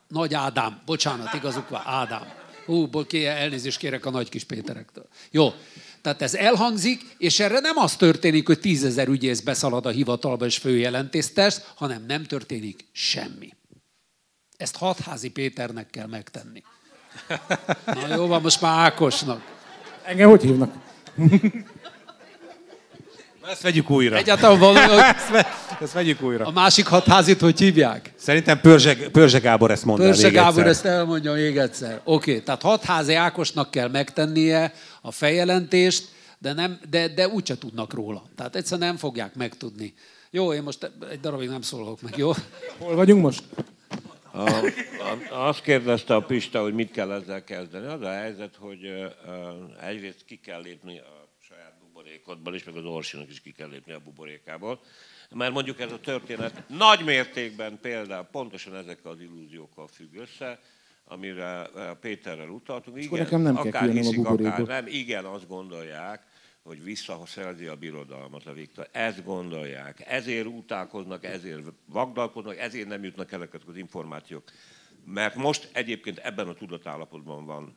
Nagy 0.09 0.35
Ádám. 0.35 0.83
Bocsánat, 0.87 1.35
igazuk 1.35 1.69
van, 1.69 1.83
Ádám. 1.85 2.43
Hú, 2.67 2.89
elnézést 3.13 3.79
kérek 3.79 4.07
a 4.07 4.11
nagy 4.11 4.29
kis 4.29 4.45
Péterektől. 4.45 5.09
Jó, 5.31 5.53
tehát 6.03 6.23
ez 6.23 6.35
elhangzik, 6.35 7.17
és 7.19 7.41
erre 7.41 7.61
nem 7.61 7.77
az 7.77 7.97
történik, 7.97 8.47
hogy 8.47 8.61
tízezer 8.61 9.09
ügyész 9.09 9.41
beszalad 9.41 9.87
a 9.87 9.91
hivatalba 9.91 10.45
és 10.45 10.57
főjelentést 10.57 11.73
hanem 11.75 12.05
nem 12.07 12.25
történik 12.25 12.85
semmi. 12.93 13.53
Ezt 14.57 14.77
hatházi 14.77 15.31
Péternek 15.31 15.91
kell 15.91 16.07
megtenni. 16.07 16.63
Na 17.87 18.15
jó 18.17 18.27
van, 18.27 18.43
most 18.43 18.61
már 18.61 18.79
Ákosnak. 18.79 19.41
Engem 20.03 20.29
hogy 20.29 20.43
hívnak? 20.43 20.73
Ezt 23.51 23.63
vegyük 23.63 23.91
újra. 23.91 24.17
Egyáltalán 24.17 24.59
valami, 24.59 24.79
hogy 24.79 24.99
ezt, 25.17 25.47
ezt 25.81 25.93
vegyük 25.93 26.23
újra. 26.23 26.47
A 26.47 26.51
másik 26.51 26.87
hatházit 26.87 27.41
hogy 27.41 27.59
hívják? 27.59 28.13
Szerintem 28.17 28.61
Pörzse, 28.61 28.97
Pörzse 29.11 29.39
Gábor 29.39 29.71
ezt 29.71 29.85
mondja 29.85 30.07
Pörzse 30.07 30.29
Gábor 30.29 30.49
egyszer. 30.49 30.67
ezt 30.67 30.85
elmondja 30.85 31.33
még 31.33 31.57
egyszer. 31.57 32.01
Oké, 32.05 32.31
okay, 32.31 32.43
tehát 32.43 32.63
hatházi 32.63 33.15
Ákosnak 33.15 33.71
kell 33.71 33.89
megtennie 33.89 34.73
a 35.03 35.11
feljelentést, 35.11 36.09
de, 36.39 36.53
nem, 36.53 36.79
de, 36.91 37.09
de 37.09 37.29
úgyse 37.29 37.59
tudnak 37.59 37.95
róla. 37.95 38.23
Tehát 38.37 38.57
egyszerűen 38.57 38.89
nem 38.89 38.97
fogják 38.97 39.35
megtudni. 39.35 39.95
Jó, 40.31 40.53
én 40.53 40.63
most 40.63 40.91
egy 41.11 41.21
darabig 41.21 41.49
nem 41.49 41.63
szólok 41.63 42.03
meg, 42.03 42.17
jó? 42.17 42.33
Hol 42.79 42.95
vagyunk 42.95 43.23
most? 43.23 43.43
A, 44.35 44.51
a, 45.31 45.47
azt 45.47 45.63
kérdezte 45.63 46.15
a 46.15 46.21
Pista, 46.21 46.63
hogy 46.63 46.75
mit 46.75 46.91
kell 46.91 47.13
ezzel 47.13 47.45
kezdeni. 47.45 47.87
Az 47.87 48.01
a 48.01 48.11
helyzet, 48.11 48.57
hogy 48.57 49.13
egyrészt 49.81 50.25
ki 50.25 50.37
kell 50.37 50.61
lépni 50.61 50.99
a 50.99 51.29
saját 51.41 51.75
buborékodból, 51.81 52.55
és 52.55 52.65
meg 52.65 52.77
az 52.77 52.85
Orsinak 52.85 53.31
is 53.31 53.41
ki 53.41 53.53
kell 53.53 53.69
lépni 53.69 53.93
a 53.93 54.01
buborékából. 54.05 54.81
Mert 55.31 55.53
mondjuk 55.53 55.81
ez 55.81 55.93
a 55.93 56.01
történet 56.01 56.63
nagy 56.69 57.05
mértékben 57.05 57.79
például 57.81 58.25
pontosan 58.25 58.77
ezekkel 58.77 59.11
az 59.11 59.21
illúziókkal 59.21 59.87
függ 59.87 60.15
össze, 60.17 60.61
amire 61.05 61.71
Péterrel 62.01 62.49
utaltunk. 62.49 63.03
Igen, 63.03 63.19
nekem 63.19 63.41
nem 63.41 63.57
akár 63.57 63.73
kell 63.73 63.91
hiszik, 63.91 64.27
akár 64.27 64.61
nem, 64.61 64.87
igen, 64.87 65.25
azt 65.25 65.49
gondolják, 65.49 66.23
hogy 66.65 66.83
visszaszerzi 66.83 67.67
a 67.67 67.77
birodalmat 67.77 68.47
a 68.47 68.53
Viktor. 68.53 68.89
Ezt 68.93 69.25
gondolják. 69.25 70.05
Ezért 70.07 70.47
utálkoznak, 70.47 71.25
ezért 71.25 71.63
vagdalkoznak, 71.87 72.59
ezért 72.59 72.89
nem 72.89 73.05
jutnak 73.05 73.33
el 73.33 73.49
az 73.67 73.77
információk. 73.77 74.43
Mert 75.05 75.35
most 75.35 75.69
egyébként 75.73 76.19
ebben 76.19 76.49
a 76.49 76.55
tudatállapotban 76.55 77.47
van. 77.47 77.73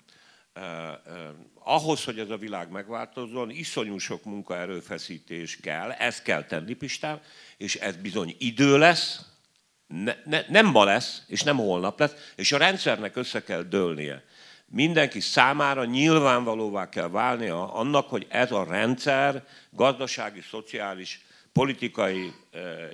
Uh, 0.55 0.63
uh, 1.05 1.29
ahhoz, 1.53 2.03
hogy 2.03 2.19
ez 2.19 2.29
a 2.29 2.37
világ 2.37 2.71
megváltozzon, 2.71 3.49
iszonyú 3.49 3.97
sok 3.97 4.23
munkaerőfeszítés 4.23 5.57
kell, 5.57 5.91
ezt 5.91 6.23
kell 6.23 6.43
tenni 6.43 6.73
Pistán, 6.73 7.21
és 7.57 7.75
ez 7.75 7.95
bizony 7.95 8.35
idő 8.39 8.77
lesz, 8.77 9.25
ne, 9.87 10.15
ne, 10.25 10.41
nem 10.49 10.65
ma 10.65 10.83
lesz, 10.83 11.23
és 11.27 11.43
nem 11.43 11.57
holnap 11.57 11.99
lesz, 11.99 12.33
és 12.35 12.51
a 12.51 12.57
rendszernek 12.57 13.15
össze 13.15 13.43
kell 13.43 13.61
dőlnie 13.61 14.23
mindenki 14.71 15.19
számára 15.19 15.85
nyilvánvalóvá 15.85 16.89
kell 16.89 17.09
válnia 17.09 17.73
annak, 17.73 18.09
hogy 18.09 18.25
ez 18.29 18.51
a 18.51 18.63
rendszer 18.63 19.45
gazdasági, 19.71 20.41
szociális, 20.41 21.25
politikai 21.57 22.33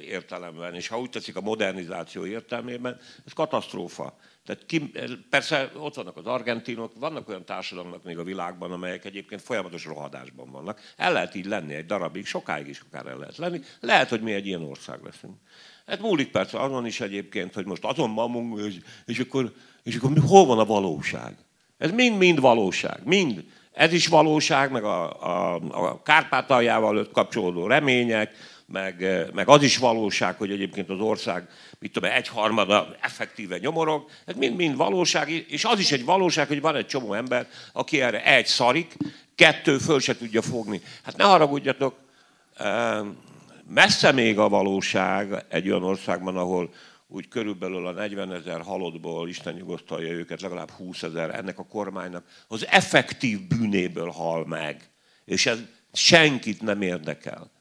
értelemben, 0.01 0.73
és 0.73 0.87
ha 0.87 0.99
úgy 0.99 1.09
tetszik 1.09 1.35
a 1.35 1.41
modernizáció 1.41 2.25
értelmében, 2.25 2.99
ez 3.25 3.33
katasztrófa. 3.33 4.17
Tehát 4.45 4.65
ki, 4.65 4.91
persze 5.29 5.71
ott 5.75 5.95
vannak 5.95 6.17
az 6.17 6.25
argentinok, 6.25 6.91
vannak 6.95 7.29
olyan 7.29 7.45
társadalmak 7.45 8.03
még 8.03 8.17
a 8.17 8.23
világban, 8.23 8.71
amelyek 8.71 9.05
egyébként 9.05 9.41
folyamatos 9.41 9.85
rohadásban 9.85 10.51
vannak. 10.51 10.79
El 10.97 11.13
lehet 11.13 11.35
így 11.35 11.45
lenni 11.45 11.73
egy 11.73 11.85
darabig, 11.85 12.25
sokáig 12.25 12.67
is 12.67 12.79
akár 12.79 13.05
el 13.05 13.17
lehet 13.17 13.37
lenni. 13.37 13.61
Lehet, 13.79 14.09
hogy 14.09 14.21
mi 14.21 14.33
egy 14.33 14.47
ilyen 14.47 14.63
ország 14.63 15.03
leszünk. 15.03 15.35
Ez 15.85 15.99
múlik 15.99 16.31
persze 16.31 16.59
azon 16.59 16.85
is 16.85 16.99
egyébként, 16.99 17.53
hogy 17.53 17.65
most 17.65 17.83
azon 17.83 18.09
mamunk, 18.09 18.59
és, 18.59 18.77
és, 19.05 19.19
akkor, 19.19 19.53
és 19.83 19.95
akkor 19.95 20.11
hol 20.27 20.45
van 20.45 20.59
a 20.59 20.65
valóság? 20.65 21.37
Ez 21.83 21.91
mind-mind 21.91 22.39
valóság, 22.39 22.99
mind. 23.03 23.43
Ez 23.73 23.93
is 23.93 24.07
valóság, 24.07 24.71
meg 24.71 24.83
a, 24.83 25.23
a, 25.23 25.55
a 25.71 26.01
Kárpátaljával 26.01 27.09
kapcsolódó 27.13 27.67
remények, 27.67 28.31
meg, 28.65 29.05
meg 29.33 29.47
az 29.47 29.63
is 29.63 29.77
valóság, 29.77 30.37
hogy 30.37 30.51
egyébként 30.51 30.89
az 30.89 30.99
ország, 30.99 31.47
mit 31.79 31.91
tudom, 31.91 32.11
egyharmada 32.11 32.95
effektíve 33.01 33.57
nyomorog, 33.57 34.05
ez 34.25 34.35
mind-mind 34.35 34.77
valóság, 34.77 35.29
és 35.29 35.65
az 35.65 35.79
is 35.79 35.91
egy 35.91 36.05
valóság, 36.05 36.47
hogy 36.47 36.61
van 36.61 36.75
egy 36.75 36.85
csomó 36.85 37.13
ember, 37.13 37.47
aki 37.73 38.01
erre 38.01 38.25
egy 38.25 38.45
szarik, 38.45 38.97
kettő 39.35 39.77
föl 39.77 39.99
se 39.99 40.17
tudja 40.17 40.41
fogni. 40.41 40.81
Hát 41.03 41.17
ne 41.17 41.23
haragudjatok, 41.23 41.95
messze 43.69 44.11
még 44.11 44.39
a 44.39 44.49
valóság 44.49 45.45
egy 45.49 45.69
olyan 45.69 45.83
országban, 45.83 46.37
ahol 46.37 46.69
úgy 47.15 47.27
körülbelül 47.27 47.87
a 47.87 47.91
40 47.91 48.31
ezer 48.31 48.61
halottból, 48.61 49.29
Isten 49.29 49.53
nyugosztalja 49.53 50.11
őket, 50.11 50.41
legalább 50.41 50.69
20 50.69 51.03
ezer 51.03 51.35
ennek 51.35 51.59
a 51.59 51.65
kormánynak 51.65 52.25
az 52.47 52.67
effektív 52.67 53.47
bűnéből 53.47 54.09
hal 54.09 54.45
meg. 54.45 54.89
És 55.25 55.45
ez 55.45 55.59
senkit 55.93 56.61
nem 56.61 56.81
érdekel. 56.81 57.51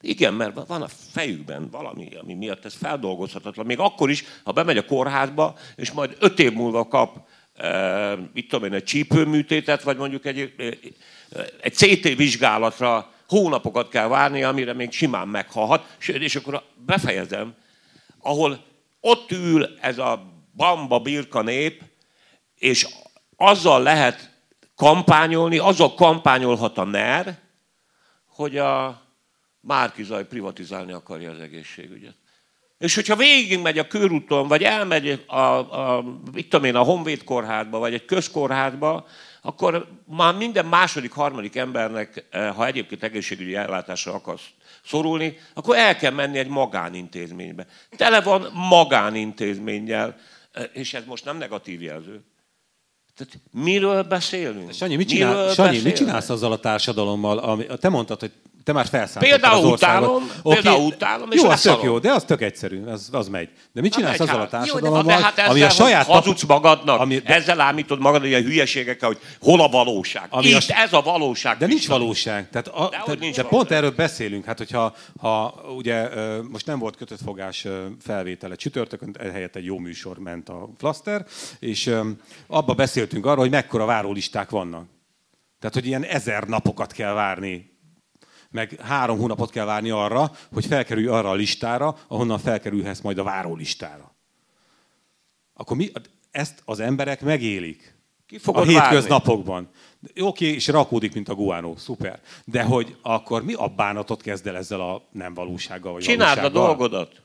Igen, 0.00 0.34
mert 0.34 0.66
van 0.66 0.82
a 0.82 0.88
fejükben 1.12 1.70
valami, 1.70 2.16
ami 2.16 2.34
miatt 2.34 2.64
ez 2.64 2.74
feldolgozhatatlan. 2.74 3.66
Még 3.66 3.78
akkor 3.78 4.10
is, 4.10 4.24
ha 4.44 4.52
bemegy 4.52 4.76
a 4.76 4.84
kórházba, 4.84 5.56
és 5.76 5.92
majd 5.92 6.16
öt 6.20 6.38
év 6.38 6.52
múlva 6.52 6.88
kap, 6.88 7.28
e, 7.54 8.14
mit 8.32 8.48
tudom 8.48 8.64
én, 8.64 8.72
egy 8.72 8.84
csípőműtétet, 8.84 9.82
vagy 9.82 9.96
mondjuk 9.96 10.26
egy, 10.26 10.54
egy 11.60 11.74
CT 11.74 12.16
vizsgálatra 12.16 13.12
hónapokat 13.28 13.88
kell 13.88 14.08
várni, 14.08 14.42
amire 14.42 14.72
még 14.72 14.92
simán 14.92 15.28
meghalhat, 15.28 15.96
és 16.06 16.36
akkor 16.36 16.62
befejezem, 16.86 17.54
ahol 18.20 18.72
ott 19.04 19.30
ül 19.30 19.78
ez 19.80 19.98
a 19.98 20.22
bamba 20.56 20.98
birka 20.98 21.42
nép, 21.42 21.82
és 22.54 22.88
azzal 23.36 23.82
lehet 23.82 24.30
kampányolni, 24.76 25.58
azzal 25.58 25.94
kampányolhat 25.94 26.78
a 26.78 26.84
NER, 26.84 27.38
hogy 28.26 28.58
a 28.58 29.02
Márkizaj 29.60 30.26
privatizálni 30.26 30.92
akarja 30.92 31.30
az 31.30 31.38
egészségügyet. 31.38 32.14
És 32.78 32.94
hogyha 32.94 33.16
végigmegy 33.16 33.78
a 33.78 33.86
körúton, 33.86 34.48
vagy 34.48 34.62
elmegy 34.62 35.24
a, 35.26 35.36
a, 35.36 36.04
mit 36.32 36.48
tudom 36.48 36.66
én, 36.66 36.76
a 36.76 36.82
Honvéd 36.82 37.24
kórházba, 37.24 37.78
vagy 37.78 37.94
egy 37.94 38.04
közkórházba, 38.04 39.06
akkor 39.42 39.88
már 40.06 40.34
minden 40.34 40.66
második, 40.66 41.12
harmadik 41.12 41.56
embernek, 41.56 42.26
eh, 42.30 42.54
ha 42.54 42.66
egyébként 42.66 43.02
egészségügyi 43.02 43.56
ellátásra 43.56 44.12
akarsz 44.12 44.50
szorulni, 44.84 45.38
akkor 45.54 45.76
el 45.76 45.96
kell 45.96 46.12
menni 46.12 46.38
egy 46.38 46.48
magánintézménybe. 46.48 47.66
Tele 47.96 48.20
van 48.20 48.50
magánintézménnyel, 48.52 50.16
eh, 50.52 50.64
és 50.72 50.94
ez 50.94 51.04
most 51.06 51.24
nem 51.24 51.36
negatív 51.36 51.82
jelző. 51.82 52.24
Tehát 53.16 53.40
miről 53.50 54.02
beszélünk? 54.02 54.72
Sanyi, 54.72 54.96
mit, 54.96 55.08
csinál, 55.08 55.52
Sanyi, 55.52 55.80
mit 55.80 55.96
csinálsz 55.96 56.30
azzal 56.30 56.52
a 56.52 56.60
társadalommal? 56.60 57.38
Ami, 57.38 57.66
te 57.80 57.88
mondtad, 57.88 58.20
hogy 58.20 58.32
te 58.64 58.72
már 58.72 58.86
felszálltad 58.86 59.32
Például 59.32 59.64
az 59.66 59.72
utálom, 59.72 60.30
okay. 60.42 60.60
például 60.60 60.86
utálom, 60.86 61.30
és 61.30 61.42
Jó, 61.42 61.48
az 61.48 61.60
tök 61.60 61.82
jó, 61.82 61.98
de 61.98 62.12
az 62.12 62.24
tök 62.24 62.42
egyszerű, 62.42 62.84
az, 62.84 63.08
az 63.12 63.28
megy. 63.28 63.48
De 63.72 63.80
mit 63.80 63.92
csinálsz 63.92 64.20
azzal 64.20 64.40
a 64.40 64.48
társadalommal, 64.48 65.14
jó, 65.14 65.20
hát 65.20 65.38
ami 65.38 65.62
a 65.62 65.70
saját... 65.70 66.06
Hazudsz 66.06 66.42
magadnak, 66.42 67.00
ami, 67.00 67.18
de, 67.18 67.34
ezzel 67.34 67.60
ámítod 67.60 68.00
magad 68.00 68.24
ilyen 68.24 68.42
hülyeségekkel, 68.42 69.08
hogy 69.08 69.18
hol 69.40 69.60
a 69.60 69.68
valóság. 69.68 70.26
Ami 70.30 70.48
Itt 70.48 70.68
a, 70.68 70.80
ez 70.80 70.92
a 70.92 71.02
valóság. 71.02 71.56
De 71.56 71.66
nincs 71.66 71.88
valóság. 71.88 72.50
Tehát 72.50 72.68
a, 72.68 72.88
de, 72.88 73.02
te, 73.04 73.14
nincs 73.20 73.36
de 73.36 73.42
pont 73.42 73.70
erről 73.70 73.90
beszélünk. 73.90 74.44
Hát, 74.44 74.58
hogyha 74.58 74.94
ha, 75.20 75.54
ugye 75.76 76.08
most 76.50 76.66
nem 76.66 76.78
volt 76.78 76.96
kötött 76.96 77.20
fogás 77.24 77.66
felvétele 78.00 78.54
csütörtökön, 78.54 79.16
helyett 79.32 79.56
egy 79.56 79.64
jó 79.64 79.78
műsor 79.78 80.18
ment 80.18 80.48
a 80.48 80.68
Flaster, 80.78 81.24
és 81.58 81.90
abba 82.46 82.74
beszéltünk 82.74 83.26
arról, 83.26 83.42
hogy 83.42 83.50
mekkora 83.50 83.84
várólisták 83.84 84.50
vannak. 84.50 84.86
Tehát, 85.58 85.74
hogy 85.74 85.86
ilyen 85.86 86.04
ezer 86.04 86.44
napokat 86.44 86.92
kell 86.92 87.12
várni 87.12 87.73
meg 88.54 88.80
három 88.80 89.18
hónapot 89.18 89.50
kell 89.50 89.64
várni 89.64 89.90
arra, 89.90 90.30
hogy 90.52 90.66
felkerülj 90.66 91.06
arra 91.06 91.30
a 91.30 91.34
listára, 91.34 91.96
ahonnan 92.08 92.38
felkerülhetsz 92.38 93.00
majd 93.00 93.18
a 93.18 93.22
várólistára. 93.22 94.14
Akkor 95.54 95.76
mi, 95.76 95.90
ezt 96.30 96.62
az 96.64 96.80
emberek 96.80 97.20
megélik. 97.20 97.94
Ki 98.26 98.38
a 98.44 98.62
hétköznapokban. 98.62 99.68
Oké, 100.20 100.46
és 100.46 100.66
rakódik, 100.66 101.14
mint 101.14 101.28
a 101.28 101.34
guánó, 101.34 101.76
szuper. 101.76 102.20
De 102.44 102.62
hogy 102.62 102.96
akkor 103.02 103.44
mi 103.44 103.52
a 103.52 103.68
bánatot 103.68 104.22
kezd 104.22 104.46
el 104.46 104.56
ezzel 104.56 104.80
a 104.80 105.08
nem 105.12 105.34
valósággal? 105.34 105.92
Vagy 105.92 106.02
Csináld 106.02 106.38
a 106.38 106.48
dolgodat. 106.48 107.22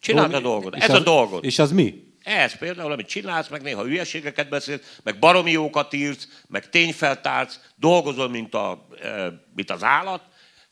Csináld 0.00 0.34
a 0.34 0.40
dolgodat. 0.40 0.82
Ez 0.82 0.90
az, 0.90 1.00
a 1.00 1.02
dolgod. 1.02 1.44
És 1.44 1.58
az 1.58 1.72
mi? 1.72 2.14
Ez 2.22 2.58
például, 2.58 2.92
amit 2.92 3.06
csinálsz, 3.06 3.48
meg 3.48 3.62
néha 3.62 3.84
hülyeségeket 3.84 4.48
beszélsz, 4.48 5.00
meg 5.02 5.18
baromi 5.18 5.50
jókat 5.50 5.92
írsz, 5.92 6.28
meg 6.48 6.68
tényfeltársz, 6.68 7.60
dolgozol, 7.74 8.28
mint, 8.28 8.54
a, 8.54 8.86
eh, 9.02 9.26
mint 9.54 9.70
az 9.70 9.82
állat, 9.82 10.22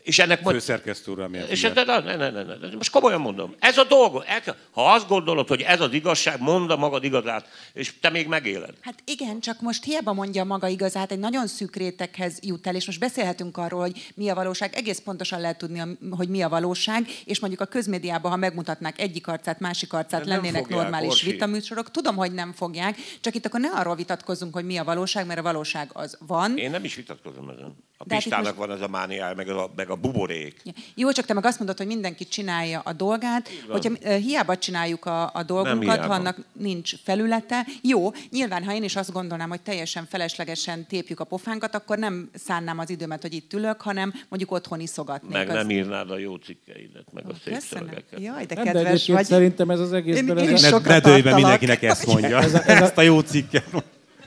és 0.05 0.19
ennek 0.19 0.43
majd... 0.43 0.57
Főszerkesztő 0.57 1.13
úr, 1.13 1.31
és 1.49 1.61
de, 1.61 1.85
de, 1.85 1.85
ne, 1.85 2.17
ne, 2.17 2.31
ne, 2.31 2.43
ne, 2.43 2.77
most 2.77 2.91
komolyan 2.91 3.21
mondom. 3.21 3.55
Ez 3.59 3.79
a 3.79 3.85
dolog. 3.85 4.25
Ha 4.71 4.93
azt 4.93 5.09
gondolod, 5.09 5.49
hogy 5.49 5.61
ez 5.61 5.81
az 5.81 5.93
igazság, 5.93 6.41
mondd 6.41 6.71
a 6.71 6.77
magad 6.77 7.05
igazát, 7.05 7.49
és 7.73 7.93
te 8.01 8.11
még 8.11 8.27
megéled. 8.27 8.75
Hát 8.81 9.03
igen, 9.05 9.41
csak 9.41 9.61
most 9.61 9.85
hiába 9.85 10.13
mondja 10.13 10.45
maga 10.45 10.69
igazát, 10.69 11.13
egy 11.13 11.19
nagyon 11.19 11.47
szűk 11.47 11.77
réteghez 11.77 12.39
jut 12.43 12.67
el, 12.67 12.75
és 12.75 12.87
most 12.87 12.99
beszélhetünk 12.99 13.57
arról, 13.57 13.81
hogy 13.81 14.13
mi 14.15 14.29
a 14.29 14.35
valóság. 14.35 14.75
Egész 14.75 14.99
pontosan 14.99 15.41
lehet 15.41 15.59
tudni, 15.59 15.83
hogy 16.11 16.29
mi 16.29 16.43
a 16.43 16.49
valóság, 16.49 17.07
és 17.25 17.41
mondjuk 17.41 17.61
a 17.61 17.67
közmédiában, 17.67 18.31
ha 18.31 18.37
megmutatnák 18.37 19.01
egyik 19.01 19.27
arcát, 19.27 19.61
másik 19.61 19.93
arcát, 19.93 20.25
nem 20.25 20.37
lennének 20.37 20.63
fogják, 20.63 20.81
normális 20.81 21.09
Orsi. 21.09 21.31
vitaműsorok. 21.31 21.91
Tudom, 21.91 22.17
hogy 22.17 22.33
nem 22.33 22.53
fogják, 22.53 22.97
csak 23.21 23.35
itt 23.35 23.47
akkor 23.47 23.61
ne 23.61 23.69
arról 23.69 23.95
vitatkozzunk, 23.95 24.55
hogy 24.55 24.65
mi 24.65 24.77
a 24.77 24.85
valóság, 24.85 25.27
mert 25.27 25.39
a 25.39 25.43
valóság 25.43 25.91
az 25.93 26.19
van. 26.27 26.59
Én 26.59 26.71
nem 26.71 26.85
is 26.85 26.95
vitatkozom 26.95 27.49
ezen. 27.49 27.77
A 27.99 28.05
hát 28.09 28.19
Pistának 28.19 28.45
most... 28.45 28.69
van 28.69 28.77
ez 28.77 28.81
a 28.81 28.89
mániája, 28.89 29.35
meg 29.35 29.49
a, 29.49 29.71
meg 29.77 29.91
a 29.91 29.97
buborék. 29.97 30.61
Ja. 30.65 30.73
Jó, 30.95 31.13
csak 31.13 31.25
te 31.25 31.35
meg 31.35 31.45
azt 31.45 31.59
mondod, 31.59 31.77
hogy 31.79 31.87
mindenki 31.87 32.25
csinálja 32.25 32.81
a 32.85 32.93
dolgát, 32.93 33.49
hogyha 33.69 33.91
hiába 34.05 34.59
csináljuk 34.59 35.05
a, 35.05 35.31
a 35.35 35.43
dolgunkat, 35.43 36.05
ha 36.05 36.13
annak 36.13 36.37
nincs 36.53 36.93
felülete. 37.03 37.67
Jó, 37.83 38.13
nyilván, 38.31 38.65
ha 38.65 38.75
én 38.75 38.83
is 38.83 38.97
azt 38.97 39.13
gondolnám, 39.13 39.49
hogy 39.49 39.61
teljesen 39.61 40.07
feleslegesen 40.07 40.87
tépjük 40.87 41.21
a 41.21 41.25
pofánkat, 41.25 41.75
akkor 41.75 41.99
nem 41.99 42.31
szánnám 42.35 42.79
az 42.79 42.91
időmet, 42.91 43.23
hogy 43.23 43.35
itt 43.35 43.53
ülök, 43.53 43.81
hanem 43.81 44.13
mondjuk 44.29 44.53
otthon 44.53 44.81
iszogatnék. 44.81 45.33
Meg 45.33 45.49
az... 45.49 45.55
nem 45.55 45.71
írnád 45.71 46.11
a 46.11 46.19
jó 46.19 46.35
cikkeidet, 46.35 47.13
meg 47.13 47.25
a 47.29 47.35
szép 47.45 47.59
szövegeket. 47.59 48.21
Jaj, 48.21 48.45
de 48.45 48.55
kedves 48.55 49.07
de 49.07 49.13
vagy. 49.13 49.25
szerintem 49.25 49.71
ez 49.71 49.81
az 49.81 49.93
egészben... 49.93 50.39
Én, 50.39 50.49
én. 50.49 50.71
Ne, 50.83 50.99
ne 50.99 51.35
mindenkinek 51.35 51.83
ezt 51.83 52.07
mondja. 52.07 52.39
ez 52.39 52.55
a, 52.55 52.63
ez 52.67 52.81
a... 52.81 52.85
Ezt 52.85 52.99
a 52.99 53.03
jó 53.03 53.21
cikket 53.21 53.65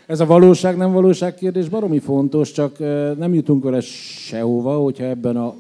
ez 0.07 0.19
a 0.19 0.25
valóság, 0.25 0.77
nem 0.77 0.91
valóság 0.91 1.35
kérdés 1.35 1.69
baromi 1.69 1.99
fontos, 1.99 2.51
csak 2.51 2.79
nem 3.17 3.33
jutunk 3.33 3.63
vele 3.63 3.81
sehova, 3.81 4.77
hogyha 4.77 5.03
ebben 5.03 5.37
a, 5.37 5.53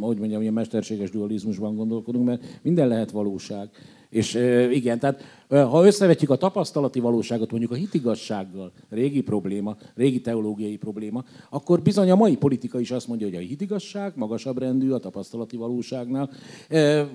hogy 0.00 0.18
mondjam, 0.18 0.40
ilyen 0.40 0.52
mesterséges 0.52 1.10
dualizmusban 1.10 1.76
gondolkodunk, 1.76 2.24
mert 2.24 2.42
minden 2.62 2.88
lehet 2.88 3.10
valóság. 3.10 3.68
És 4.10 4.34
igen, 4.72 4.98
tehát 4.98 5.22
ha 5.48 5.86
összevetjük 5.86 6.30
a 6.30 6.36
tapasztalati 6.36 7.00
valóságot 7.00 7.50
mondjuk 7.50 7.70
a 7.70 7.74
hitigassággal, 7.74 8.72
régi 8.90 9.20
probléma, 9.20 9.76
régi 9.94 10.20
teológiai 10.20 10.76
probléma, 10.76 11.24
akkor 11.50 11.80
bizony 11.80 12.10
a 12.10 12.16
mai 12.16 12.36
politika 12.36 12.80
is 12.80 12.90
azt 12.90 13.08
mondja, 13.08 13.26
hogy 13.26 13.36
a 13.36 13.40
hitigasság 13.40 14.12
magasabb 14.16 14.58
rendű 14.58 14.90
a 14.90 14.98
tapasztalati 14.98 15.56
valóságnál. 15.56 16.30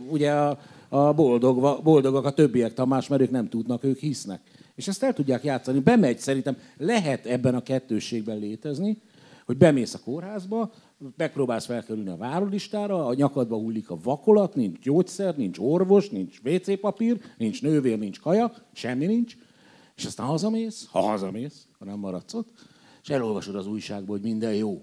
Ugye 0.09 0.31
a, 0.31 0.57
a 0.89 1.13
boldog, 1.13 1.81
boldogak 1.83 2.25
a 2.25 2.33
többiek, 2.33 2.73
Tamás, 2.73 3.07
mert 3.07 3.21
ők 3.21 3.31
nem 3.31 3.49
tudnak, 3.49 3.83
ők 3.83 3.97
hisznek. 3.97 4.41
És 4.75 4.87
ezt 4.87 5.03
el 5.03 5.13
tudják 5.13 5.43
játszani. 5.43 5.79
Bemegy, 5.79 6.19
szerintem 6.19 6.57
lehet 6.77 7.25
ebben 7.25 7.55
a 7.55 7.61
kettősségben 7.61 8.37
létezni, 8.37 9.01
hogy 9.45 9.57
bemész 9.57 9.93
a 9.93 9.99
kórházba, 9.99 10.73
megpróbálsz 11.17 11.65
felkerülni 11.65 12.09
a 12.09 12.17
várólistára, 12.17 13.05
a 13.05 13.13
nyakadba 13.13 13.55
hullik 13.55 13.89
a 13.89 13.99
vakolat, 14.03 14.55
nincs 14.55 14.79
gyógyszer, 14.79 15.37
nincs 15.37 15.57
orvos, 15.59 16.09
nincs 16.09 16.39
WC 16.43 16.79
papír, 16.79 17.21
nincs 17.37 17.61
nővér, 17.61 17.99
nincs 17.99 18.19
kaja, 18.19 18.53
semmi 18.73 19.05
nincs, 19.05 19.37
és 19.95 20.05
aztán 20.05 20.25
hazamész, 20.25 20.87
ha 20.91 20.99
hazamész, 20.99 21.67
ha 21.79 21.85
nem 21.85 21.99
maradsz 21.99 22.33
ott, 22.33 22.49
és 23.01 23.09
elolvasod 23.09 23.55
az 23.55 23.67
újságból, 23.67 24.15
hogy 24.15 24.25
minden 24.25 24.53
jó. 24.53 24.81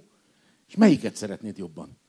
És 0.68 0.76
melyiket 0.76 1.16
szeretnéd 1.16 1.58
jobban? 1.58 1.99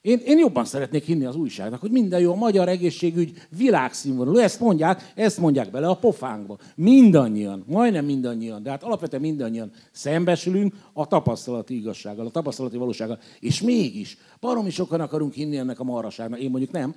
Én, 0.00 0.18
én 0.24 0.38
jobban 0.38 0.64
szeretnék 0.64 1.04
hinni 1.04 1.24
az 1.24 1.36
újságnak, 1.36 1.80
hogy 1.80 1.90
minden 1.90 2.20
jó, 2.20 2.32
a 2.32 2.36
magyar 2.36 2.68
egészségügy 2.68 3.32
világszínvonalú. 3.56 4.38
Ezt 4.38 4.60
mondják, 4.60 5.12
ezt 5.14 5.38
mondják 5.38 5.70
bele 5.70 5.88
a 5.88 5.94
pofánkba. 5.94 6.58
Mindannyian, 6.74 7.64
majdnem 7.66 8.04
mindannyian, 8.04 8.62
de 8.62 8.70
hát 8.70 8.82
alapvetően 8.82 9.22
mindannyian 9.22 9.70
szembesülünk 9.92 10.74
a 10.92 11.06
tapasztalati 11.06 11.76
igazsággal, 11.76 12.26
a 12.26 12.30
tapasztalati 12.30 12.76
valósággal. 12.76 13.18
És 13.40 13.62
mégis, 13.62 14.16
baromi 14.40 14.70
sokan 14.70 15.00
akarunk 15.00 15.32
hinni 15.32 15.56
ennek 15.56 15.80
a 15.80 15.84
marraságnak. 15.84 16.40
Én 16.40 16.50
mondjuk 16.50 16.72
nem. 16.72 16.94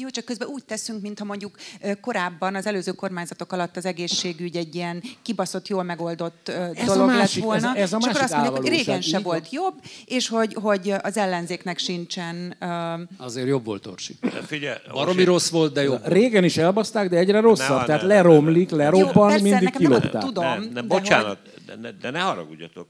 Jó, 0.00 0.08
csak 0.08 0.24
közben 0.24 0.48
úgy 0.48 0.64
teszünk, 0.64 1.02
mintha 1.02 1.24
mondjuk 1.24 1.56
korábban 2.00 2.54
az 2.54 2.66
előző 2.66 2.92
kormányzatok 2.92 3.52
alatt 3.52 3.76
az 3.76 3.84
egészségügy 3.84 4.56
egy 4.56 4.74
ilyen 4.74 5.02
kibaszott, 5.22 5.68
jól 5.68 5.82
megoldott 5.82 6.48
ez 6.48 6.86
dolog 6.86 7.06
másik, 7.06 7.44
lett 7.44 7.44
volna. 7.44 7.76
Ez, 7.76 7.82
ez 7.82 7.92
a 7.92 7.96
és 8.00 8.06
akkor 8.06 8.22
azt 8.22 8.34
mondjuk, 8.34 8.56
hogy 8.56 8.68
régen 8.68 9.00
se 9.00 9.18
volt 9.18 9.52
jobb, 9.52 9.74
és 10.04 10.28
hogy, 10.28 10.54
hogy 10.54 10.94
az 11.02 11.16
ellenzéknek 11.16 11.78
sincsen... 11.78 12.56
Uh... 12.60 13.26
Azért 13.26 13.46
jobb 13.46 13.64
volt, 13.64 13.86
Orsi. 13.86 14.16
Figyelj, 14.46 14.78
Baromi 14.92 15.24
rossz 15.24 15.48
volt, 15.48 15.72
de 15.72 15.82
jobb. 15.82 16.00
Régen 16.06 16.44
is 16.44 16.56
elbaszták, 16.56 17.08
de 17.08 17.16
egyre 17.16 17.40
rosszabb. 17.40 17.78
Ne, 17.78 17.84
Tehát 17.84 18.02
ne, 18.02 18.06
leromlik, 18.06 18.70
lerobban, 18.70 19.40
mindig 19.40 19.70
kilopták. 19.70 20.22
Tudom, 20.22 20.44
nem, 20.44 20.70
nem, 20.72 20.88
bocsánat, 20.88 21.38
de, 21.66 21.72
hogy... 21.72 21.80
de, 21.80 21.92
de 22.00 22.10
ne 22.10 22.20
haragudjatok. 22.20 22.86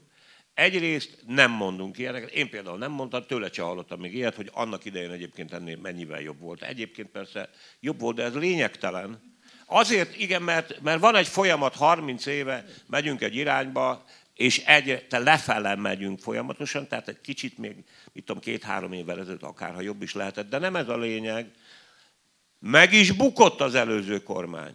Egyrészt 0.59 1.23
nem 1.27 1.51
mondunk 1.51 1.97
ilyeneket. 1.97 2.29
Én 2.29 2.49
például 2.49 2.77
nem 2.77 2.91
mondtam, 2.91 3.25
tőle 3.27 3.51
se 3.51 3.61
hallottam 3.61 3.99
még 3.99 4.13
ilyet, 4.13 4.35
hogy 4.35 4.49
annak 4.53 4.85
idején 4.85 5.11
egyébként 5.11 5.53
ennél 5.53 5.77
mennyivel 5.77 6.21
jobb 6.21 6.39
volt. 6.39 6.61
Egyébként 6.61 7.09
persze 7.09 7.49
jobb 7.79 7.99
volt, 7.99 8.15
de 8.15 8.23
ez 8.23 8.33
lényegtelen. 8.33 9.37
Azért 9.65 10.17
igen, 10.17 10.41
mert, 10.41 10.81
mert 10.81 10.99
van 10.99 11.15
egy 11.15 11.27
folyamat, 11.27 11.75
30 11.75 12.25
éve 12.25 12.65
megyünk 12.87 13.21
egy 13.21 13.35
irányba, 13.35 14.05
és 14.33 14.57
egy, 14.65 15.05
te 15.07 15.19
lefele 15.19 15.75
megyünk 15.75 16.19
folyamatosan, 16.19 16.87
tehát 16.87 17.07
egy 17.07 17.21
kicsit 17.21 17.57
még, 17.57 17.75
mit 18.11 18.25
tudom, 18.25 18.41
két-három 18.41 18.93
évvel 18.93 19.19
ezelőtt 19.19 19.43
akár, 19.43 19.73
ha 19.73 19.81
jobb 19.81 20.01
is 20.01 20.13
lehetett, 20.13 20.49
de 20.49 20.57
nem 20.57 20.75
ez 20.75 20.89
a 20.89 20.97
lényeg. 20.97 21.51
Meg 22.59 22.93
is 22.93 23.11
bukott 23.11 23.61
az 23.61 23.75
előző 23.75 24.23
kormány. 24.23 24.73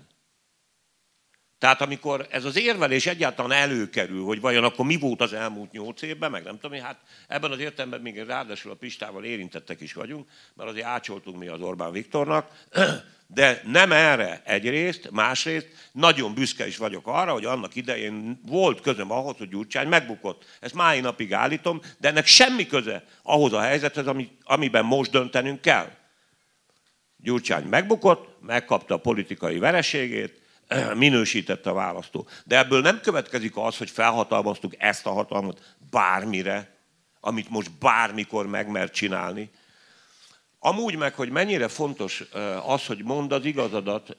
Tehát 1.65 1.81
amikor 1.81 2.27
ez 2.31 2.45
az 2.45 2.59
érvelés 2.59 3.07
egyáltalán 3.07 3.53
előkerül, 3.53 4.25
hogy 4.25 4.41
vajon 4.41 4.65
akkor 4.65 4.87
mi 4.87 4.97
volt 4.97 5.21
az 5.21 5.33
elmúlt 5.33 5.73
nyolc 5.73 6.03
évben, 6.03 6.31
meg 6.31 6.45
nem 6.45 6.59
tudom, 6.59 6.81
hát 6.81 7.01
ebben 7.29 7.51
az 7.51 7.59
értelemben 7.59 8.01
még 8.01 8.19
ráadásul 8.19 8.71
a 8.71 8.75
Pistával 8.75 9.25
érintettek 9.25 9.81
is 9.81 9.93
vagyunk, 9.93 10.29
mert 10.55 10.71
azért 10.71 10.87
ácsoltunk 10.87 11.39
mi 11.39 11.47
az 11.47 11.61
Orbán 11.61 11.93
Viktornak, 11.93 12.67
de 13.27 13.63
nem 13.67 13.93
erre 13.93 14.43
egyrészt, 14.45 15.11
másrészt 15.11 15.69
nagyon 15.93 16.35
büszke 16.35 16.67
is 16.67 16.77
vagyok 16.77 17.07
arra, 17.07 17.33
hogy 17.33 17.45
annak 17.45 17.75
idején 17.75 18.41
volt 18.47 18.81
közöm 18.81 19.11
ahhoz, 19.11 19.37
hogy 19.37 19.49
Gyurcsány 19.49 19.89
megbukott. 19.89 20.45
Ezt 20.61 20.75
máj 20.75 21.01
napig 21.01 21.33
állítom, 21.33 21.81
de 21.99 22.09
ennek 22.09 22.27
semmi 22.27 22.67
köze 22.67 23.05
ahhoz 23.23 23.53
a 23.53 23.61
helyzethez, 23.61 24.07
amiben 24.43 24.85
most 24.85 25.11
döntenünk 25.11 25.61
kell. 25.61 25.91
Gyurcsány 27.17 27.65
megbukott, 27.65 28.37
megkapta 28.41 28.95
a 28.95 28.99
politikai 28.99 29.59
vereségét, 29.59 30.43
minősítette 30.95 31.71
a 31.71 31.75
választó. 31.75 32.29
De 32.45 32.59
ebből 32.59 32.81
nem 32.81 33.01
következik 33.01 33.57
az, 33.57 33.77
hogy 33.77 33.91
felhatalmaztuk 33.91 34.73
ezt 34.79 35.07
a 35.07 35.13
hatalmat 35.13 35.75
bármire, 35.91 36.77
amit 37.21 37.51
most 37.51 37.79
bármikor 37.79 38.47
megmer 38.47 38.91
csinálni. 38.91 39.51
Amúgy 40.59 40.97
meg, 40.97 41.15
hogy 41.15 41.31
mennyire 41.31 41.69
fontos 41.69 42.25
az, 42.67 42.87
hogy 42.87 43.03
mondd 43.03 43.33
az 43.33 43.45
igazadat, 43.45 44.17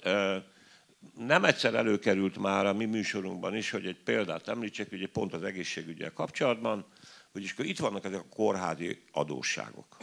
nem 1.18 1.46
egyszer 1.46 1.74
előkerült 1.74 2.38
már 2.38 2.66
a 2.66 2.74
mi 2.74 2.86
műsorunkban 2.86 3.56
is, 3.56 3.70
hogy 3.70 3.86
egy 3.86 3.98
példát 4.04 4.48
említsek, 4.48 4.92
ugye 4.92 5.08
pont 5.08 5.34
az 5.34 5.44
egészségügyel 5.44 6.14
kapcsolatban, 6.14 6.86
hogy 7.32 7.44
is 7.44 7.56
itt 7.58 7.80
vannak 7.80 8.06
ezek 8.06 8.20
a 8.20 8.36
kórházi 8.36 9.02
adósságok. 9.12 9.98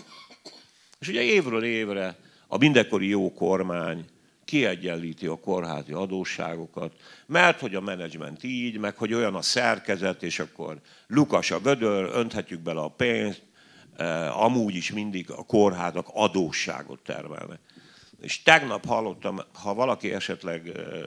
És 0.98 1.08
ugye 1.08 1.20
évről 1.20 1.64
évre 1.64 2.16
a 2.46 2.56
mindenkori 2.56 3.08
jó 3.08 3.32
kormány 3.32 4.04
kiegyenlíti 4.52 5.26
a 5.26 5.40
kórházi 5.40 5.92
adósságokat, 5.92 6.92
mert 7.26 7.60
hogy 7.60 7.74
a 7.74 7.80
menedzsment 7.80 8.42
így, 8.42 8.78
meg 8.78 8.96
hogy 8.96 9.14
olyan 9.14 9.34
a 9.34 9.42
szerkezet, 9.42 10.22
és 10.22 10.38
akkor 10.38 10.80
lukas 11.06 11.50
a 11.50 11.60
gödör, 11.60 12.10
önthetjük 12.12 12.60
bele 12.60 12.80
a 12.80 12.88
pénzt, 12.88 13.42
eh, 13.96 14.42
amúgy 14.42 14.74
is 14.74 14.92
mindig 14.92 15.30
a 15.30 15.42
kórházak 15.42 16.06
adósságot 16.12 17.00
termelnek. 17.00 17.60
És 18.20 18.42
tegnap 18.42 18.86
hallottam, 18.86 19.40
ha 19.54 19.74
valaki 19.74 20.12
esetleg 20.12 20.68
eh, 20.68 21.02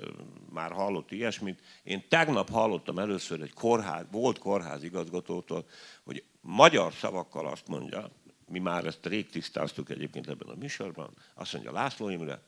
már 0.54 0.72
hallott 0.72 1.12
ilyesmit, 1.12 1.60
én 1.84 2.04
tegnap 2.10 2.50
hallottam 2.50 3.00
először 3.00 3.42
egy 3.42 3.54
kórház, 3.54 4.06
volt 4.12 4.40
kórház 4.40 4.84
igazgatótól, 4.84 5.66
hogy 6.04 6.24
magyar 6.42 6.94
szavakkal 6.94 7.48
azt 7.48 7.68
mondja, 7.68 8.10
mi 8.48 8.60
már 8.60 8.86
ezt 8.86 9.06
rég 9.06 9.30
tisztáztuk 9.30 9.90
egyébként 9.90 10.28
ebben 10.28 10.48
a 10.48 10.58
műsorban, 10.60 11.10
azt 11.34 11.54
mondja 11.54 11.72
László 11.72 12.10
Imre, 12.10 12.42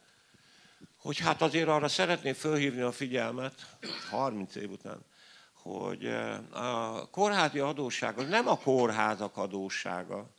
hogy 0.98 1.20
hát 1.20 1.42
azért 1.42 1.68
arra 1.68 1.88
szeretném 1.88 2.34
fölhívni 2.34 2.82
a 2.82 2.92
figyelmet, 2.92 3.78
30 4.10 4.56
év 4.56 4.72
után, 4.72 5.06
hogy 5.54 6.06
eh, 6.06 6.40
a 6.52 7.08
kórházi 7.10 7.60
adósság 7.60 8.18
az 8.18 8.28
nem 8.28 8.48
a 8.48 8.58
kórházak 8.58 9.38
adóssága, 9.38 10.36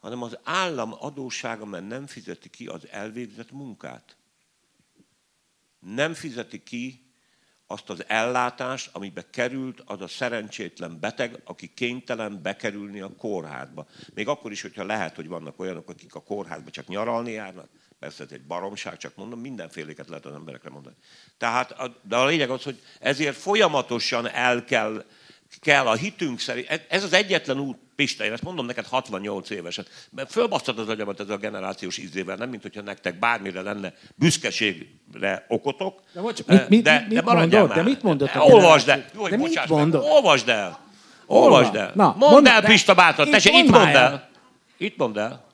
hanem 0.00 0.22
az 0.22 0.38
állam 0.42 0.94
adóssága, 0.98 1.64
mert 1.64 1.88
nem 1.88 2.06
fizeti 2.06 2.48
ki 2.48 2.66
az 2.66 2.88
elvégzett 2.88 3.50
munkát. 3.50 4.16
Nem 5.78 6.14
fizeti 6.14 6.62
ki 6.62 7.10
azt 7.66 7.90
az 7.90 8.04
ellátást, 8.08 8.90
amibe 8.92 9.30
került 9.30 9.80
az 9.84 10.00
a 10.00 10.08
szerencsétlen 10.08 11.00
beteg, 11.00 11.40
aki 11.44 11.74
kénytelen 11.74 12.42
bekerülni 12.42 13.00
a 13.00 13.16
kórházba. 13.16 13.86
Még 14.14 14.28
akkor 14.28 14.50
is, 14.50 14.62
hogyha 14.62 14.84
lehet, 14.84 15.14
hogy 15.14 15.28
vannak 15.28 15.58
olyanok, 15.58 15.88
akik 15.88 16.14
a 16.14 16.22
kórházba 16.22 16.70
csak 16.70 16.86
nyaralni 16.86 17.30
járnak, 17.30 17.70
persze 18.00 18.24
ez 18.24 18.30
egy 18.32 18.42
baromság, 18.42 18.96
csak 18.96 19.12
mondom, 19.16 19.40
mindenféléket 19.40 20.08
lehet 20.08 20.26
az 20.26 20.34
emberekre 20.34 20.70
mondani. 20.70 20.94
Tehát, 21.38 21.74
de 22.02 22.16
a 22.16 22.26
lényeg 22.26 22.50
az, 22.50 22.62
hogy 22.62 22.80
ezért 23.00 23.36
folyamatosan 23.36 24.28
el 24.28 24.64
kell, 24.64 25.04
kell 25.60 25.86
a 25.86 25.94
hitünk 25.94 26.40
szerint, 26.40 26.86
ez 26.88 27.04
az 27.04 27.12
egyetlen 27.12 27.58
út, 27.58 27.78
Pista, 27.94 28.24
én 28.24 28.32
ezt 28.32 28.42
mondom 28.42 28.66
neked 28.66 28.86
68 28.86 29.50
éveset, 29.50 30.08
mert 30.10 30.30
fölbasztad 30.32 30.78
az 30.78 30.88
agyamat 30.88 31.20
ez 31.20 31.28
a 31.28 31.36
generációs 31.36 31.98
ízével, 31.98 32.36
nem 32.36 32.48
mint 32.48 32.62
hogyha 32.62 32.82
nektek 32.82 33.18
bármire 33.18 33.60
lenne 33.60 33.94
büszkeségre 34.14 35.44
okotok. 35.48 36.00
De, 36.12 36.20
bocs, 36.20 36.46
mit, 36.46 36.68
mit, 36.68 36.82
de, 36.82 37.06
mit, 37.08 37.24
de 37.24 37.32
mondod? 37.32 37.72
De 37.72 37.82
mit 37.82 38.02
mondott 38.02 38.34
a 38.34 38.40
Olvasd 38.40 38.88
el! 38.88 39.04
Jó, 39.14 39.28
de 39.28 39.36
mit 39.36 39.68
mondod? 39.68 40.04
Olvasd 40.04 40.48
el! 40.48 40.78
Olvasd 41.26 41.74
el! 41.74 41.92
Na, 41.94 42.14
mondd, 42.18 42.32
mondd 42.32 42.46
el, 42.46 42.62
Pista 42.62 42.94
bátran! 42.94 43.30
Tessék, 43.30 43.54
itt 43.54 43.70
mondd 43.70 43.86
el! 43.86 43.96
el! 43.96 44.28
Itt 44.76 44.96
mondd 44.96 45.18
el! 45.18 45.49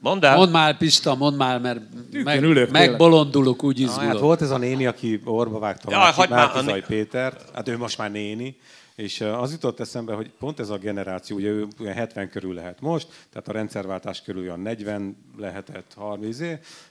Mondd 0.00 0.24
el. 0.24 0.36
Mondd 0.36 0.50
már, 0.50 0.76
Pista, 0.76 1.14
mondd 1.14 1.36
már, 1.36 1.60
mert 1.60 1.80
meg, 2.24 2.42
ülök, 2.42 2.70
megbolondulok, 2.70 3.62
úgy 3.62 3.80
izgulok. 3.80 4.10
Hát 4.10 4.18
volt 4.18 4.42
ez 4.42 4.50
a 4.50 4.58
néni, 4.58 4.86
aki 4.86 5.20
orba 5.24 5.58
vágta 5.58 5.90
ja, 5.90 6.26
Márki 6.28 6.82
Péter, 6.86 7.36
hát 7.54 7.68
ő 7.68 7.76
most 7.76 7.98
már 7.98 8.10
néni, 8.10 8.56
és 8.94 9.20
az 9.20 9.52
jutott 9.52 9.80
eszembe, 9.80 10.14
hogy 10.14 10.30
pont 10.38 10.60
ez 10.60 10.70
a 10.70 10.76
generáció, 10.76 11.36
ugye 11.36 11.48
ő 11.48 11.68
70 11.86 12.30
körül 12.30 12.54
lehet 12.54 12.80
most, 12.80 13.08
tehát 13.32 13.48
a 13.48 13.52
rendszerváltás 13.52 14.22
körül 14.22 14.42
olyan 14.42 14.60
40 14.60 15.16
lehetett, 15.38 15.92
30, 15.96 16.38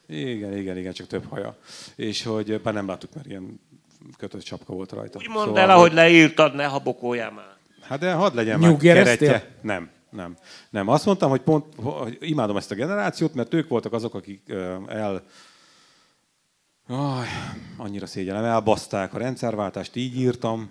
igen, 0.07 0.57
igen, 0.57 0.77
igen, 0.77 0.93
csak 0.93 1.07
több 1.07 1.23
haja. 1.29 1.57
És 1.95 2.23
hogy 2.23 2.61
bár 2.61 2.73
nem 2.73 2.87
láttuk, 2.87 3.13
mert 3.13 3.27
ilyen 3.27 3.59
kötött 4.17 4.41
csapka 4.41 4.73
volt 4.73 4.91
rajta. 4.91 5.19
Úgy 5.19 5.29
mondd 5.29 5.47
szóval, 5.47 5.61
el, 5.61 5.69
ahogy 5.69 5.93
leírtad, 5.93 6.55
ne 6.55 6.65
habokoljál 6.65 7.31
már. 7.31 7.57
Hát 7.81 7.99
de 7.99 8.13
hadd 8.13 8.35
legyen 8.35 8.59
már 8.59 8.77
keretje. 8.77 9.55
Nem, 9.61 9.89
nem. 10.09 10.37
Nem. 10.69 10.87
Azt 10.87 11.05
mondtam, 11.05 11.29
hogy 11.29 11.41
pont 11.41 11.65
hogy 11.75 12.17
imádom 12.21 12.57
ezt 12.57 12.71
a 12.71 12.75
generációt, 12.75 13.33
mert 13.33 13.53
ők 13.53 13.67
voltak 13.67 13.93
azok, 13.93 14.13
akik 14.13 14.49
el 14.87 15.23
Aj, 16.91 17.27
annyira 17.77 18.05
szégyenem, 18.05 18.43
elbaszták 18.43 19.13
a 19.13 19.17
rendszerváltást, 19.17 19.95
így 19.95 20.19
írtam, 20.19 20.69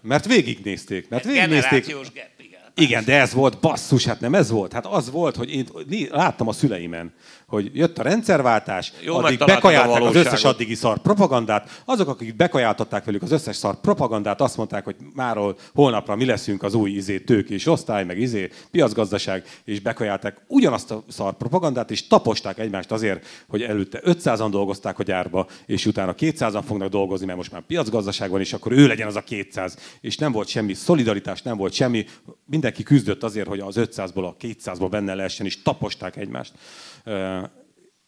mert 0.00 0.26
végignézték. 0.26 1.08
Mert 1.08 1.24
végignézték. 1.24 1.86
Generációs 1.86 2.12
gap, 2.12 2.30
igen. 2.38 2.60
Igen, 2.74 3.04
de 3.04 3.20
ez 3.20 3.32
volt, 3.32 3.60
basszus, 3.60 4.04
hát 4.04 4.20
nem 4.20 4.34
ez 4.34 4.50
volt. 4.50 4.72
Hát 4.72 4.86
az 4.86 5.10
volt, 5.10 5.36
hogy 5.36 5.50
én 5.50 5.66
láttam 6.10 6.48
a 6.48 6.52
szüleimen, 6.52 7.14
hogy 7.50 7.70
jött 7.72 7.98
a 7.98 8.02
rendszerváltás, 8.02 8.92
Jó, 9.00 9.16
addig 9.16 9.38
bekajálták 9.38 10.02
az 10.02 10.14
összes 10.14 10.44
addigi 10.44 10.74
szar 10.74 10.98
propagandát, 10.98 11.82
azok, 11.84 12.08
akik 12.08 12.36
bekajáltották 12.36 13.04
velük 13.04 13.22
az 13.22 13.30
összes 13.30 13.56
szar 13.56 13.80
propagandát, 13.80 14.40
azt 14.40 14.56
mondták, 14.56 14.84
hogy 14.84 14.96
máról 15.14 15.56
holnapra 15.74 16.16
mi 16.16 16.24
leszünk 16.24 16.62
az 16.62 16.74
új 16.74 16.90
izé, 16.90 17.18
tőkés 17.18 17.66
osztály, 17.66 18.04
meg 18.04 18.18
izé, 18.18 18.50
piacgazdaság, 18.70 19.44
és 19.64 19.80
bekajálták 19.80 20.36
ugyanazt 20.46 20.90
a 20.90 21.04
szar 21.08 21.36
propagandát, 21.36 21.90
és 21.90 22.06
taposták 22.06 22.58
egymást 22.58 22.92
azért, 22.92 23.26
hogy 23.48 23.62
előtte 23.62 24.00
500-an 24.04 24.48
dolgozták 24.50 24.98
a 24.98 25.02
gyárba, 25.02 25.46
és 25.66 25.86
utána 25.86 26.14
200-an 26.18 26.62
fognak 26.66 26.88
dolgozni, 26.88 27.26
mert 27.26 27.38
most 27.38 27.52
már 27.52 27.62
piacgazdaság 27.66 28.30
van, 28.30 28.40
és 28.40 28.52
akkor 28.52 28.72
ő 28.72 28.86
legyen 28.86 29.06
az 29.06 29.16
a 29.16 29.22
200. 29.22 29.76
És 30.00 30.16
nem 30.16 30.32
volt 30.32 30.48
semmi 30.48 30.74
szolidaritás, 30.74 31.42
nem 31.42 31.56
volt 31.56 31.72
semmi, 31.72 32.06
mindenki 32.44 32.82
küzdött 32.82 33.22
azért, 33.22 33.48
hogy 33.48 33.60
az 33.60 33.76
500-ból 33.78 34.24
a 34.28 34.36
200-ból 34.36 34.88
benne 34.90 35.14
lehessen, 35.14 35.46
és 35.46 35.62
taposták 35.62 36.16
egymást. 36.16 36.52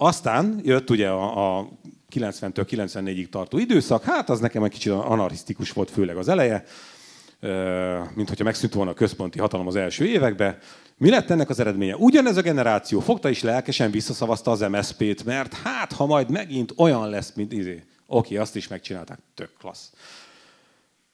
Aztán 0.05 0.61
jött 0.63 0.91
ugye 0.91 1.09
a, 1.09 1.59
a 1.59 1.69
90-től 2.15 2.67
94-ig 2.71 3.29
tartó 3.29 3.59
időszak, 3.59 4.03
hát 4.03 4.31
az 4.31 4.41
nekem 4.41 4.63
egy 4.63 4.71
kicsit 4.71 4.93
anarchisztikus 4.93 5.73
volt, 5.73 5.91
főleg 5.91 6.17
az 6.17 6.29
eleje, 6.29 6.65
mint 8.15 8.29
hogyha 8.29 8.45
megszűnt 8.45 8.73
volna 8.73 8.91
a 8.91 8.95
központi 8.95 9.39
hatalom 9.39 9.67
az 9.67 9.77
első 9.77 10.07
években. 10.07 10.59
Mi 10.97 11.11
lett 11.11 11.31
ennek 11.31 11.49
az 11.49 11.61
eredménye? 11.61 11.97
Ugyanez 11.97 12.37
a 12.37 12.41
generáció 12.41 13.01
fogta 13.01 13.29
is 13.29 13.43
lelkesen 13.43 13.91
visszaszavazta 13.91 14.51
az 14.51 14.61
MSZP-t, 14.61 15.25
mert 15.25 15.55
hát, 15.55 15.93
ha 15.93 16.07
majd 16.07 16.31
megint 16.31 16.73
olyan 16.77 17.09
lesz, 17.09 17.33
mint 17.35 17.53
izé. 17.53 17.83
Oké, 18.07 18.37
azt 18.37 18.57
is 18.57 18.69
megcsinálták, 18.69 19.19
tök 19.35 19.51
klassz. 19.59 19.93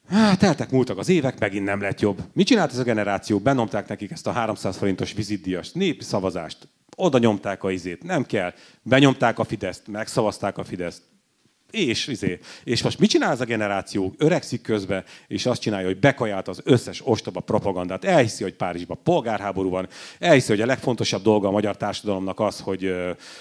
Hát, 0.09 0.39
teltek 0.39 0.71
múltak 0.71 0.99
az 0.99 1.09
évek, 1.09 1.39
megint 1.39 1.65
nem 1.65 1.81
lett 1.81 2.01
jobb. 2.01 2.21
Mit 2.33 2.47
csinált 2.47 2.73
ez 2.73 2.79
a 2.79 2.83
generáció? 2.83 3.39
Benomták 3.39 3.89
nekik 3.89 4.11
ezt 4.11 4.27
a 4.27 4.33
300 4.33 4.77
forintos 4.77 5.13
vizitdias 5.13 5.73
népszavazást. 5.73 6.69
Oda 7.01 7.19
nyomták 7.19 7.65
a 7.65 7.71
izét, 7.71 8.03
nem 8.03 8.25
kell. 8.25 8.53
Benyomták 8.83 9.39
a 9.39 9.45
Fideszt, 9.45 9.89
megszavazták 9.89 10.59
a 10.59 10.65
Fideszt. 10.65 11.03
És, 11.71 12.07
izé. 12.07 12.39
és 12.65 12.83
most 12.83 12.99
mit 12.99 13.11
csinál 13.11 13.33
ez 13.33 13.41
a 13.41 13.45
generáció? 13.45 14.15
Öregszik 14.19 14.63
közbe, 14.63 15.05
és 15.27 15.47
azt 15.47 15.61
csinálja, 15.61 15.87
hogy 15.87 15.99
bekajált 15.99 16.49
az 16.49 16.61
összes 16.65 17.01
ostoba 17.05 17.41
propagandát. 17.41 18.05
Elhiszi, 18.05 18.43
hogy 18.43 18.55
Párizsban 18.55 18.99
polgárháború 19.03 19.71
van. 19.71 19.89
Elhiszi, 20.19 20.51
hogy 20.51 20.61
a 20.61 20.67
legfontosabb 20.67 21.23
dolga 21.23 21.49
a 21.49 21.51
magyar 21.51 21.77
társadalomnak 21.77 22.41
az, 22.41 22.61
hogy 22.61 22.95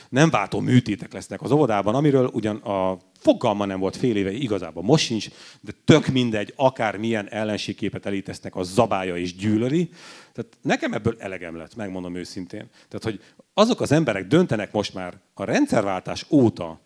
nem 0.10 0.30
váltó 0.30 0.60
műtétek 0.60 1.14
lesznek 1.14 1.42
az 1.42 1.52
óvodában, 1.52 1.96
amiről 1.96 2.30
ugyan 2.34 2.56
a 2.56 2.98
fogalma 3.20 3.66
nem 3.66 3.80
volt 3.80 3.98
fél 3.98 4.16
éve, 4.16 4.32
igazából 4.32 4.84
most 4.84 5.06
sincs, 5.06 5.28
de 5.62 5.72
tök 5.86 6.08
mindegy, 6.08 6.54
akár 6.56 6.98
milyen 6.98 7.30
ellenségképet 7.30 8.06
elítesznek, 8.06 8.56
a 8.56 8.64
zabája 8.64 9.18
és 9.18 9.36
gyűlöli. 9.36 9.90
Tehát 10.34 10.58
nekem 10.62 10.94
ebből 10.94 11.16
elegem 11.20 11.58
lett, 11.58 11.76
megmondom 11.76 12.16
őszintén. 12.16 12.70
Tehát, 12.88 13.04
hogy 13.04 13.22
azok 13.54 13.82
az 13.82 13.92
emberek 13.92 14.28
döntenek 14.28 14.72
most 14.72 14.94
már 14.94 15.14
a 15.34 15.44
rendszerváltás 15.44 16.26
óta 16.30 16.80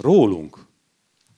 rólunk, 0.00 0.66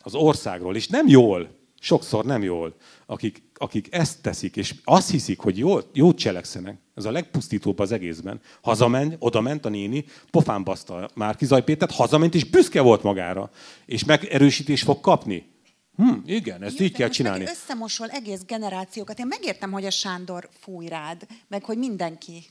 az 0.03 0.15
országról, 0.15 0.77
és 0.77 0.89
nem 0.89 1.09
jól, 1.09 1.61
sokszor 1.81 2.25
nem 2.25 2.43
jól, 2.43 2.75
akik, 3.07 3.43
akik 3.55 3.95
ezt 3.95 4.23
teszik, 4.23 4.57
és 4.57 4.75
azt 4.85 5.11
hiszik, 5.11 5.39
hogy 5.39 5.59
jól, 5.59 5.85
jót 5.93 6.19
cselekszenek. 6.19 6.79
Ez 6.95 7.05
a 7.05 7.11
legpusztítóbb 7.11 7.79
az 7.79 7.93
egészben. 7.93 8.41
Hazament, 8.61 9.17
oda 9.19 9.41
ment 9.41 9.65
a 9.65 9.69
néni, 9.69 10.05
pofán 10.31 10.65
baszta 10.65 11.11
Márki 11.15 11.45
Zajpétert, 11.45 11.93
hazament, 11.93 12.35
és 12.35 12.45
büszke 12.45 12.81
volt 12.81 13.03
magára. 13.03 13.51
És 13.87 14.05
megerősítés 14.05 14.83
fog 14.83 15.01
kapni. 15.01 15.51
Hm, 15.97 16.13
igen, 16.27 16.63
ezt 16.63 16.79
Jó, 16.79 16.85
így 16.85 16.93
kell 16.93 17.09
csinálni. 17.09 17.45
Összemosol 17.45 18.09
egész 18.09 18.43
generációkat. 18.47 19.19
Én 19.19 19.27
megértem, 19.27 19.71
hogy 19.71 19.85
a 19.85 19.91
Sándor 19.91 20.49
fúj 20.61 20.87
rád, 20.87 21.27
meg 21.49 21.65
hogy 21.65 21.79
mindenki 21.79 22.45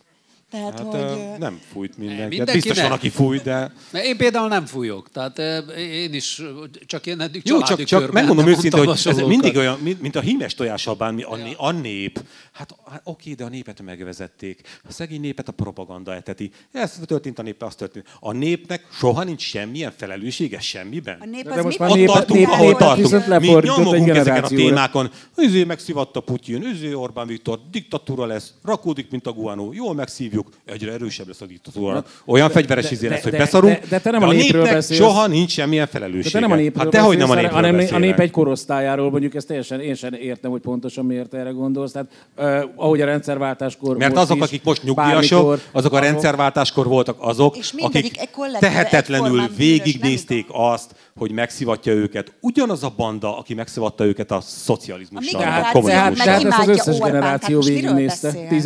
Tehát, 0.52 0.80
Hát 0.80 0.88
hogy... 0.88 1.39
nem 1.39 1.60
fújt 1.72 1.97
mindenki. 1.97 2.22
Hát 2.22 2.30
mindenki 2.30 2.54
biztos 2.54 2.78
nem. 2.78 2.88
van, 2.88 2.97
aki 2.97 3.10
fújt, 3.10 3.43
de... 3.43 3.72
Én 4.04 4.18
például 4.18 4.47
nem 4.47 4.66
fújok, 4.66 5.10
tehát 5.12 5.39
eh, 5.39 5.64
én 5.78 6.14
is, 6.14 6.41
csak 6.86 7.06
én 7.06 7.20
eddig 7.22 7.41
Jó, 7.45 7.62
csak, 7.62 7.84
csak 7.84 7.99
körben 7.99 8.24
megmondom 8.24 8.47
őszintén, 8.54 8.86
hogy 8.86 9.02
ez 9.06 9.18
mindig 9.18 9.56
olyan, 9.58 9.80
mint, 9.99 10.16
a 10.16 10.20
hímes 10.20 10.54
tojással 10.56 10.95
bánni, 10.95 11.24
a, 11.24 11.36
né- 11.36 11.56
a 11.58 11.72
nép. 11.72 12.24
Hát, 12.52 12.76
hát 12.91 13.02
oké, 13.04 13.34
de 13.34 13.43
a 13.43 13.49
népet 13.49 13.82
megvezették. 13.82 14.62
A 14.88 14.91
szegény 14.91 15.22
népet 15.22 15.47
a 15.47 15.52
propaganda 15.52 16.14
eteti. 16.16 16.52
Ez 16.72 16.99
történt 17.06 17.39
a 17.39 17.41
néppel, 17.41 17.68
az 17.68 17.76
történt. 17.76 18.06
A 18.20 18.32
népnek 18.32 18.88
soha 18.91 19.24
nincs 19.24 19.41
semmilyen 19.41 19.93
felelőssége 19.97 20.60
semmiben. 20.60 21.18
A 21.22 21.26
nép 21.26 21.43
De 21.43 21.54
az 21.54 21.64
most 21.64 21.80
mit 21.80 21.80
már 21.80 21.89
Ott 21.89 21.95
nép- 21.97 22.08
tartunk, 22.08 22.39
nép- 22.39 22.49
ahol 22.49 22.66
népet 22.66 23.18
tartunk. 23.18 23.39
Mi 23.39 23.47
nyomogunk 23.68 24.08
ezeken 24.10 24.43
a 24.43 24.47
témákon. 24.47 25.12
Üzé 25.38 25.64
megszívatta 25.64 26.20
Putyin, 26.20 26.64
üzé 26.64 26.93
Orbán 26.93 27.28
Viktor, 27.28 27.60
diktatúra 27.72 28.26
lesz, 28.26 28.54
rakódik, 28.64 29.12
mint 29.12 29.28
a 29.28 29.32
guanó, 29.32 29.74
jól 29.74 29.93
megszívjuk, 29.93 30.41
egyre 30.66 30.92
erősebb 30.92 31.28
lesz 31.28 31.42
a 31.42 31.46
diktatúra. 31.46 32.04
Olyan 32.26 32.50
fegyveres 32.50 32.84
de- 32.84 32.92
izé 32.92 33.08
de- 33.08 33.14
lesz, 33.14 33.24
hogy 33.24 33.32
de- 33.32 33.38
beszarunk, 33.38 33.80
de- 33.80 33.86
de 33.89 34.00
te 34.00 34.12
nem 34.12 34.24
a 34.24 34.28
a 34.28 34.32
népről 34.32 34.64
beszélsz. 34.64 35.00
soha 35.00 35.28
nincs 35.28 35.52
semmilyen 35.52 35.86
De 35.86 35.92
felelőssége. 35.92 36.30
te 36.32 36.39
nem 36.39 36.52
a 36.52 36.56
népről 36.56 36.84
hát 36.84 36.92
dehogy 36.94 37.18
nem 37.18 37.30
a 37.30 37.34
népről 37.34 37.52
hanem, 37.52 37.76
beszélek. 37.76 37.96
a 37.96 38.00
nép 38.06 38.20
egy 38.20 38.32
korosztályáról, 38.32 39.12
mondjuk 39.12 39.36
ezt 39.36 39.48
teljesen, 39.48 39.80
én 39.82 39.96
sem 39.96 40.14
értem, 40.14 40.52
hogy 40.52 40.62
pontosan 40.62 41.06
miért 41.06 41.34
erre 41.34 41.50
gondolsz. 41.50 41.92
Tehát, 41.92 42.08
uh, 42.38 42.70
ahogy 42.76 43.02
a 43.02 43.06
rendszerváltáskor 43.06 43.98
Mert 43.98 44.14
most 44.16 44.24
azok, 44.24 44.38
is, 44.38 44.44
akik 44.44 44.64
most 44.64 44.84
nyugdíjasok, 44.84 45.39
bármikor, 45.39 45.60
azok 45.72 45.94
a 45.94 46.00
rendszerváltáskor 46.00 46.88
voltak 46.88 47.16
azok, 47.20 47.56
akik 47.78 48.30
kollektíve, 48.32 48.72
tehetetlenül 48.72 49.50
végignézték 49.58 50.46
azt, 50.52 50.96
hogy 51.18 51.32
megszivatja 51.32 51.94
őket. 51.94 52.34
Ugyanaz 52.42 52.84
a 52.84 52.94
banda, 52.98 53.38
aki 53.38 53.54
megszivatta 53.54 54.06
őket 54.06 54.32
a 54.32 54.36
A 54.36 54.42
szocializmussal, 54.42 55.39
a 55.39 55.44
Tehát, 55.44 55.54
generáció 55.74 55.82
kommunizmussal. 55.82 56.26
tehát, 56.26 56.42
tehát 56.42 56.60
az 56.60 56.66
imádja 56.66 56.74
összes 56.74 56.94
Orbánt, 56.96 57.12
generáció 57.12 57.56
hát 57.58 57.66
most 57.66 57.68
miről 57.70 57.94
végignézte. 57.94 58.28
beszélsz? 58.32 58.64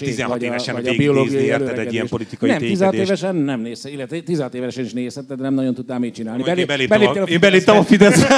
ég, 0.00 0.06
16 0.08 0.32
vagy 0.32 0.42
a, 0.42 0.46
évesen 0.46 0.74
vagy 0.74 0.88
a 0.88 0.94
biológiai 0.96 1.44
érted, 1.44 1.78
egy 1.78 1.92
ilyen 1.92 2.08
politikai 2.08 2.48
Nem, 2.50 2.58
16 2.58 2.90
ténykedést. 2.90 3.22
évesen 3.22 3.42
nem 3.44 3.60
nézte, 3.60 3.90
illetve 3.90 4.20
16 4.20 4.54
évesen 4.54 4.84
is 4.84 4.92
nézte, 4.92 5.20
de 5.28 5.34
nem 5.38 5.54
nagyon 5.54 5.74
tudtál 5.74 5.98
mit 5.98 6.14
csinálni. 6.14 6.42
Majd 6.42 6.58
én 6.58 6.66
Belép- 6.66 6.88
beléptem, 6.88 7.76
a, 7.76 7.78
a. 7.78 7.82
Fideszbe. 7.82 8.34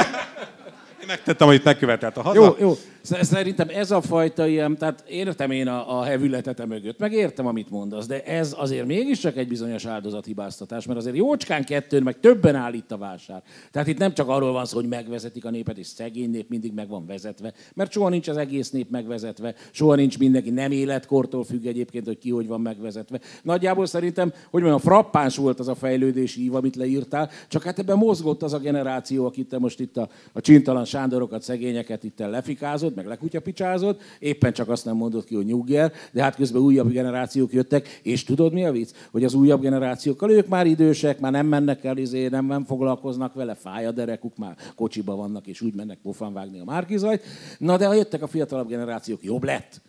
Én 1.01 1.05
megtettem, 1.07 1.47
amit 1.47 1.63
megkövetelt 1.63 2.17
a 2.17 2.21
haza. 2.21 2.39
Jó, 2.39 2.55
jó. 2.59 2.77
Sz- 3.09 3.23
Szerintem 3.23 3.67
ez 3.69 3.91
a 3.91 4.01
fajta 4.01 4.47
ilyen, 4.47 4.77
tehát 4.77 5.03
értem 5.07 5.51
én 5.51 5.67
a, 5.67 5.99
a 5.99 6.03
hevületete 6.03 6.65
mögött, 6.65 6.99
meg 6.99 7.13
értem, 7.13 7.47
amit 7.47 7.69
mondasz, 7.69 8.07
de 8.07 8.23
ez 8.23 8.55
azért 8.57 8.85
mégiscsak 8.85 9.37
egy 9.37 9.47
bizonyos 9.47 9.85
áldozathibáztatás, 9.85 10.85
mert 10.85 10.99
azért 10.99 11.15
jócskán 11.15 11.63
kettőn, 11.65 12.03
meg 12.03 12.19
többen 12.19 12.55
áll 12.55 12.73
itt 12.73 12.91
a 12.91 12.97
vásár. 12.97 13.43
Tehát 13.71 13.87
itt 13.87 13.97
nem 13.97 14.13
csak 14.13 14.27
arról 14.27 14.51
van 14.51 14.65
szó, 14.65 14.77
hogy 14.77 14.87
megvezetik 14.87 15.45
a 15.45 15.49
népet, 15.49 15.77
és 15.77 15.87
szegény 15.87 16.29
nép 16.29 16.49
mindig 16.49 16.73
meg 16.73 16.87
van 16.87 17.05
vezetve, 17.05 17.53
mert 17.73 17.91
soha 17.91 18.09
nincs 18.09 18.27
az 18.27 18.37
egész 18.37 18.69
nép 18.69 18.89
megvezetve, 18.89 19.53
soha 19.71 19.95
nincs 19.95 20.19
mindenki, 20.19 20.49
nem 20.49 20.71
életkortól 20.71 21.43
függ 21.43 21.65
egyébként, 21.65 22.05
hogy 22.05 22.17
ki 22.17 22.29
hogy 22.29 22.47
van 22.47 22.61
megvezetve. 22.61 23.19
Nagyjából 23.43 23.85
szerintem, 23.85 24.33
hogy 24.49 24.61
mondjam, 24.61 24.79
frappáns 24.79 25.37
volt 25.37 25.59
az 25.59 25.67
a 25.67 25.75
fejlődési 25.75 26.43
ív, 26.43 26.55
amit 26.55 26.75
leírtál, 26.75 27.29
csak 27.47 27.63
hát 27.63 27.79
ebben 27.79 27.97
mozgott 27.97 28.43
az 28.43 28.53
a 28.53 28.59
generáció, 28.59 29.25
akit 29.25 29.47
te 29.47 29.59
most 29.59 29.79
itt 29.79 29.97
a, 29.97 30.09
a 30.33 30.41
csintalan 30.41 30.85
Sándorokat, 30.85 31.41
szegényeket 31.41 32.03
itt 32.03 32.19
lefikázod, 32.19 32.97
meg 32.99 33.07
lekutyapicsázod, 33.07 33.97
éppen 34.19 34.53
csak 34.53 34.69
azt 34.69 34.85
nem 34.85 34.95
mondod 34.95 35.25
ki, 35.25 35.35
hogy 35.35 35.45
nyugger, 35.45 35.91
de 36.11 36.21
hát 36.21 36.35
közben 36.35 36.61
újabb 36.61 36.91
generációk 36.91 37.53
jöttek, 37.53 37.99
és 38.03 38.23
tudod 38.23 38.53
mi 38.53 38.65
a 38.65 38.71
vicc? 38.71 38.89
Hogy 39.11 39.23
az 39.23 39.33
újabb 39.33 39.61
generációkkal 39.61 40.31
ők 40.31 40.47
már 40.47 40.67
idősek, 40.67 41.19
már 41.19 41.31
nem 41.31 41.45
mennek 41.47 41.83
el, 41.83 41.97
izé, 41.97 42.27
nem, 42.27 42.45
nem 42.45 42.65
foglalkoznak 42.65 43.33
vele, 43.33 43.55
fáj 43.55 43.85
a 43.85 43.91
derekuk, 43.91 44.37
már 44.37 44.55
kocsiba 44.75 45.15
vannak, 45.15 45.47
és 45.47 45.61
úgy 45.61 45.75
mennek 45.75 45.97
pofán 46.03 46.33
vágni 46.33 46.59
a 46.59 46.63
márkizajt. 46.63 47.23
Na 47.57 47.77
de 47.77 47.87
ha 47.87 47.93
jöttek 47.93 48.21
a 48.21 48.27
fiatalabb 48.27 48.67
generációk, 48.67 49.23
jobb 49.23 49.43
lett 49.43 49.81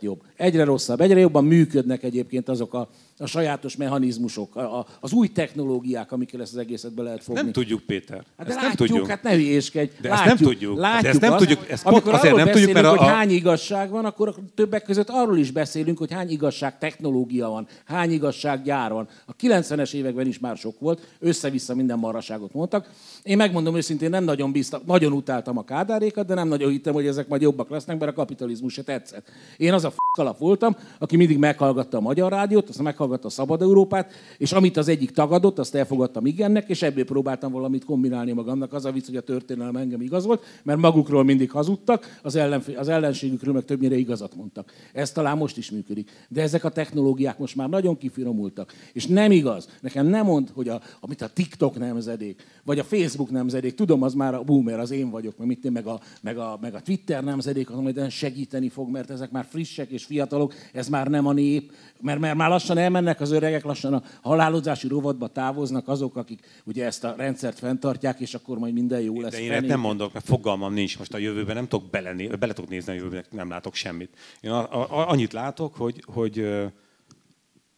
jobb. 0.00 0.22
Egyre 0.36 0.64
rosszabb, 0.64 1.00
egyre 1.00 1.18
jobban 1.18 1.44
működnek 1.44 2.02
egyébként 2.02 2.48
azok 2.48 2.74
a, 2.74 2.88
a 3.18 3.26
sajátos 3.26 3.76
mechanizmusok, 3.76 4.56
a, 4.56 4.78
a, 4.78 4.86
az 5.00 5.12
új 5.12 5.28
technológiák, 5.28 6.12
amikkel 6.12 6.40
ezt 6.40 6.52
az 6.52 6.58
egészet 6.58 6.94
be 6.94 7.02
lehet 7.02 7.22
fogni. 7.22 7.40
Nem 7.42 7.52
tudjuk, 7.52 7.80
Péter. 7.80 8.24
Hát 8.36 8.46
de 8.46 8.52
ezt 8.52 8.62
látjuk, 8.62 8.78
nem 8.78 8.86
tudjuk. 8.88 9.06
hát 9.06 9.22
ne 9.22 9.32
hülyéskedj. 9.34 9.90
De 10.00 10.10
ezt 10.10 10.24
látjuk, 10.24 10.38
nem 10.40 10.48
tudjuk. 10.52 10.74
De 10.74 10.80
Látjuk 10.80 11.06
ezt 11.12 11.20
nem 11.20 11.36
tudjuk, 11.36 11.68
ezt 11.70 11.82
pont 11.82 11.94
amikor 11.94 12.14
azért 12.14 12.32
arról 12.32 12.44
nem 12.44 12.52
tudjuk, 12.54 12.72
mert 12.72 12.86
a- 12.86 12.90
hogy 12.90 13.06
hány 13.06 13.30
igazság 13.30 13.90
van, 13.90 14.04
akkor 14.04 14.34
többek 14.54 14.82
között 14.82 15.08
arról 15.08 15.38
is 15.38 15.50
beszélünk, 15.50 15.98
hogy 15.98 16.12
hány 16.12 16.30
igazság 16.30 16.78
technológia 16.78 17.48
van, 17.48 17.66
hány 17.84 18.12
igazság 18.12 18.62
gyár 18.62 18.92
van. 18.92 19.08
A 19.26 19.36
90-es 19.36 19.92
években 19.94 20.26
is 20.26 20.38
már 20.38 20.56
sok 20.56 20.80
volt, 20.80 21.06
össze-vissza 21.18 21.74
minden 21.74 21.98
marraságot 21.98 22.52
mondtak. 22.52 22.90
Én 23.22 23.36
megmondom 23.36 23.76
őszintén, 23.76 24.10
nem 24.10 24.24
nagyon 24.24 24.52
bíztam, 24.52 24.80
nagyon 24.86 25.12
utáltam 25.12 25.58
a 25.58 25.64
kádárékat, 25.64 26.26
de 26.26 26.34
nem 26.34 26.48
nagyon 26.48 26.70
hittem, 26.70 26.92
hogy 26.94 27.06
ezek 27.06 27.28
majd 27.28 27.42
jobbak 27.42 27.70
lesznek, 27.70 27.98
mert 27.98 28.10
a 28.10 28.14
kapitalizmus 28.14 28.72
se 28.72 28.82
tetszett. 28.82 29.26
Én 29.56 29.72
az 29.72 29.84
a 29.84 29.90
f- 29.90 29.96
alap 30.18 30.38
voltam, 30.38 30.76
aki 30.98 31.16
mindig 31.16 31.38
meghallgatta 31.38 31.96
a 31.96 32.00
Magyar 32.00 32.30
Rádiót, 32.32 32.68
azt 32.68 32.82
meghallgatta 32.82 33.06
a 33.12 33.28
Szabad 33.28 33.62
Európát, 33.62 34.12
és 34.38 34.52
amit 34.52 34.76
az 34.76 34.88
egyik 34.88 35.10
tagadott, 35.10 35.58
azt 35.58 35.74
elfogadtam 35.74 36.26
igennek, 36.26 36.68
és 36.68 36.82
ebből 36.82 37.04
próbáltam 37.04 37.52
valamit 37.52 37.84
kombinálni 37.84 38.32
magamnak. 38.32 38.72
Az 38.72 38.84
a 38.84 38.92
vicc, 38.92 39.06
hogy 39.06 39.16
a 39.16 39.20
történelem 39.20 39.76
engem 39.76 40.00
igazolt, 40.00 40.44
mert 40.62 40.78
magukról 40.78 41.24
mindig 41.24 41.50
hazudtak, 41.50 42.18
az, 42.22 42.36
ellenf- 42.36 42.76
az 42.76 42.88
ellenségükről 42.88 43.54
meg 43.54 43.64
többnyire 43.64 43.96
igazat 43.96 44.34
mondtak. 44.34 44.72
Ez 44.92 45.12
talán 45.12 45.36
most 45.36 45.56
is 45.56 45.70
működik. 45.70 46.10
De 46.28 46.42
ezek 46.42 46.64
a 46.64 46.68
technológiák 46.68 47.38
most 47.38 47.56
már 47.56 47.68
nagyon 47.68 47.98
kifinomultak. 47.98 48.72
És 48.92 49.06
nem 49.06 49.30
igaz. 49.30 49.68
Nekem 49.80 50.06
nem 50.06 50.24
mond, 50.24 50.50
hogy 50.54 50.68
a, 50.68 50.80
amit 51.00 51.22
a 51.22 51.28
TikTok 51.28 51.78
nemzedék, 51.78 52.42
vagy 52.64 52.78
a 52.78 52.84
Facebook 52.84 53.30
nemzedék, 53.30 53.74
tudom, 53.74 54.02
az 54.02 54.14
már 54.14 54.34
a 54.34 54.42
boomer, 54.42 54.78
az 54.78 54.90
én 54.90 55.10
vagyok, 55.10 55.38
meg, 55.38 55.46
mit, 55.46 55.70
meg, 55.70 55.86
a, 55.86 56.00
meg, 56.22 56.38
a, 56.38 56.58
meg 56.60 56.74
a 56.74 56.80
Twitter 56.80 57.24
nemzedék, 57.24 57.70
az 57.70 57.78
majd 57.78 58.10
segíteni 58.10 58.68
fog, 58.68 58.90
mert 58.90 59.10
ezek 59.10 59.30
már 59.30 59.46
frissek 59.50 59.90
és 59.90 60.04
fiatalok, 60.04 60.54
ez 60.72 60.88
már 60.88 61.06
nem 61.06 61.26
a 61.26 61.32
nép, 61.32 61.72
mert, 62.00 62.20
mert 62.20 62.36
már 62.36 62.48
lassan 62.48 62.78
elmennek 62.98 63.20
az 63.20 63.30
öregek, 63.30 63.64
lassan 63.64 63.94
a 63.94 64.02
halálozási 64.22 64.88
rovatba 64.88 65.28
távoznak 65.28 65.88
azok, 65.88 66.16
akik 66.16 66.46
ugye 66.64 66.84
ezt 66.84 67.04
a 67.04 67.14
rendszert 67.16 67.58
fenntartják, 67.58 68.20
és 68.20 68.34
akkor 68.34 68.58
majd 68.58 68.72
minden 68.72 69.00
jó 69.00 69.20
lesz. 69.20 69.32
De 69.32 69.40
én 69.40 69.62
nem 69.62 69.80
mondok, 69.80 70.12
mert 70.12 70.24
fogalmam 70.26 70.72
nincs 70.72 70.98
most 70.98 71.14
a 71.14 71.18
jövőben, 71.18 71.54
nem 71.54 71.68
tudok 71.68 71.90
belené, 71.90 72.26
bele 72.26 72.52
tudok 72.52 72.70
nézni 72.70 72.92
a 72.92 72.94
jövőben, 72.94 73.24
nem 73.30 73.48
látok 73.48 73.74
semmit. 73.74 74.16
Én 74.40 74.50
a, 74.50 74.82
a, 74.82 75.08
annyit 75.10 75.32
látok, 75.32 75.74
hogy, 75.74 76.02
hogy 76.06 76.48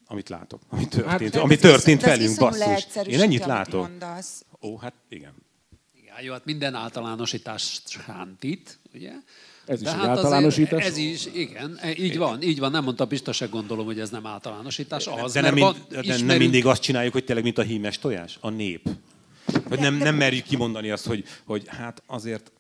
amit 0.07 0.29
látok, 0.29 0.61
ami 0.68 0.89
történt, 0.89 1.33
De 1.33 1.41
ami 1.41 1.55
ez 1.55 1.61
történt 1.61 1.99
isz- 1.99 2.07
de 2.07 2.12
ez 2.12 2.18
velünk, 2.18 2.39
basszus. 2.39 3.07
Én 3.07 3.21
ennyit 3.21 3.47
látok. 3.47 3.81
mondasz. 3.89 4.45
Ó, 4.62 4.77
hát 4.77 4.95
igen. 5.09 5.33
Igen, 5.95 6.14
jó, 6.23 6.33
hát 6.33 6.45
minden 6.45 6.75
általánosítás 6.75 7.83
sántít, 7.87 8.79
ugye? 8.95 9.12
Ez 9.71 9.81
is 9.81 9.87
De 9.87 9.93
egy 9.93 9.99
hát 10.01 10.09
általánosítás. 10.09 10.85
Ez 10.85 10.97
is, 10.97 11.27
igen, 11.35 11.79
e, 11.83 11.91
így 11.97 12.18
van, 12.18 12.43
így 12.43 12.59
van, 12.59 12.71
nem 12.71 12.85
mondta, 12.85 13.05
biztos 13.05 13.37
se 13.37 13.47
gondolom, 13.47 13.85
hogy 13.85 14.01
ez 14.01 14.11
nem 14.11 14.27
általánosítás. 14.27 15.07
Az, 15.07 15.33
De 15.33 15.41
nem, 15.41 15.55
mind, 15.55 15.66
van- 15.66 15.77
de 15.89 15.97
nem 15.97 16.05
ismerünk- 16.05 16.39
mindig 16.39 16.66
azt 16.66 16.83
csináljuk, 16.83 17.12
hogy 17.12 17.25
tényleg, 17.25 17.45
mint 17.45 17.59
a 17.59 17.62
hímes 17.62 17.99
tojás, 17.99 18.39
a 18.41 18.51
nép. 18.51 18.89
Hogy 19.68 19.79
nem, 19.79 19.95
nem 19.95 20.14
merjük 20.14 20.45
kimondani 20.45 20.91
azt, 20.91 21.07
hogy, 21.07 21.25
hogy 21.45 21.62
hát 21.66 22.03
azért 22.07 22.53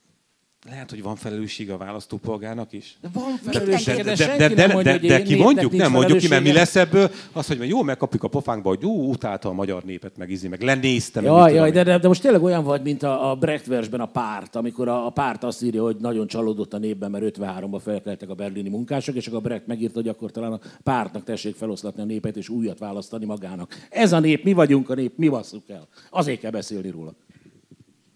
lehet, 0.68 0.90
hogy 0.90 1.02
van 1.02 1.16
felelősség 1.16 1.70
a 1.70 1.76
választópolgárnak 1.76 2.72
is. 2.72 2.96
De 3.00 3.08
van 3.12 3.40
De, 3.44 3.50
felelőssége, 3.50 4.02
de, 4.02 4.14
de, 4.14 4.36
de, 4.36 4.54
de, 4.54 4.66
nem 4.66 4.82
de, 4.82 4.98
de, 4.98 5.08
de 5.08 5.22
ki 5.22 5.36
mondjuk, 5.36 5.72
nem 5.72 5.90
mondjuk 5.90 6.18
ki, 6.18 6.28
mert 6.28 6.42
mi 6.42 6.52
lesz 6.52 6.76
ebből? 6.76 7.10
Az, 7.32 7.46
hogy 7.46 7.68
jó, 7.68 7.82
megkapjuk 7.82 8.22
a 8.22 8.28
pofánkba, 8.28 8.68
hogy 8.68 8.82
jó, 8.82 9.08
utálta 9.08 9.48
a 9.48 9.52
magyar 9.52 9.82
népet, 9.82 10.16
meg 10.16 10.30
izé, 10.30 10.48
meg 10.48 10.62
lenézte. 10.62 11.20
meg 11.20 11.30
mit 11.30 11.38
Jaj, 11.38 11.54
jaj, 11.54 11.70
de, 11.70 11.82
de, 11.82 11.98
de 11.98 12.08
most 12.08 12.22
tényleg 12.22 12.42
olyan 12.42 12.64
vagy, 12.64 12.82
mint 12.82 13.02
a, 13.02 13.30
a 13.30 13.34
Brecht 13.34 13.66
versben 13.66 14.00
a 14.00 14.06
párt, 14.06 14.56
amikor 14.56 14.88
a, 14.88 15.06
a 15.06 15.10
párt 15.10 15.44
azt 15.44 15.62
írja, 15.62 15.82
hogy 15.82 15.96
nagyon 15.96 16.26
csalódott 16.26 16.74
a 16.74 16.78
népben, 16.78 17.10
mert 17.10 17.38
53-ban 17.38 17.80
felkeltek 17.84 18.28
a 18.28 18.34
berlini 18.34 18.68
munkások, 18.68 19.14
és 19.14 19.26
akkor 19.26 19.38
a 19.38 19.42
Brecht 19.42 19.66
megírta, 19.66 19.94
hogy 19.94 20.08
akkor 20.08 20.30
talán 20.30 20.52
a 20.52 20.60
pártnak 20.82 21.24
tessék 21.24 21.56
feloszlatni 21.56 22.02
a 22.02 22.04
népet, 22.04 22.36
és 22.36 22.48
újat 22.48 22.78
választani 22.78 23.24
magának. 23.24 23.86
Ez 23.90 24.12
a 24.12 24.20
nép, 24.20 24.44
mi 24.44 24.52
vagyunk 24.52 24.90
a 24.90 24.94
nép, 24.94 25.12
mi 25.16 25.28
basszuk 25.28 25.68
el. 25.68 25.88
Azért 26.10 26.40
kell 26.40 26.50
beszélni 26.50 26.90
róla. 26.90 27.14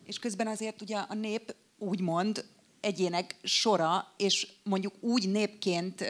És 0.06 0.18
közben 0.18 0.46
azért 0.46 0.82
ugye 0.82 0.96
a 0.96 1.14
nép 1.14 1.54
úgymond 1.78 2.44
egyének 2.80 3.36
sora, 3.42 4.12
és 4.16 4.48
mondjuk 4.62 4.92
úgy 5.00 5.28
népként 5.28 6.04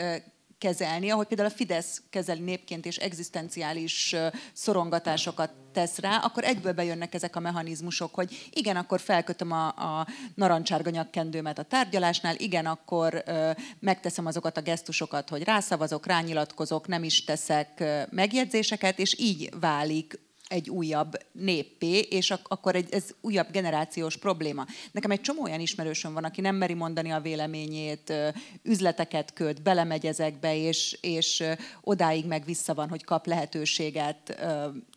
kezelni, 0.58 1.10
ahogy 1.10 1.26
például 1.26 1.48
a 1.48 1.54
Fidesz 1.54 2.02
kezeli 2.10 2.40
népként 2.40 2.86
és 2.86 2.96
egzisztenciális 2.96 4.16
szorongatásokat 4.52 5.50
tesz 5.72 5.98
rá, 5.98 6.16
akkor 6.16 6.44
egyből 6.44 6.72
bejönnek 6.72 7.14
ezek 7.14 7.36
a 7.36 7.40
mechanizmusok, 7.40 8.14
hogy 8.14 8.48
igen, 8.50 8.76
akkor 8.76 9.00
felkötöm 9.00 9.52
a, 9.52 9.66
a 9.66 10.06
narancsárga 10.34 10.90
nyakkendőmet 10.90 11.58
a 11.58 11.62
tárgyalásnál, 11.62 12.36
igen, 12.36 12.66
akkor 12.66 13.22
ö, 13.26 13.50
megteszem 13.78 14.26
azokat 14.26 14.56
a 14.56 14.62
gesztusokat, 14.62 15.28
hogy 15.28 15.42
rászavazok, 15.42 16.06
rányilatkozok, 16.06 16.86
nem 16.86 17.04
is 17.04 17.24
teszek 17.24 17.80
ö, 17.80 18.02
megjegyzéseket, 18.10 18.98
és 18.98 19.18
így 19.18 19.50
válik 19.60 20.18
egy 20.48 20.70
újabb 20.70 21.12
néppé, 21.32 21.98
és 21.98 22.30
ak- 22.30 22.46
akkor 22.48 22.74
egy, 22.74 22.92
ez 22.92 23.04
újabb 23.20 23.50
generációs 23.50 24.16
probléma. 24.16 24.66
Nekem 24.92 25.10
egy 25.10 25.20
csomó 25.20 25.42
olyan 25.42 25.60
ismerősöm 25.60 26.12
van, 26.12 26.24
aki 26.24 26.40
nem 26.40 26.56
meri 26.56 26.74
mondani 26.74 27.10
a 27.10 27.20
véleményét, 27.20 28.12
üzleteket 28.62 29.32
köt, 29.32 29.62
belemegy 29.62 30.06
ezekbe, 30.06 30.56
és, 30.56 30.98
és 31.00 31.42
odáig 31.80 32.26
meg 32.26 32.44
vissza 32.44 32.74
van, 32.74 32.88
hogy 32.88 33.04
kap 33.04 33.26
lehetőséget 33.26 34.44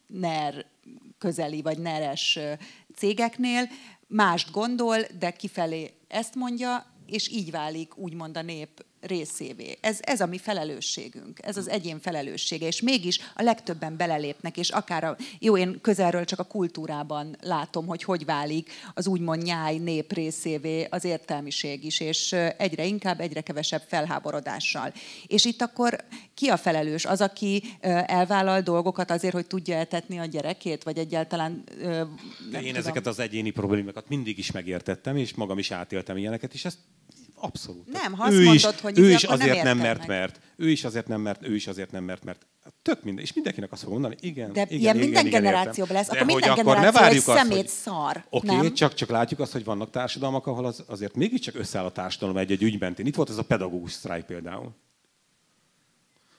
NER 0.08 0.66
közeli 1.18 1.62
vagy 1.62 1.78
neres 1.78 2.40
cégeknél. 2.96 3.70
Mást 4.08 4.52
gondol, 4.52 4.98
de 5.20 5.32
kifelé 5.32 5.94
ezt 6.08 6.36
mondja, 6.36 6.86
és 7.06 7.30
így 7.30 7.52
válik 7.52 7.98
úgymond 7.98 8.38
a 8.38 8.42
nép 8.42 8.86
részévé. 9.08 9.78
Ez, 9.82 9.98
ez 10.02 10.22
a 10.22 10.26
mi 10.26 10.38
felelősségünk, 10.38 11.40
ez 11.42 11.58
az 11.58 11.70
egyén 11.70 12.00
felelőssége, 12.00 12.68
és 12.68 12.82
mégis 12.82 13.20
a 13.36 13.42
legtöbben 13.42 13.98
belelépnek, 13.98 14.58
és 14.58 14.70
akár 14.70 15.04
a, 15.04 15.18
jó, 15.40 15.58
én 15.58 15.82
közelről 15.82 16.26
csak 16.26 16.40
a 16.40 16.44
kultúrában 16.44 17.38
látom, 17.42 17.86
hogy 17.86 18.04
hogy 18.04 18.26
válik 18.26 18.72
az 18.94 19.08
úgymond 19.08 19.44
nyáj 19.44 19.78
nép 19.78 20.14
részévé 20.14 20.88
az 20.90 21.04
értelmiség 21.04 21.84
is, 21.84 22.00
és 22.00 22.36
egyre 22.58 22.86
inkább, 22.86 23.20
egyre 23.20 23.42
kevesebb 23.42 23.84
felháborodással. 23.88 24.94
És 25.28 25.46
itt 25.46 25.62
akkor 25.62 26.04
ki 26.34 26.48
a 26.48 26.58
felelős? 26.58 27.06
Az, 27.06 27.22
aki 27.22 27.64
elvállal 28.06 28.62
dolgokat 28.62 29.12
azért, 29.12 29.34
hogy 29.34 29.48
tudja 29.48 29.76
eltetni 29.76 30.20
a 30.20 30.26
gyerekét, 30.26 30.84
vagy 30.84 30.98
egyáltalán... 30.98 31.64
De 32.52 32.58
én 32.58 32.62
tudom. 32.62 32.76
ezeket 32.76 33.08
az 33.08 33.20
egyéni 33.20 33.50
problémákat 33.50 34.10
mindig 34.10 34.38
is 34.38 34.52
megértettem, 34.52 35.18
és 35.18 35.34
magam 35.34 35.58
is 35.58 35.72
átéltem 35.72 36.18
ilyeneket, 36.18 36.54
és 36.54 36.66
ezt 36.66 36.78
abszolút. 37.40 37.92
Nem, 37.92 38.14
ha 38.14 38.24
azt 38.24 38.34
ő 38.34 38.44
mondod, 38.44 38.74
is, 38.74 38.82
hogy 38.82 39.00
ő 39.00 39.10
is 39.10 39.24
azért 39.24 39.56
nem, 39.56 39.66
nem 39.66 39.78
mert, 39.78 39.98
meg. 39.98 40.08
mert, 40.08 40.40
ő 40.56 40.70
is 40.70 40.84
azért 40.84 41.08
nem 41.08 41.22
mert, 41.22 41.48
ő 41.48 41.56
is 41.56 41.68
azért 41.68 41.92
nem 41.92 42.04
mert, 42.04 42.24
mert 42.24 42.46
tök 42.82 43.04
minden, 43.04 43.24
és 43.24 43.34
mindenkinek 43.34 43.72
azt 43.72 43.82
fog 43.82 43.92
mondani, 43.92 44.16
igen, 44.20 44.54
De 44.54 44.62
igen, 44.62 44.80
ilyen 44.80 44.96
igen, 44.96 44.98
minden 44.98 45.26
igen, 45.26 45.42
generációban 45.42 45.96
lesz, 45.96 46.10
akkor 46.10 46.26
minden 46.26 46.50
akkor 46.50 46.76
generáció 46.76 47.34
egy 47.34 47.38
szemét 47.38 47.58
hogy, 47.58 47.68
szar, 47.68 48.26
Oké, 48.30 48.56
okay, 48.56 48.72
csak, 48.72 48.94
csak 48.94 49.10
látjuk 49.10 49.40
azt, 49.40 49.52
hogy 49.52 49.64
vannak 49.64 49.90
társadalmak, 49.90 50.48
ahol 50.48 50.66
az, 50.66 50.84
azért 50.88 51.16
mégiscsak 51.16 51.56
összeáll 51.56 51.86
a 51.86 51.92
társadalom 51.92 52.38
egy-egy 52.38 52.64
ügyben. 52.64 52.96
Itt 52.98 53.16
volt 53.16 53.30
ez 53.30 53.38
a 53.38 53.44
pedagógus 53.44 53.92
sztrájk 53.92 54.26
például. 54.26 54.72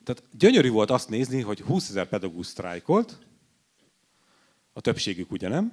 Tehát 0.04 0.22
gyönyörű 0.38 0.70
volt 0.70 0.90
azt 0.90 1.08
nézni, 1.08 1.40
hogy 1.40 1.60
20 1.60 1.88
ezer 1.88 2.06
pedagógus 2.06 2.46
sztrájkolt, 2.46 3.18
a 4.72 4.80
többségük 4.80 5.30
ugye 5.30 5.48
nem, 5.48 5.72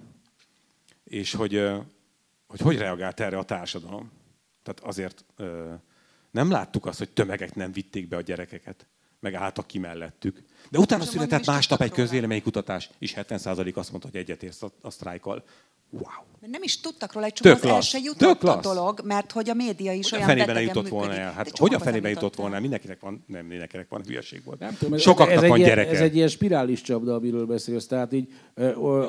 és 1.03 1.33
hogy, 1.33 1.61
hogy 2.47 2.59
hogy 2.59 2.77
reagált 2.77 3.19
erre 3.19 3.37
a 3.37 3.43
társadalom. 3.43 4.11
Tehát 4.65 4.95
azért 4.95 5.25
nem 6.31 6.51
láttuk 6.51 6.85
azt, 6.85 6.97
hogy 6.97 7.09
tömegek 7.09 7.55
nem 7.55 7.71
vitték 7.71 8.07
be 8.07 8.15
a 8.15 8.21
gyerekeket, 8.21 8.85
meg 9.19 9.33
álltak 9.33 9.67
ki 9.67 9.79
mellettük. 9.79 10.43
De 10.69 10.79
utána 10.79 11.03
született 11.03 11.45
másnap 11.45 11.81
egy 11.81 11.91
közvéleménykutatás, 11.91 12.89
és 12.99 13.13
70% 13.15 13.73
azt 13.73 13.89
mondta, 13.89 14.09
hogy 14.11 14.19
egyetért 14.19 14.61
a, 14.61 14.71
a 14.81 14.89
sztrájkal. 14.89 15.43
Wow. 15.89 16.25
Mert 16.45 16.57
nem 16.57 16.63
is 16.63 16.79
tudtak 16.79 17.13
róla, 17.13 17.25
egy 17.25 17.33
csomó 17.33 17.53
az 17.53 17.65
el 17.65 17.81
se 17.81 17.97
jutott 18.03 18.43
a 18.43 18.59
dolog, 18.61 19.01
mert 19.03 19.31
hogy 19.31 19.49
a 19.49 19.53
média 19.53 19.91
is 19.91 20.09
hogy 20.09 20.19
olyan 20.19 20.29
a 20.29 20.33
fenében 20.33 20.61
jutott 20.61 20.87
volna 20.87 21.13
el? 21.13 21.31
Hát 21.31 21.57
hogy 21.57 21.73
a 21.73 21.79
fenében 21.79 22.11
jutott 22.11 22.35
volna 22.35 22.55
el? 22.55 22.61
Mindenkinek 22.61 22.99
van, 22.99 23.23
nem, 23.27 23.45
mindenkinek 23.45 23.89
van 23.89 24.01
hülyeség 24.05 24.41
volt. 24.45 24.59
Nem 24.59 24.75
tudom, 24.79 24.97
Sokaknak 24.97 25.43
ez 25.43 25.49
van 25.49 25.59
egy 25.59 25.65
gyereke. 25.65 25.89
Ez 25.89 25.99
egy 25.99 26.15
ilyen 26.15 26.27
spirális 26.27 26.81
csapda, 26.81 27.15
amiről 27.15 27.45
beszélsz. 27.45 27.87
Tehát 27.87 28.13
így, 28.13 28.27
a, 28.55 28.61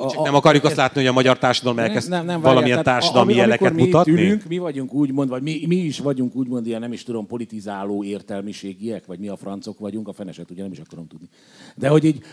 a, 0.05 0.11
Csak 0.11 0.25
nem 0.25 0.35
akarjuk 0.35 0.65
azt 0.65 0.77
látni, 0.77 1.01
hogy 1.01 1.09
a 1.09 1.13
magyar 1.13 1.39
társadalom 1.39 1.79
elkezd 1.79 2.09
nem, 2.09 2.25
nem, 2.25 2.41
valamilyen 2.41 2.83
társadalmi 2.83 3.33
ami, 3.33 3.41
jeleket 3.41 3.73
mi 3.73 3.83
mutatni? 3.83 4.13
Ülünk, 4.13 4.45
mi 4.45 4.59
vagyunk 4.59 4.93
úgymond, 4.93 5.29
vagy 5.29 5.43
mi, 5.43 5.65
mi 5.67 5.77
is 5.77 5.99
vagyunk 5.99 6.35
úgymond 6.35 6.67
ilyen, 6.67 6.81
nem 6.81 6.93
is 6.93 7.03
tudom, 7.03 7.27
politizáló 7.27 8.05
értelmiségiek, 8.05 9.07
vagy 9.07 9.19
mi 9.19 9.29
a 9.29 9.37
francok 9.37 9.79
vagyunk, 9.79 10.09
a 10.09 10.13
feneset 10.13 10.51
ugye 10.51 10.63
nem 10.63 10.73
is 10.73 10.79
akarom 10.79 11.07
tudni. 11.07 11.29
De 11.75 11.89
hogy 11.89 12.05
így 12.05 12.25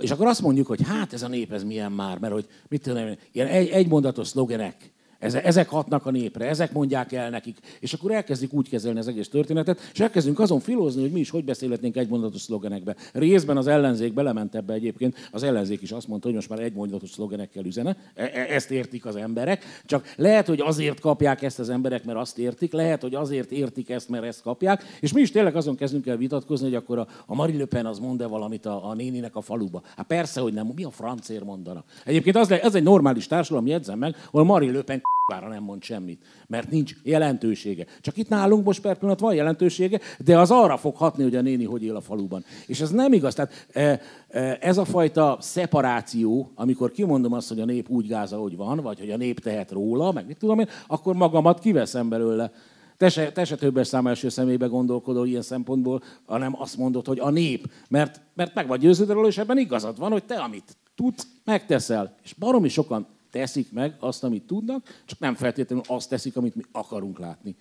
és 0.00 0.10
akkor 0.10 0.26
azt 0.26 0.40
mondjuk, 0.40 0.66
hogy 0.66 0.82
hát 0.82 1.12
ez 1.12 1.22
a 1.22 1.28
nép, 1.28 1.52
ez 1.52 1.64
milyen 1.64 1.92
már, 1.92 2.18
mert 2.18 2.32
hogy 2.32 2.46
mit 2.68 2.82
tudom, 2.82 3.16
ilyen 3.32 3.46
egy, 3.46 3.68
egymondatos 3.68 4.28
szlogenek, 4.28 4.92
ezek 5.20 5.68
hatnak 5.68 6.06
a 6.06 6.10
népre, 6.10 6.48
ezek 6.48 6.72
mondják 6.72 7.12
el 7.12 7.30
nekik, 7.30 7.56
és 7.80 7.92
akkor 7.92 8.12
elkezdik 8.12 8.52
úgy 8.52 8.68
kezelni 8.68 8.98
az 8.98 9.08
egész 9.08 9.28
történetet, 9.28 9.80
és 9.92 10.00
elkezdünk 10.00 10.38
azon 10.38 10.60
filózni, 10.60 11.00
hogy 11.00 11.10
mi 11.10 11.20
is 11.20 11.30
hogy 11.30 11.44
beszélhetnénk 11.44 11.96
egymondatos 11.96 12.40
szlogenekbe. 12.40 12.96
Részben 13.12 13.56
az 13.56 13.66
ellenzék 13.66 14.14
belement 14.14 14.54
ebbe 14.54 14.72
egyébként, 14.72 15.28
az 15.30 15.42
ellenzék 15.42 15.82
is 15.82 15.92
azt 15.92 16.08
mondta, 16.08 16.26
hogy 16.26 16.36
most 16.36 16.48
már 16.48 16.60
egymondatos 16.60 17.10
szlogenekkel 17.10 17.64
üzene, 17.64 17.96
e, 18.14 18.22
e, 18.22 18.54
ezt 18.54 18.70
értik 18.70 19.06
az 19.06 19.16
emberek, 19.16 19.64
csak 19.86 20.12
lehet, 20.16 20.46
hogy 20.46 20.60
azért 20.60 21.00
kapják 21.00 21.42
ezt 21.42 21.58
az 21.58 21.68
emberek, 21.68 22.04
mert 22.04 22.18
azt 22.18 22.38
értik, 22.38 22.72
lehet, 22.72 23.00
hogy 23.00 23.14
azért 23.14 23.50
értik 23.50 23.90
ezt, 23.90 24.08
mert 24.08 24.24
ezt 24.24 24.42
kapják, 24.42 24.84
és 25.00 25.12
mi 25.12 25.20
is 25.20 25.30
tényleg 25.30 25.56
azon 25.56 25.76
kezdünk 25.76 26.06
el 26.06 26.16
vitatkozni, 26.16 26.66
hogy 26.66 26.74
akkor 26.74 26.98
a, 26.98 27.06
a 27.26 27.34
Marie 27.34 27.58
Le 27.58 27.64
Pen 27.64 27.86
az 27.86 27.98
mond-e 27.98 28.26
valamit 28.26 28.66
a, 28.66 28.88
a 28.88 28.94
néninek 28.94 29.36
a 29.36 29.40
faluba. 29.40 29.82
Hát 29.96 30.06
persze, 30.06 30.40
hogy 30.40 30.52
nem, 30.52 30.72
mi 30.74 30.84
a 30.84 30.90
francér 30.90 31.42
mondana. 31.42 31.84
Egyébként 32.04 32.36
az, 32.36 32.50
ez 32.50 32.74
egy 32.74 32.82
normális 32.82 33.26
társadalom, 33.26 33.66
jegyzem 33.66 33.98
meg, 33.98 34.16
ahol 34.30 34.44
Marie 34.44 34.72
Le 34.72 34.82
Pen 34.82 35.02
bára 35.30 35.48
nem 35.48 35.62
mond 35.62 35.82
semmit, 35.82 36.24
mert 36.46 36.70
nincs 36.70 36.92
jelentősége. 37.02 37.86
Csak 38.00 38.16
itt 38.16 38.28
nálunk 38.28 38.64
most 38.64 38.80
per 38.80 38.98
pillanat 38.98 39.20
van 39.20 39.34
jelentősége, 39.34 40.00
de 40.18 40.38
az 40.38 40.50
arra 40.50 40.76
fog 40.76 40.96
hatni, 40.96 41.22
hogy 41.22 41.36
a 41.36 41.40
néni 41.40 41.64
hogy 41.64 41.84
él 41.84 41.96
a 41.96 42.00
faluban. 42.00 42.44
És 42.66 42.80
ez 42.80 42.90
nem 42.90 43.12
igaz. 43.12 43.34
Tehát 43.34 43.66
e, 43.72 44.00
e, 44.28 44.58
ez 44.60 44.78
a 44.78 44.84
fajta 44.84 45.36
szeparáció, 45.40 46.50
amikor 46.54 46.90
kimondom 46.90 47.32
azt, 47.32 47.48
hogy 47.48 47.60
a 47.60 47.64
nép 47.64 47.88
úgy 47.88 48.06
gáz, 48.06 48.32
ahogy 48.32 48.56
van, 48.56 48.80
vagy 48.80 48.98
hogy 48.98 49.10
a 49.10 49.16
nép 49.16 49.40
tehet 49.40 49.70
róla, 49.70 50.12
meg 50.12 50.26
mit 50.26 50.38
tudom 50.38 50.58
én, 50.58 50.68
akkor 50.86 51.14
magamat 51.14 51.58
kiveszem 51.58 52.08
belőle. 52.08 52.52
Te 52.96 53.08
se, 53.08 53.32
te 53.32 53.44
se 53.44 53.56
többes 53.56 53.86
szám 53.86 54.06
első 54.06 54.28
személybe 54.28 54.66
gondolkodol 54.66 55.26
ilyen 55.26 55.42
szempontból, 55.42 56.02
hanem 56.26 56.54
azt 56.58 56.76
mondod, 56.76 57.06
hogy 57.06 57.18
a 57.18 57.30
nép. 57.30 57.70
Mert, 57.88 58.20
mert 58.34 58.54
meg 58.54 58.66
vagy 58.66 58.80
győződve 58.80 59.26
és 59.26 59.38
ebben 59.38 59.58
igazad 59.58 59.98
van, 59.98 60.10
hogy 60.10 60.24
te, 60.24 60.34
amit 60.34 60.76
tudsz, 60.94 61.26
megteszel. 61.44 62.14
És 62.22 62.32
baromi 62.34 62.68
sokan 62.68 63.06
teszik 63.30 63.72
meg 63.72 63.96
azt, 63.98 64.24
amit 64.24 64.42
tudnak, 64.42 65.02
csak 65.04 65.18
nem 65.18 65.34
feltétlenül 65.34 65.84
azt 65.86 66.08
teszik, 66.08 66.36
amit 66.36 66.54
mi 66.54 66.62
akarunk 66.72 67.18
látni. 67.18 67.56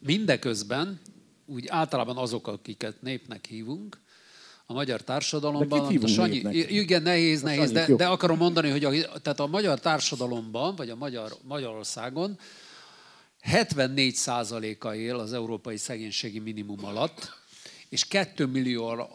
Mindeközben 0.00 1.00
úgy 1.46 1.66
általában 1.68 2.16
azok, 2.16 2.46
akiket 2.46 3.02
népnek 3.02 3.46
hívunk, 3.46 4.02
a 4.66 4.72
magyar 4.72 5.02
társadalomban. 5.02 5.94
De 5.94 5.98
a 6.02 6.06
Sanyi, 6.06 6.42
igen, 6.52 7.02
nehéz, 7.02 7.42
a 7.42 7.46
nehéz, 7.46 7.70
de, 7.70 7.94
de 7.96 8.06
akarom 8.06 8.38
mondani, 8.38 8.70
hogy 8.70 8.84
a, 8.84 8.90
tehát 9.20 9.40
a 9.40 9.46
magyar 9.46 9.80
társadalomban, 9.80 10.76
vagy 10.76 10.90
a 10.90 10.96
magyar, 10.96 11.32
Magyarországon 11.42 12.38
74%-a 13.52 14.94
él 14.94 15.18
az 15.18 15.32
európai 15.32 15.76
szegénységi 15.76 16.38
minimum 16.38 16.84
alatt, 16.84 17.32
és 17.88 18.06
2 18.06 18.46
millió, 18.46 19.08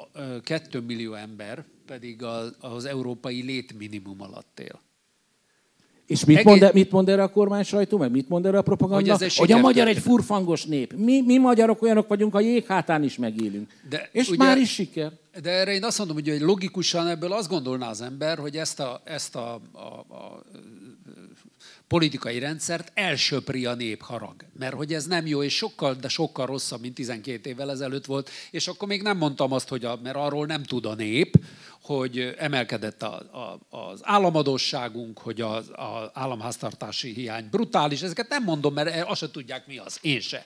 2 0.43 0.79
millió 0.79 1.13
ember 1.13 1.65
pedig 1.85 2.23
az, 2.23 2.55
az 2.59 2.85
európai 2.85 3.41
létminimum 3.41 4.21
alatt 4.21 4.59
él. 4.59 4.81
És 6.09 6.25
mit, 6.25 6.37
Egész... 6.37 6.59
mond, 6.59 6.73
mit 6.73 6.91
mond 6.91 7.09
erre 7.09 7.23
a 7.23 7.29
kormány 7.29 7.63
sajtó, 7.63 7.97
meg 7.97 8.11
mit 8.11 8.29
mond 8.29 8.45
erre 8.45 8.57
a 8.57 8.61
propaganda? 8.61 9.17
Hogy, 9.17 9.35
hogy 9.35 9.51
a 9.51 9.57
magyar 9.57 9.87
egy 9.87 9.97
furfangos 9.97 10.65
nép. 10.65 10.93
Mi, 10.93 11.21
mi 11.21 11.37
magyarok 11.37 11.81
olyanok 11.81 12.07
vagyunk, 12.07 12.35
a 12.35 12.39
jéghátán 12.39 13.03
is 13.03 13.17
megélünk. 13.17 13.71
De, 13.89 14.09
és 14.11 14.29
ugye, 14.29 14.43
már 14.43 14.57
is 14.57 14.73
siker. 14.73 15.11
De 15.41 15.49
erre 15.49 15.73
én 15.73 15.83
azt 15.83 15.97
mondom, 15.97 16.15
hogy 16.15 16.39
logikusan 16.39 17.07
ebből 17.07 17.31
azt 17.31 17.49
gondolná 17.49 17.89
az 17.89 18.01
ember, 18.01 18.37
hogy 18.37 18.57
ezt 18.57 18.79
a, 18.79 19.01
ezt 19.03 19.35
a, 19.35 19.61
a, 19.71 19.79
a 20.15 20.43
politikai 21.87 22.39
rendszert 22.39 22.91
elsöpri 22.93 23.65
a 23.65 23.75
népharag. 23.75 24.35
Mert 24.59 24.73
hogy 24.73 24.93
ez 24.93 25.05
nem 25.05 25.27
jó, 25.27 25.43
és 25.43 25.55
sokkal, 25.55 25.93
de 25.93 26.07
sokkal 26.07 26.45
rosszabb, 26.45 26.81
mint 26.81 26.93
12 26.93 27.49
évvel 27.49 27.71
ezelőtt 27.71 28.05
volt. 28.05 28.29
És 28.51 28.67
akkor 28.67 28.87
még 28.87 29.01
nem 29.01 29.17
mondtam 29.17 29.51
azt, 29.51 29.69
hogy 29.69 29.85
a, 29.85 29.99
mert 30.03 30.15
arról 30.15 30.45
nem 30.45 30.63
tud 30.63 30.85
a 30.85 30.95
nép, 30.95 31.37
hogy 31.89 32.35
emelkedett 32.37 33.03
a, 33.03 33.15
a, 33.15 33.77
az 33.77 33.99
államadóságunk, 34.03 35.19
hogy 35.19 35.41
az, 35.41 35.71
az 35.75 36.09
államháztartási 36.13 37.13
hiány 37.13 37.47
brutális. 37.51 38.01
Ezeket 38.01 38.29
nem 38.29 38.43
mondom, 38.43 38.73
mert 38.73 39.09
azt 39.09 39.19
se 39.19 39.31
tudják, 39.31 39.67
mi 39.67 39.77
az. 39.77 39.97
Én 40.01 40.19
se. 40.19 40.45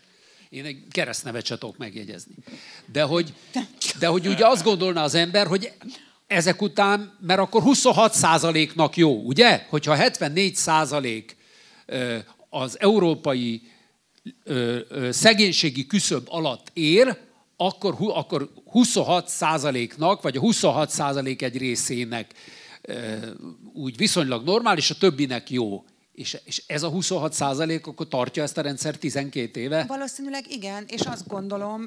Én 0.49 0.65
egy 0.65 0.83
keresztnevet 0.91 1.45
se 1.45 1.57
tudok 1.57 1.77
megjegyezni. 1.77 2.33
De 2.91 3.03
hogy, 3.03 3.33
de 3.99 4.07
hogy 4.07 4.27
ugye 4.27 4.47
azt 4.47 4.63
gondolná 4.63 5.03
az 5.03 5.15
ember, 5.15 5.47
hogy 5.47 5.71
ezek 6.27 6.61
után, 6.61 7.17
mert 7.19 7.39
akkor 7.39 7.61
26 7.61 8.13
százaléknak 8.13 8.97
jó, 8.97 9.21
ugye? 9.21 9.65
Hogyha 9.69 9.95
74 9.95 10.55
százalék 10.55 11.37
az 12.49 12.79
európai 12.79 13.61
szegénységi 15.09 15.85
küszöb 15.85 16.27
alatt 16.29 16.67
ér, 16.73 17.17
akkor, 17.65 17.95
akkor 17.99 18.49
26 18.71 19.27
százaléknak, 19.27 20.21
vagy 20.21 20.37
a 20.37 20.39
26 20.39 20.89
százalék 20.89 21.41
egy 21.41 21.57
részének 21.57 22.33
úgy 23.73 23.97
viszonylag 23.97 24.43
normális, 24.45 24.89
a 24.89 24.95
többinek 24.95 25.49
jó. 25.49 25.83
És, 26.13 26.37
és 26.43 26.63
ez 26.67 26.83
a 26.83 26.89
26 26.89 27.33
százalék 27.33 27.87
akkor 27.87 28.07
tartja 28.07 28.43
ezt 28.43 28.57
a 28.57 28.61
rendszer 28.61 28.97
12 28.97 29.59
éve? 29.59 29.83
Valószínűleg 29.87 30.51
igen, 30.51 30.85
és 30.87 31.01
azt 31.01 31.27
gondolom, 31.27 31.85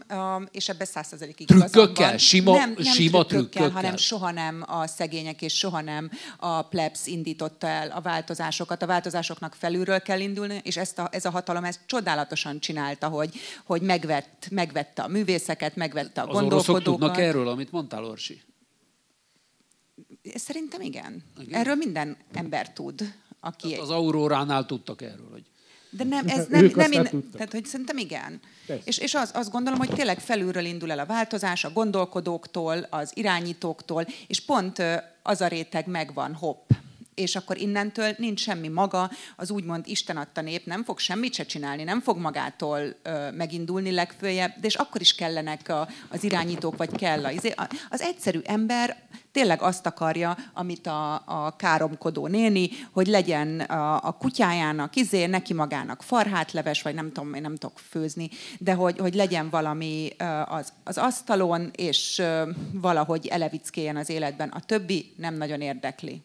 és 0.51 0.69
ebbe 0.69 0.85
100 0.85 1.07
százalékig 1.07 1.47
Trükkökkel, 1.47 2.17
sima, 2.17 2.53
nem, 2.53 2.73
nem 2.77 2.93
sima 2.93 3.25
trükkökkel, 3.25 3.49
trükkökkel, 3.49 3.71
hanem 3.71 3.97
soha 3.97 4.31
nem 4.31 4.65
a 4.67 4.87
szegények 4.87 5.43
és 5.43 5.55
soha 5.55 5.81
nem 5.81 6.11
a 6.37 6.63
plebs 6.63 7.07
indította 7.07 7.67
el 7.67 7.91
a 7.91 8.01
változásokat. 8.01 8.83
A 8.83 8.87
változásoknak 8.87 9.55
felülről 9.55 10.01
kell 10.01 10.21
indulni, 10.21 10.61
és 10.65 10.77
ezt 10.77 10.99
a, 10.99 11.09
ez 11.13 11.25
a 11.25 11.31
hatalom 11.31 11.65
ezt 11.65 11.81
csodálatosan 11.87 12.61
csinálta, 12.61 13.09
hogy, 13.09 13.35
hogy 13.65 13.83
megvett, 13.83 14.49
megvette 14.51 15.03
a 15.03 15.09
művészeket, 15.09 15.77
megvette 15.77 16.21
a 16.21 16.27
gondolkodókat. 16.27 16.87
Az 16.87 16.93
tudnak 16.93 17.19
erről, 17.19 17.49
amit 17.49 17.73
mondtál, 17.73 18.05
Orsi? 18.05 18.43
Szerintem 20.35 20.81
igen. 20.81 21.25
igen. 21.41 21.61
Erről 21.61 21.75
minden 21.75 22.17
ember 22.33 22.73
tud 22.73 23.15
aki... 23.47 23.69
Tehát 23.69 23.83
az 23.83 23.91
Auróránál 23.91 24.67
tudtak 24.67 25.03
erről, 25.03 25.29
hogy... 25.33 25.43
De 25.91 26.05
nem, 26.05 26.29
ez 26.29 26.47
nem, 26.47 26.73
nem 26.75 26.93
én, 26.93 27.31
tehát 27.33 27.53
hogy 27.53 27.65
szerintem 27.65 27.99
igen. 27.99 28.41
És, 28.85 28.99
és 28.99 29.15
az, 29.15 29.31
azt 29.35 29.51
gondolom, 29.51 29.79
hogy 29.79 29.91
tényleg 29.91 30.21
felülről 30.21 30.65
indul 30.65 30.91
el 30.91 30.99
a 30.99 31.07
változás 31.07 31.65
a 31.65 31.73
gondolkodóktól, 31.73 32.87
az 32.91 33.11
irányítóktól, 33.15 34.07
és 34.27 34.41
pont 34.41 34.83
az 35.23 35.41
a 35.41 35.47
réteg 35.47 35.87
megvan, 35.87 36.35
hopp, 36.35 36.71
és 37.17 37.37
akkor 37.37 37.59
innentől 37.59 38.15
nincs 38.19 38.41
semmi 38.41 38.69
maga, 38.69 39.11
az 39.37 39.51
úgymond 39.51 39.87
Isten 39.87 40.17
adta 40.17 40.41
nép 40.41 40.67
nem 40.67 40.85
fog 40.85 40.99
semmit 40.99 41.35
se 41.35 41.45
csinálni, 41.45 41.83
nem 41.83 42.01
fog 42.01 42.19
magától 42.19 42.81
ö, 43.03 43.31
megindulni 43.31 43.91
legfőjebb, 43.91 44.53
de 44.61 44.67
és 44.67 44.75
akkor 44.75 45.01
is 45.01 45.15
kellenek 45.15 45.69
a, 45.69 45.89
az 46.09 46.25
irányítók, 46.25 46.77
vagy 46.77 46.91
kell 46.97 47.25
a, 47.25 47.31
izé, 47.31 47.55
az 47.91 48.01
egyszerű 48.01 48.41
ember 48.45 48.97
tényleg 49.33 49.63
azt 49.63 49.87
akarja, 49.87 50.37
amit 50.53 50.87
a, 50.87 51.15
a 51.15 51.57
káromkodó 51.57 52.27
néni, 52.27 52.69
hogy 52.93 53.07
legyen 53.07 53.61
a, 53.61 54.07
a 54.07 54.13
kutyájának, 54.13 54.97
izé, 54.97 55.27
neki 55.27 55.55
magának 55.55 56.03
farhátleves, 56.03 56.83
vagy 56.83 56.95
nem 56.95 57.13
tudom, 57.13 57.35
én 57.35 57.43
nem 57.43 57.57
tudok 57.57 57.79
főzni, 57.79 58.31
de 58.59 58.75
hogy, 58.75 58.99
hogy 58.99 59.15
legyen 59.15 59.51
valami 59.51 60.11
az, 60.45 60.73
az 60.85 60.99
asztalon, 60.99 61.71
és 61.77 62.23
valahogy 62.73 63.27
elevickéljen 63.27 63.97
az 63.97 64.09
életben. 64.09 64.49
A 64.49 64.61
többi 64.61 65.13
nem 65.17 65.35
nagyon 65.35 65.61
érdekli. 65.61 66.23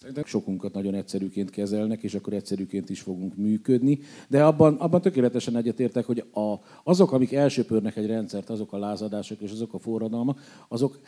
Szerintem 0.00 0.24
sokunkat 0.24 0.72
nagyon 0.72 0.94
egyszerűként 0.94 1.50
kezelnek, 1.50 2.02
és 2.02 2.14
akkor 2.14 2.32
egyszerűként 2.32 2.90
is 2.90 3.00
fogunk 3.00 3.36
működni. 3.36 3.98
De 4.28 4.44
abban, 4.44 4.74
abban 4.76 5.00
tökéletesen 5.00 5.56
egyetértek, 5.56 6.04
hogy 6.04 6.24
a, 6.32 6.54
azok, 6.84 7.12
amik 7.12 7.32
elsöpörnek 7.32 7.96
egy 7.96 8.06
rendszert, 8.06 8.50
azok 8.50 8.72
a 8.72 8.78
lázadások 8.78 9.40
és 9.40 9.50
azok 9.50 9.74
a 9.74 9.78
forradalmak, 9.78 10.40
azok 10.68 11.00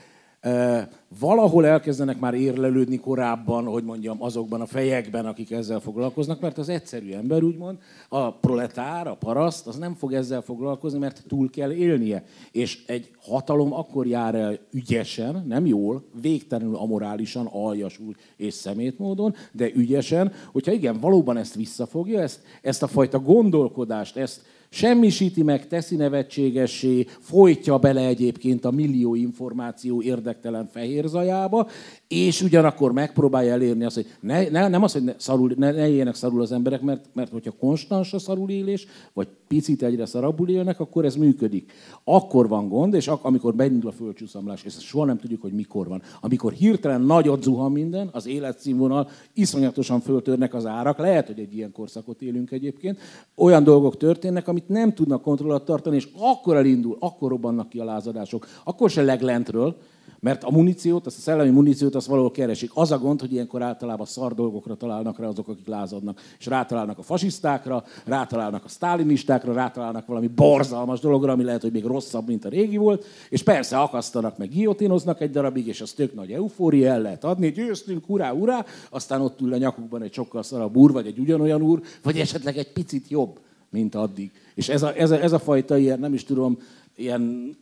valahol 1.19 1.67
elkezdenek 1.67 2.19
már 2.19 2.35
érlelődni 2.35 2.99
korábban, 2.99 3.65
hogy 3.65 3.85
mondjam, 3.85 4.23
azokban 4.23 4.61
a 4.61 4.67
fejekben, 4.67 5.27
akik 5.27 5.51
ezzel 5.51 5.81
foglalkoznak, 5.81 6.41
mert 6.41 6.59
az 6.59 6.69
egyszerű 6.69 7.13
ember, 7.13 7.43
úgymond, 7.43 7.79
a 8.09 8.33
proletár, 8.33 9.07
a 9.07 9.15
paraszt, 9.15 9.67
az 9.67 9.77
nem 9.77 9.95
fog 9.95 10.13
ezzel 10.13 10.41
foglalkozni, 10.41 10.99
mert 10.99 11.23
túl 11.29 11.51
kell 11.51 11.73
élnie. 11.73 12.25
És 12.53 12.85
egy 12.87 13.11
hatalom 13.23 13.73
akkor 13.73 14.07
jár 14.07 14.35
el 14.35 14.59
ügyesen, 14.71 15.45
nem 15.49 15.67
jól, 15.67 16.05
végtelenül 16.21 16.77
amorálisan, 16.77 17.47
aljasul 17.47 18.15
és 18.37 18.55
szemétmódon, 18.55 19.35
de 19.53 19.71
ügyesen, 19.75 20.33
hogyha 20.53 20.73
igen, 20.73 21.01
valóban 21.01 21.37
ezt 21.37 21.55
visszafogja, 21.55 22.21
ezt, 22.21 22.41
ezt 22.63 22.83
a 22.83 22.87
fajta 22.87 23.19
gondolkodást, 23.19 24.17
ezt, 24.17 24.43
semmisíti 24.73 25.43
meg, 25.43 25.67
teszi 25.67 25.97
nevetségessé, 25.97 27.07
folytja 27.21 27.79
bele 27.79 28.07
egyébként 28.07 28.65
a 28.65 28.71
millió 28.71 29.15
információ 29.15 30.03
érdektelen 30.03 30.67
fehér 30.67 31.07
zajába, 31.07 31.69
és 32.09 32.43
ugyanakkor 32.43 32.93
megpróbálja 32.93 33.53
elérni 33.53 33.85
azt, 33.85 33.95
hogy 33.95 34.07
ne, 34.21 34.49
ne, 34.49 34.69
nem 34.69 34.83
az, 34.83 34.93
hogy 34.93 35.05
ne, 35.05 35.15
szarul, 35.17 35.53
ne, 35.57 35.71
ne 35.71 35.89
éljenek 35.89 36.15
szarul 36.15 36.41
az 36.41 36.53
emberek, 36.53 36.81
mert, 36.81 37.05
mert 37.13 37.31
hogyha 37.31 37.53
konstans 37.59 38.13
a 38.13 38.19
szarul 38.19 38.51
élés, 38.51 38.87
vagy 39.13 39.29
picit 39.49 39.83
egyre 39.83 40.07
szarabbul 40.07 40.49
élnek, 40.49 40.81
akkor 40.81 41.05
ez 41.05 41.17
működik. 41.17 41.73
Akkor 42.05 42.49
van 42.49 42.69
gond, 42.69 42.95
és 42.95 43.09
ak- 43.09 43.25
amikor 43.25 43.55
beindul 43.55 43.91
a 43.91 43.93
földcsúszamlás, 43.93 44.63
és 44.65 44.75
soha 44.79 45.05
nem 45.05 45.19
tudjuk, 45.19 45.43
hogy 45.43 45.53
mikor 45.53 45.89
van. 45.89 46.03
Amikor 46.21 46.53
hirtelen 46.53 47.01
nagyot 47.01 47.43
zuhan 47.43 47.73
minden, 47.73 48.09
az 48.13 48.27
életszínvonal, 48.27 49.09
iszonyatosan 49.33 50.01
föltörnek 50.01 50.55
az 50.55 50.67
árak, 50.67 50.99
lehet, 50.99 51.27
hogy 51.27 51.39
egy 51.39 51.55
ilyen 51.55 51.73
korszakot 51.73 52.23
élünk 52.23 52.51
egyébként, 52.51 52.99
olyan 53.35 53.65
dolgok 53.65 53.97
történnek, 53.97 54.49
amit 54.61 54.69
nem 54.69 54.95
tudnak 54.95 55.23
kontrollat 55.23 55.65
tartani, 55.65 55.97
és 55.97 56.09
akkor 56.19 56.57
elindul, 56.57 56.97
akkor 57.01 57.31
robbannak 57.31 57.69
ki 57.69 57.79
a 57.79 57.85
lázadások. 57.85 58.47
Akkor 58.65 58.91
se 58.91 59.03
leglentről, 59.03 59.77
mert 60.23 60.45
a 60.45 60.51
muníciót, 60.51 61.07
azt 61.07 61.17
a 61.17 61.21
szellemi 61.21 61.51
muníciót, 61.51 61.95
azt 61.95 62.07
valahol 62.07 62.31
keresik. 62.31 62.71
Az 62.75 62.91
a 62.91 62.99
gond, 62.99 63.21
hogy 63.21 63.33
ilyenkor 63.33 63.63
általában 63.63 64.07
szar 64.07 64.35
dolgokra 64.35 64.75
találnak 64.75 65.19
rá 65.19 65.27
azok, 65.27 65.49
akik 65.49 65.67
lázadnak. 65.67 66.21
És 66.39 66.47
rátalálnak 66.47 66.99
a 66.99 67.03
fasisztákra, 67.03 67.85
rátalálnak 68.05 68.65
a 68.65 68.69
sztálinistákra, 68.69 69.53
rátalálnak 69.53 70.07
valami 70.07 70.27
borzalmas 70.27 71.01
dologra, 71.01 71.33
ami 71.33 71.45
lehet, 71.45 71.63
hogy 71.63 71.73
még 71.73 71.85
rosszabb, 71.85 72.27
mint 72.27 72.45
a 72.45 72.49
régi 72.49 72.77
volt. 72.77 73.05
És 73.29 73.43
persze 73.43 73.79
akasztanak, 73.79 74.39
meg 74.39 74.49
guillotínoznak 74.49 75.21
egy 75.21 75.31
darabig, 75.31 75.67
és 75.67 75.81
az 75.81 75.93
tök 75.93 76.15
nagy 76.15 76.33
eufória 76.33 76.91
el 76.91 77.01
lehet 77.01 77.25
adni. 77.25 77.51
Győztünk, 77.51 78.09
urá, 78.09 78.33
urá, 78.33 78.65
aztán 78.91 79.21
ott 79.21 79.41
ül 79.41 79.53
a 79.53 79.57
nyakukban 79.57 80.03
egy 80.03 80.13
sokkal 80.13 80.43
szarabb 80.43 80.77
úr, 80.77 80.93
vagy 80.93 81.07
egy 81.07 81.19
ugyanolyan 81.19 81.63
úr, 81.63 81.81
vagy 82.03 82.19
esetleg 82.19 82.57
egy 82.57 82.73
picit 82.73 83.09
jobb, 83.09 83.39
mint 83.71 83.95
addig. 83.95 84.31
És 84.61 84.69
ez 84.69 84.83
a, 84.83 84.97
ez 84.97 85.11
a, 85.11 85.23
ez 85.23 85.33
a 85.33 85.39
fajta 85.39 85.77
ilyen, 85.77 85.99
nem 85.99 86.15
is 86.15 86.25
tudom, 86.25 86.59
ilyen 86.97 87.55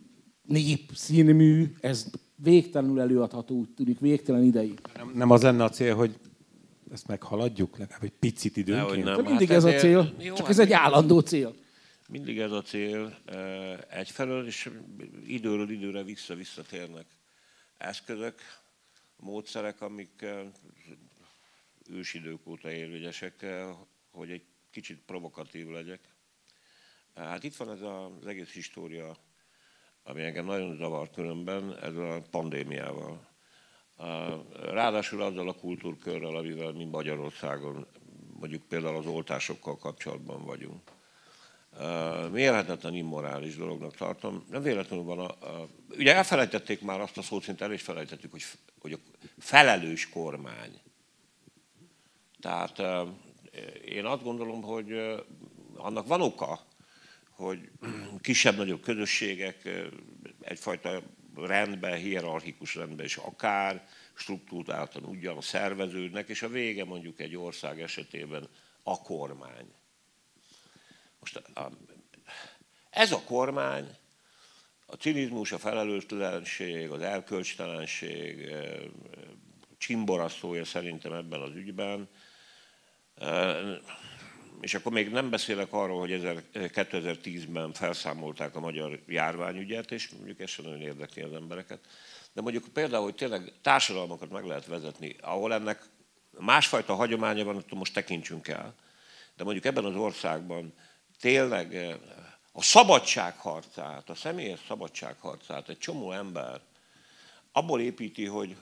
népszínmű, 0.43 1.73
ez 1.81 2.11
végtelenül 2.35 3.01
előadható, 3.01 3.55
úgy 3.55 3.69
tűnik, 3.71 4.01
végtelen 4.01 4.43
ideig. 4.43 4.81
Nem, 4.97 5.11
nem 5.15 5.31
az 5.31 5.43
lenne 5.43 5.65
a 5.65 5.69
cél, 5.69 5.95
hogy 5.95 6.19
ezt 6.93 7.07
meghaladjuk 7.07 7.79
legalább 7.79 8.03
egy 8.03 8.13
picit 8.19 8.57
időnként? 8.57 9.05
Nem, 9.05 9.17
De 9.17 9.23
mindig 9.23 9.49
hát 9.49 9.57
ez 9.57 9.65
a 9.65 9.73
cél, 9.73 10.15
jó, 10.19 10.35
csak 10.35 10.49
ez 10.49 10.59
egy 10.59 10.73
állandó 10.73 11.21
cél. 11.21 11.55
Mindig 12.09 12.39
ez 12.39 12.53
a 12.53 12.63
cél 12.63 13.19
egyfelől, 13.91 14.47
és 14.47 14.71
időről 15.27 15.71
időre 15.71 16.03
vissza-visszatérnek 16.03 17.07
eszközök, 17.77 18.35
módszerek, 19.17 19.81
amik 19.81 20.25
ősidők 21.91 22.47
óta 22.47 22.71
érvényesek, 22.71 23.47
hogy 24.11 24.31
egy 24.31 24.45
kicsit 24.71 25.03
provokatív 25.07 25.69
legyek. 25.69 26.01
Hát 27.19 27.45
itt 27.45 27.57
van 27.57 27.71
ez 27.71 27.81
az 27.81 28.27
egész 28.27 28.53
história 28.53 29.17
ami 30.09 30.23
engem 30.23 30.45
nagyon 30.45 30.77
zavar 30.77 31.11
különben, 31.11 31.79
ez 31.83 31.97
a 31.97 32.23
pandémiával. 32.31 33.29
Ráadásul 34.63 35.23
azzal 35.23 35.49
a 35.49 35.53
kultúrkörrel, 35.53 36.37
amivel 36.37 36.73
mi 36.73 36.85
Magyarországon, 36.85 37.87
mondjuk 38.39 38.63
például 38.63 38.97
az 38.97 39.07
oltásokkal 39.07 39.79
kapcsolatban 39.79 40.45
vagyunk. 40.45 40.91
Mérhetetlen 42.33 42.95
immorális 42.95 43.57
dolognak 43.57 43.97
tartom. 43.97 44.45
Nem 44.51 44.63
véletlenül 44.63 45.05
van 45.05 45.19
a, 45.19 45.25
a... 45.25 45.69
Ugye 45.91 46.15
elfelejtették 46.15 46.81
már 46.81 47.01
azt 47.01 47.19
a 47.19 47.23
szót, 47.23 47.43
szinte 47.43 47.65
el 47.65 47.73
is 47.73 47.83
felejtettük, 47.83 48.31
hogy, 48.31 48.45
hogy 48.79 48.93
a 48.93 48.99
felelős 49.39 50.09
kormány. 50.09 50.81
Tehát 52.41 52.83
én 53.85 54.05
azt 54.05 54.23
gondolom, 54.23 54.63
hogy 54.63 54.93
annak 55.77 56.07
van 56.07 56.21
oka, 56.21 56.61
hogy 57.39 57.71
kisebb-nagyobb 58.21 58.81
közösségek 58.81 59.69
egyfajta 60.41 61.03
rendben, 61.35 61.97
hierarchikus 61.97 62.75
rendben 62.75 63.05
is 63.05 63.17
akár 63.17 63.89
struktúráltan 64.15 65.05
ugyan 65.05 65.41
szerveződnek, 65.41 66.29
és 66.29 66.43
a 66.43 66.49
vége 66.49 66.85
mondjuk 66.85 67.21
egy 67.21 67.37
ország 67.37 67.81
esetében 67.81 68.49
a 68.83 69.03
kormány. 69.03 69.73
Most 71.21 71.43
ez 72.91 73.13
a 73.13 73.23
kormány, 73.23 73.89
a 74.87 74.95
cinizmus, 74.95 75.53
a 75.53 75.59
felelőttelenség, 75.59 76.91
az 76.91 77.01
elkölcstelenség 77.01 78.51
csimborasztója 79.77 80.65
szerintem 80.65 81.13
ebben 81.13 81.41
az 81.41 81.55
ügyben 81.55 82.09
és 84.61 84.75
akkor 84.75 84.93
még 84.93 85.11
nem 85.11 85.31
beszélek 85.31 85.73
arról, 85.73 85.99
hogy 85.99 86.41
2010-ben 86.55 87.73
felszámolták 87.73 88.57
a 88.57 88.61
magyar 88.61 89.01
járványügyet, 89.07 89.91
és 89.91 90.09
mondjuk 90.09 90.41
ez 90.41 90.51
sem 90.51 90.65
nagyon 90.65 90.81
érdekli 90.81 91.23
az 91.23 91.33
embereket. 91.33 91.81
De 92.33 92.41
mondjuk 92.41 92.65
például, 92.73 93.03
hogy 93.03 93.15
tényleg 93.15 93.53
társadalmakat 93.63 94.31
meg 94.31 94.45
lehet 94.45 94.67
vezetni, 94.67 95.17
ahol 95.21 95.55
ennek 95.55 95.83
másfajta 96.39 96.95
hagyománya 96.95 97.45
van, 97.45 97.57
attól 97.57 97.79
most 97.79 97.95
tekintsünk 97.95 98.49
el. 98.49 98.75
De 99.37 99.45
mondjuk 99.45 99.65
ebben 99.65 99.85
az 99.85 99.97
országban 99.97 100.73
tényleg 101.21 101.77
eh, 101.77 101.95
a 102.53 102.63
szabadságharcát, 102.63 104.11
a 104.11 104.15
személyes 104.15 104.61
szabadságharcát 104.69 105.69
egy 105.69 105.79
csomó 105.79 106.13
ember 106.13 106.61
abból 107.53 107.81
építi, 107.81 108.27
hogy, 108.27 108.57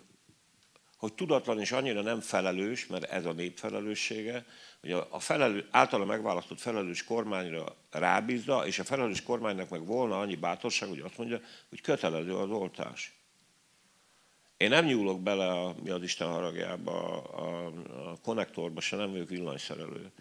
hogy 0.96 1.12
tudatlan 1.12 1.60
és 1.60 1.72
annyira 1.72 2.02
nem 2.02 2.20
felelős, 2.20 2.86
mert 2.86 3.04
ez 3.04 3.24
a 3.24 3.32
nép 3.32 3.58
felelőssége, 3.58 4.44
hogy 4.92 5.06
a 5.10 5.20
felelő, 5.20 5.68
általa 5.70 6.04
megválasztott 6.04 6.60
felelős 6.60 7.04
kormányra 7.04 7.76
rábízza, 7.90 8.66
és 8.66 8.78
a 8.78 8.84
felelős 8.84 9.22
kormánynak 9.22 9.68
meg 9.68 9.86
volna 9.86 10.18
annyi 10.18 10.36
bátorság, 10.36 10.88
hogy 10.88 11.00
azt 11.00 11.18
mondja, 11.18 11.40
hogy 11.68 11.80
kötelező 11.80 12.34
az 12.34 12.50
oltás. 12.50 13.14
Én 14.56 14.68
nem 14.68 14.84
nyúlok 14.84 15.20
bele 15.20 15.48
a, 15.48 15.74
mi 15.82 15.90
az 15.90 16.02
Isten 16.02 16.28
haragjába, 16.28 17.22
a, 17.22 17.66
a 18.10 18.16
konnektorba, 18.22 18.80
se 18.80 18.96
nem 18.96 19.10
vagyok 19.10 19.28
villanyszerelő. 19.28 20.12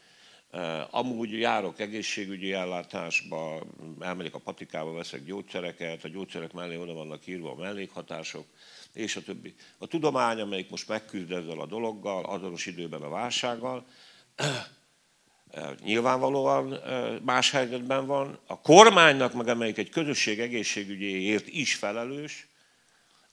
Amúgy 0.90 1.40
járok 1.40 1.80
egészségügyi 1.80 2.54
ellátásba, 2.54 3.64
elmegyek 4.00 4.36
a 4.36 4.40
patikába, 4.40 4.94
veszek 4.94 5.26
gyógyszereket, 5.26 6.04
a 6.04 6.08
gyógyszerek 6.08 6.54
mellé 6.54 6.76
oda 6.76 6.94
vannak 6.94 7.28
írva 7.28 7.52
a 7.52 7.56
mellékhatások, 7.56 8.46
és 8.94 9.16
a 9.16 9.22
többi. 9.22 9.56
A 9.78 9.88
tudomány, 9.88 10.40
amelyik 10.40 10.70
most 10.70 10.88
megküzd 10.88 11.32
ezzel 11.32 11.60
a 11.60 11.66
dologgal, 11.66 12.26
azonos 12.26 12.66
időben 12.66 13.02
a 13.02 13.10
válsággal, 13.10 13.86
nyilvánvalóan 15.84 16.80
más 17.24 17.52
helyzetben 17.52 18.06
van. 18.06 18.40
A 18.48 18.62
kormánynak, 18.62 19.34
meg 19.34 19.48
amelyik 19.48 19.78
egy 19.78 19.90
közösség 19.90 20.40
egészségügyéért 20.40 21.48
is 21.48 21.76
felelős, 21.76 22.48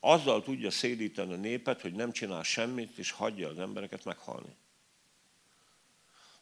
azzal 0.00 0.42
tudja 0.42 0.70
szédíteni 0.70 1.32
a 1.32 1.36
népet, 1.36 1.80
hogy 1.80 1.92
nem 1.92 2.12
csinál 2.12 2.42
semmit, 2.42 2.98
és 2.98 3.10
hagyja 3.10 3.48
az 3.48 3.58
embereket 3.58 4.04
meghalni. 4.04 4.56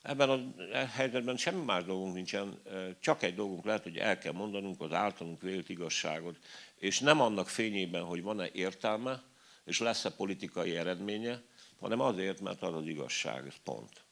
Ebben 0.02 0.30
a 0.30 0.76
helyzetben 0.76 1.36
semmi 1.36 1.64
más 1.64 1.84
dolgunk 1.84 2.14
nincsen, 2.14 2.62
csak 3.00 3.22
egy 3.22 3.34
dolgunk 3.34 3.64
lehet, 3.64 3.82
hogy 3.82 3.96
el 3.96 4.18
kell 4.18 4.32
mondanunk 4.32 4.80
az 4.80 4.92
általunk 4.92 5.42
vélt 5.42 5.68
igazságot, 5.68 6.36
és 6.78 7.00
nem 7.00 7.20
annak 7.20 7.48
fényében, 7.48 8.02
hogy 8.02 8.22
van-e 8.22 8.48
értelme, 8.52 9.22
és 9.64 9.78
lesz-e 9.78 10.11
politikai 10.11 10.76
eredménye, 10.76 11.42
hanem 11.80 12.00
azért, 12.00 12.40
mert 12.40 12.62
az 12.62 12.74
az 12.74 12.86
igazság, 12.86 13.46
ez 13.46 13.54
pont. 13.64 14.04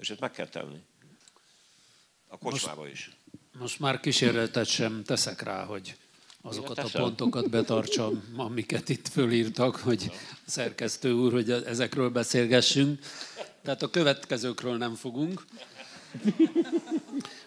És 0.00 0.10
ezt 0.10 0.20
meg 0.20 0.30
kell 0.30 0.48
tenni. 0.48 0.78
A 2.28 2.38
kocsmába 2.38 2.88
is. 2.88 3.10
Most 3.58 3.78
már 3.78 4.00
kísérletet 4.00 4.66
sem 4.66 5.04
teszek 5.04 5.42
rá, 5.42 5.64
hogy 5.64 5.96
azokat 6.42 6.78
a 6.78 6.88
pontokat 6.92 7.50
betartsam, 7.50 8.24
amiket 8.36 8.88
itt 8.88 9.08
fölírtak, 9.08 9.76
hogy 9.76 10.10
szerkesztő 10.46 11.12
úr, 11.12 11.32
hogy 11.32 11.50
ezekről 11.50 12.10
beszélgessünk. 12.10 13.00
Tehát 13.62 13.82
a 13.82 13.90
következőkről 13.90 14.76
nem 14.76 14.94
fogunk. 14.94 15.44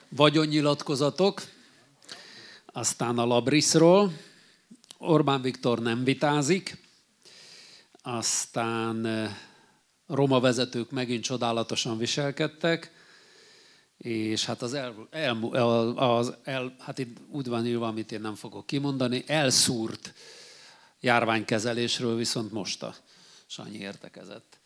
Vagyonnyilatkozatok, 0.09 1.41
aztán 2.65 3.17
a 3.17 3.25
Labriszról, 3.25 4.13
Orbán 4.97 5.41
Viktor 5.41 5.79
nem 5.79 6.03
vitázik, 6.03 6.77
aztán 8.01 9.29
roma 10.07 10.39
vezetők 10.39 10.91
megint 10.91 11.23
csodálatosan 11.23 11.97
viselkedtek, 11.97 12.91
és 13.97 14.45
hát 14.45 14.61
az, 14.61 14.73
el, 14.73 15.07
el, 15.11 15.43
az 15.97 16.35
el, 16.43 16.75
hát 16.79 16.99
itt 16.99 17.17
úgy 17.29 17.47
van 17.47 17.65
írva, 17.65 17.87
amit 17.87 18.11
én 18.11 18.21
nem 18.21 18.35
fogok 18.35 18.65
kimondani, 18.65 19.23
elszúrt 19.27 20.13
járványkezelésről 20.99 22.15
viszont 22.15 22.51
most 22.51 22.83
a 22.83 22.95
Sanyi 23.47 23.77
értekezett. 23.77 24.57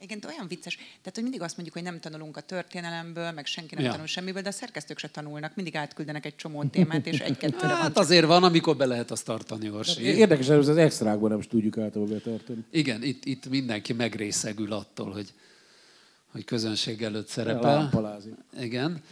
Igen, 0.00 0.20
de 0.20 0.28
olyan 0.28 0.48
vicces. 0.48 0.76
Tehát, 0.76 1.12
hogy 1.14 1.22
mindig 1.22 1.40
azt 1.42 1.56
mondjuk, 1.56 1.76
hogy 1.76 1.86
nem 1.86 2.00
tanulunk 2.00 2.36
a 2.36 2.40
történelemből, 2.40 3.30
meg 3.30 3.46
senki 3.46 3.74
nem 3.74 3.84
ja. 3.84 3.90
tanul 3.90 4.06
semmiből, 4.06 4.42
de 4.42 4.48
a 4.48 4.52
szerkesztők 4.52 4.98
se 4.98 5.08
tanulnak. 5.08 5.54
Mindig 5.54 5.76
átküldenek 5.76 6.26
egy 6.26 6.36
csomó 6.36 6.64
témát, 6.64 7.06
és 7.06 7.18
egy-kettőre 7.18 7.74
Hát 7.74 7.94
van 7.94 8.04
azért 8.04 8.26
van, 8.26 8.44
amikor 8.44 8.76
be 8.76 8.86
lehet 8.86 9.10
azt 9.10 9.24
tartani, 9.24 9.70
Orsi. 9.70 10.02
Érdekes, 10.02 10.46
hogy 10.46 10.56
az 10.56 10.68
extrákban 10.68 11.30
nem 11.30 11.38
is 11.38 11.46
tudjuk 11.46 11.78
általában 11.78 12.14
betartani. 12.14 12.64
Igen, 12.70 13.02
itt, 13.02 13.24
itt 13.24 13.48
mindenki 13.48 13.92
megrészegül 13.92 14.72
attól, 14.72 15.12
hogy, 15.12 15.32
hogy 16.32 16.44
közönség 16.44 17.02
előtt 17.02 17.28
szerepel. 17.28 17.90
Igen. 18.60 19.02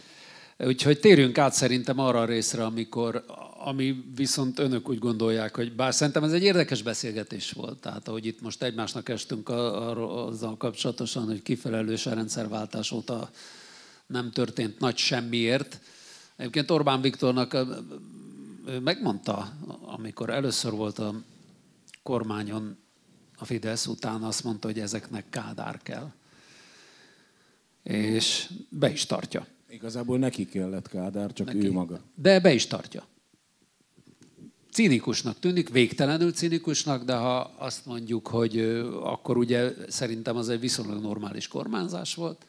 Úgyhogy 0.57 0.99
térjünk 0.99 1.37
át 1.37 1.53
szerintem 1.53 1.99
arra 1.99 2.21
a 2.21 2.25
részre, 2.25 2.65
amikor, 2.65 3.25
ami 3.65 4.03
viszont 4.15 4.59
önök 4.59 4.89
úgy 4.89 4.99
gondolják, 4.99 5.55
hogy 5.55 5.75
bár 5.75 5.93
szerintem 5.93 6.23
ez 6.23 6.31
egy 6.31 6.43
érdekes 6.43 6.81
beszélgetés 6.81 7.51
volt, 7.51 7.77
tehát 7.77 8.07
ahogy 8.07 8.25
itt 8.25 8.41
most 8.41 8.63
egymásnak 8.63 9.09
estünk 9.09 9.49
azzal 9.49 10.57
kapcsolatosan, 10.57 11.25
hogy 11.25 11.41
kifelelős 11.41 12.05
a 12.05 12.13
rendszerváltás 12.13 12.91
óta 12.91 13.29
nem 14.07 14.31
történt 14.31 14.79
nagy 14.79 14.97
semmiért. 14.97 15.79
Egyébként 16.35 16.71
Orbán 16.71 17.01
Viktornak 17.01 17.53
ő 18.67 18.79
megmondta, 18.79 19.53
amikor 19.81 20.29
először 20.29 20.71
volt 20.71 20.99
a 20.99 21.21
kormányon 22.03 22.77
a 23.37 23.45
Fidesz, 23.45 23.87
utána 23.87 24.27
azt 24.27 24.43
mondta, 24.43 24.67
hogy 24.67 24.79
ezeknek 24.79 25.25
kádár 25.29 25.79
kell. 25.83 26.11
És 27.83 28.49
be 28.69 28.91
is 28.91 29.05
tartja. 29.05 29.47
Igazából 29.73 30.17
neki 30.17 30.45
kellett 30.45 30.87
Kádár, 30.87 31.33
csak 31.33 31.47
neki. 31.47 31.65
ő 31.65 31.71
maga. 31.71 31.99
De 32.15 32.39
be 32.39 32.53
is 32.53 32.67
tartja. 32.67 33.07
Cinikusnak 34.71 35.39
tűnik, 35.39 35.69
végtelenül 35.69 36.31
cinikusnak, 36.31 37.03
de 37.03 37.15
ha 37.15 37.39
azt 37.39 37.85
mondjuk, 37.85 38.27
hogy 38.27 38.59
akkor 39.01 39.37
ugye 39.37 39.71
szerintem 39.87 40.35
az 40.35 40.49
egy 40.49 40.59
viszonylag 40.59 41.01
normális 41.01 41.47
kormányzás 41.47 42.15
volt, 42.15 42.45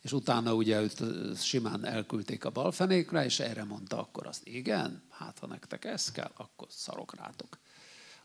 és 0.00 0.12
utána 0.12 0.54
ugye 0.54 0.80
őt 0.80 1.02
simán 1.36 1.84
elküldték 1.84 2.44
a 2.44 2.50
balfenékre, 2.50 3.24
és 3.24 3.40
erre 3.40 3.64
mondta 3.64 3.98
akkor 3.98 4.26
azt, 4.26 4.46
igen, 4.46 5.02
hát 5.08 5.38
ha 5.38 5.46
nektek 5.46 5.84
ez 5.84 6.12
kell, 6.12 6.30
akkor 6.36 6.68
szarok 6.70 7.16
rátok. 7.16 7.58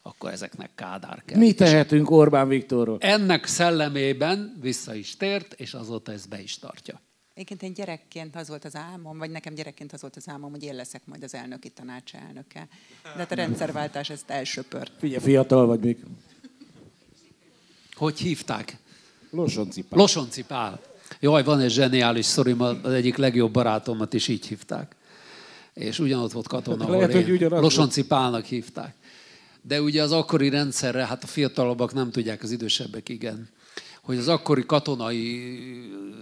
Akkor 0.01 0.31
ezeknek 0.31 0.71
kádár 0.75 1.23
kell. 1.25 1.37
Mi 1.37 1.53
tehetünk 1.53 2.11
Orbán 2.11 2.47
Viktorról? 2.47 2.97
Ennek 2.99 3.45
szellemében 3.45 4.57
vissza 4.61 4.93
is 4.93 5.17
tért, 5.17 5.53
és 5.53 5.73
azóta 5.73 6.11
ezt 6.11 6.29
be 6.29 6.41
is 6.41 6.59
tartja. 6.59 7.01
Egyébként 7.37 7.61
én 7.63 7.73
gyerekként 7.73 8.35
az 8.35 8.47
volt 8.47 8.65
az 8.65 8.75
álmom, 8.75 9.17
vagy 9.17 9.29
nekem 9.29 9.53
gyerekként 9.53 9.93
az 9.93 10.01
volt 10.01 10.15
az 10.15 10.29
álmom, 10.29 10.51
hogy 10.51 10.63
én 10.63 10.75
leszek 10.75 11.01
majd 11.05 11.23
az 11.23 11.33
elnöki 11.33 11.69
tanács 11.69 12.13
elnöke. 12.13 12.67
De 13.03 13.09
hát 13.09 13.31
a 13.31 13.35
rendszerváltás 13.35 14.09
ezt 14.09 14.29
elsöpört. 14.29 14.91
Figyelj, 14.99 15.23
fiatal 15.23 15.65
vagy 15.65 15.79
még. 15.79 15.97
Hogy 17.93 18.19
hívták? 18.19 18.77
Losonci 19.29 19.81
Pál. 19.81 19.99
Losonci 19.99 20.43
Pál. 20.43 20.81
Jaj, 21.19 21.43
van 21.43 21.59
egy 21.59 21.71
zseniális 21.71 22.25
szorim, 22.25 22.61
az 22.61 22.91
egyik 22.91 23.15
legjobb 23.17 23.51
barátomat 23.51 24.13
is 24.13 24.27
így 24.27 24.47
hívták. 24.47 24.95
És 25.73 25.99
ugyanott 25.99 26.31
volt 26.31 26.47
katona, 26.47 26.89
Lehet, 26.89 27.13
hogy 27.13 27.31
ugyanaz 27.31 27.61
Losonci 27.61 28.05
Pálnak 28.05 28.45
hívták. 28.45 28.95
De 29.61 29.81
ugye 29.81 30.01
az 30.01 30.11
akkori 30.11 30.49
rendszerre, 30.49 31.05
hát 31.05 31.23
a 31.23 31.27
fiatalabbak 31.27 31.93
nem 31.93 32.11
tudják, 32.11 32.43
az 32.43 32.51
idősebbek 32.51 33.09
igen 33.09 33.49
hogy 34.07 34.17
az 34.17 34.27
akkori 34.27 34.65
katonai 34.65 35.51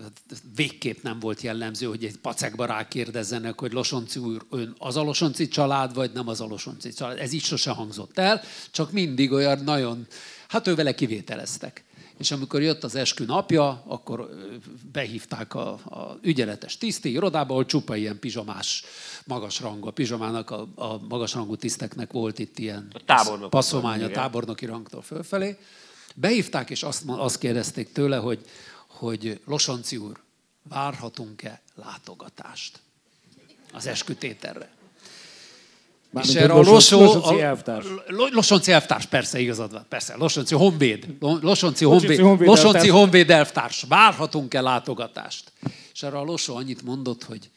hát 0.01 0.41
végképp 0.55 1.03
nem 1.03 1.19
volt 1.19 1.41
jellemző, 1.41 1.85
hogy 1.85 2.03
egy 2.03 2.17
pacekba 2.17 2.65
rákérdezzenek, 2.65 3.59
hogy 3.59 3.71
Losonci 3.71 4.19
úr, 4.19 4.45
ön 4.49 4.75
az 4.77 4.97
a 4.97 5.01
Losonci 5.01 5.47
család, 5.47 5.93
vagy 5.93 6.11
nem 6.13 6.27
az 6.27 6.41
a 6.41 6.45
Losonci 6.45 6.93
család. 6.93 7.19
Ez 7.19 7.33
így 7.33 7.43
sose 7.43 7.71
hangzott 7.71 8.17
el, 8.17 8.41
csak 8.71 8.91
mindig 8.91 9.31
olyan 9.31 9.63
nagyon, 9.63 10.07
hát 10.47 10.67
ő 10.67 10.75
vele 10.75 10.95
kivételeztek. 10.95 11.83
És 12.17 12.31
amikor 12.31 12.61
jött 12.61 12.83
az 12.83 12.95
eskü 12.95 13.25
napja, 13.25 13.83
akkor 13.87 14.29
behívták 14.91 15.53
a, 15.53 15.69
a 15.69 16.19
ügyeletes 16.21 16.77
tiszti 16.77 17.11
irodába, 17.11 17.51
ahol 17.51 17.65
csupa 17.65 17.95
ilyen 17.95 18.19
pizsamás 18.19 18.83
magas 19.25 19.59
rangú. 19.59 19.87
A 19.87 19.91
pizsamának, 19.91 20.51
a, 20.51 20.67
a 20.75 20.99
magas 21.07 21.33
rangú 21.33 21.55
tiszteknek 21.55 22.11
volt 22.11 22.39
itt 22.39 22.59
ilyen 22.59 22.91
passzomány 23.49 24.03
a 24.03 24.09
tábornoki 24.09 24.65
rangtól 24.65 25.01
fölfelé. 25.01 25.57
Behívták, 26.17 26.69
és 26.69 26.83
azt, 26.83 27.03
azt 27.07 27.37
kérdezték 27.37 27.91
tőle, 27.91 28.17
hogy, 28.17 28.39
hogy 28.87 29.39
Losonci 29.45 29.97
úr, 29.97 30.19
várhatunk-e 30.69 31.61
látogatást 31.75 32.79
az 33.71 33.87
eskütéterre? 33.87 34.73
Mármint 36.09 36.35
és 36.35 36.41
erre 36.41 36.53
a 36.53 36.61
Losó, 36.61 36.99
Losonci 36.99 37.41
elvtárs. 37.41 37.85
Losonci 38.07 38.71
elvtárs, 38.71 39.05
persze, 39.05 39.39
igazad 39.39 39.71
van, 39.71 39.85
persze. 39.89 40.15
Losonci 40.15 40.55
Honvéd. 40.55 41.07
Losonci 41.19 41.85
Honvéd, 41.85 42.19
Honvéd, 42.19 42.47
Losonci 42.47 42.87
Honvéd 42.89 43.29
elvtárs. 43.29 43.85
Várhatunk-e 43.87 44.61
látogatást? 44.61 45.51
És 45.93 46.03
erre 46.03 46.17
a 46.17 46.23
Losó 46.23 46.55
annyit 46.55 46.81
mondott, 46.81 47.23
hogy 47.23 47.49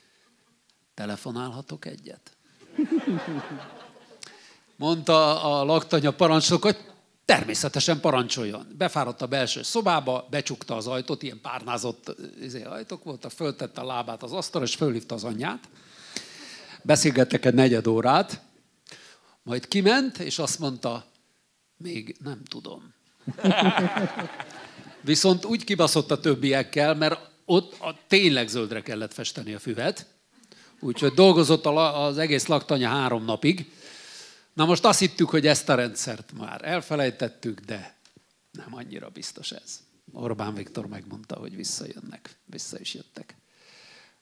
telefonálhatok 0.94 1.84
egyet? 1.86 2.36
Mondta 4.76 5.42
a 5.42 5.64
laktanya 5.64 6.10
parancsnok, 6.10 6.62
hogy 6.62 6.76
Természetesen 7.28 8.00
parancsoljon. 8.00 8.66
Befáradt 8.78 9.22
a 9.22 9.26
belső 9.26 9.62
szobába, 9.62 10.26
becsukta 10.30 10.76
az 10.76 10.86
ajtót, 10.86 11.22
ilyen 11.22 11.40
párnázott 11.42 12.16
izé, 12.40 12.62
ajtók 12.62 13.04
voltak, 13.04 13.30
föltette 13.30 13.80
a 13.80 13.84
lábát 13.84 14.22
az 14.22 14.32
asztalra, 14.32 14.66
és 14.66 14.74
fölhívta 14.74 15.14
az 15.14 15.24
anyját. 15.24 15.68
Beszélgettek 16.82 17.44
egy 17.44 17.54
negyed 17.54 17.86
órát, 17.86 18.40
majd 19.42 19.68
kiment, 19.68 20.18
és 20.18 20.38
azt 20.38 20.58
mondta, 20.58 21.04
még 21.76 22.16
nem 22.24 22.42
tudom. 22.50 22.94
Viszont 25.00 25.44
úgy 25.44 25.64
kibaszott 25.64 26.10
a 26.10 26.20
többiekkel, 26.20 26.94
mert 26.94 27.20
ott 27.44 27.80
a, 27.80 27.96
tényleg 28.06 28.48
zöldre 28.48 28.82
kellett 28.82 29.12
festeni 29.12 29.54
a 29.54 29.58
füvet, 29.58 30.06
úgyhogy 30.80 31.12
dolgozott 31.12 31.66
az 31.66 32.18
egész 32.18 32.46
laktanya 32.46 32.88
három 32.88 33.24
napig, 33.24 33.70
Na 34.58 34.64
most 34.64 34.84
azt 34.84 34.98
hittük, 34.98 35.28
hogy 35.28 35.46
ezt 35.46 35.68
a 35.68 35.74
rendszert 35.74 36.32
már 36.38 36.60
elfelejtettük, 36.64 37.60
de 37.60 37.94
nem 38.52 38.68
annyira 38.70 39.08
biztos 39.08 39.50
ez. 39.50 39.80
Orbán 40.12 40.54
Viktor 40.54 40.86
megmondta, 40.86 41.36
hogy 41.36 41.56
visszajönnek. 41.56 42.30
Vissza 42.44 42.78
is 42.80 42.94
jöttek. 42.94 43.36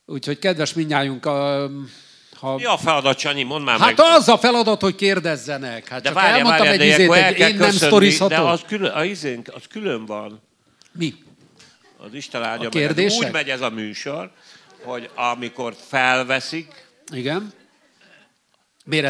Úgyhogy 0.07 0.39
kedves 0.39 0.75
minnyájunk, 0.75 1.25
ha... 1.25 2.57
Mi 2.57 2.65
a 2.65 2.77
feladat, 2.77 3.19
Csanyi? 3.19 3.43
Mondd 3.43 3.65
már 3.65 3.79
hát 3.79 3.97
meg. 3.97 4.07
az 4.17 4.29
a 4.29 4.39
feladat, 4.39 4.81
hogy 4.81 4.95
kérdezzenek. 4.95 5.89
Hát 5.89 6.03
de 6.03 6.09
csak 6.09 6.19
várja, 6.19 6.37
elmondtam 6.37 6.67
várja, 6.67 6.83
egy 6.83 6.89
izét, 6.89 7.39
én 7.39 7.57
nem 7.57 7.71
sztorizhatom. 7.71 8.45
De 8.45 8.51
az 8.51 8.61
külön, 8.67 8.93
az, 8.93 9.05
izénk, 9.05 9.49
az 9.55 9.63
külön 9.69 10.07
van. 10.07 10.43
Mi? 10.93 11.15
Az 11.97 12.15
Isten 12.15 12.43
áldja 12.43 12.69
a 12.69 12.95
meg. 12.95 13.11
Úgy 13.11 13.31
megy 13.33 13.49
ez 13.49 13.61
a 13.61 13.71
műsor, 13.71 14.31
hogy 14.83 15.11
amikor 15.15 15.77
felveszik, 15.89 16.87
Igen 17.13 17.53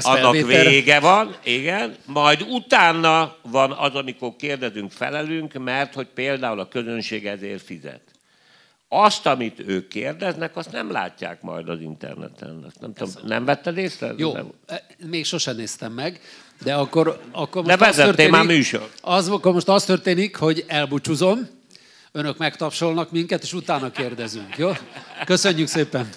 annak 0.02 0.32
vége 0.46 1.00
van, 1.00 1.36
igen, 1.44 1.94
majd 2.06 2.42
utána 2.48 3.36
van 3.42 3.72
az, 3.72 3.94
amikor 3.94 4.36
kérdezünk, 4.36 4.90
felelünk, 4.90 5.52
mert 5.52 5.94
hogy 5.94 6.06
például 6.14 6.60
a 6.60 6.68
közönség 6.68 7.26
ezért 7.26 7.62
fizet. 7.62 8.00
Azt, 8.88 9.26
amit 9.26 9.60
ők 9.66 9.88
kérdeznek, 9.88 10.56
azt 10.56 10.72
nem 10.72 10.90
látják 10.90 11.42
majd 11.42 11.68
az 11.68 11.80
interneten. 11.80 12.72
nem, 12.80 12.92
tudom, 12.92 13.12
nem 13.24 13.44
vetted 13.44 13.76
észre? 13.76 14.12
Jó, 14.16 14.32
nem? 14.32 14.52
E, 14.66 14.86
még 15.06 15.24
sosem 15.24 15.56
néztem 15.56 15.92
meg, 15.92 16.20
de 16.62 16.74
akkor, 16.74 17.20
akkor 17.32 17.64
most 17.64 17.78
de 17.78 17.86
az 17.86 17.94
történik, 17.96 18.32
már 18.32 18.44
műsor. 18.44 18.90
Az, 19.00 19.28
akkor 19.28 19.52
most 19.52 19.68
az 19.68 19.84
történik, 19.84 20.36
hogy 20.36 20.64
elbúcsúzom, 20.66 21.48
önök 22.12 22.38
megtapsolnak 22.38 23.10
minket, 23.10 23.42
és 23.42 23.52
utána 23.52 23.90
kérdezünk. 23.90 24.56
Jó? 24.56 24.72
Köszönjük 25.24 25.68
szépen! 25.68 26.08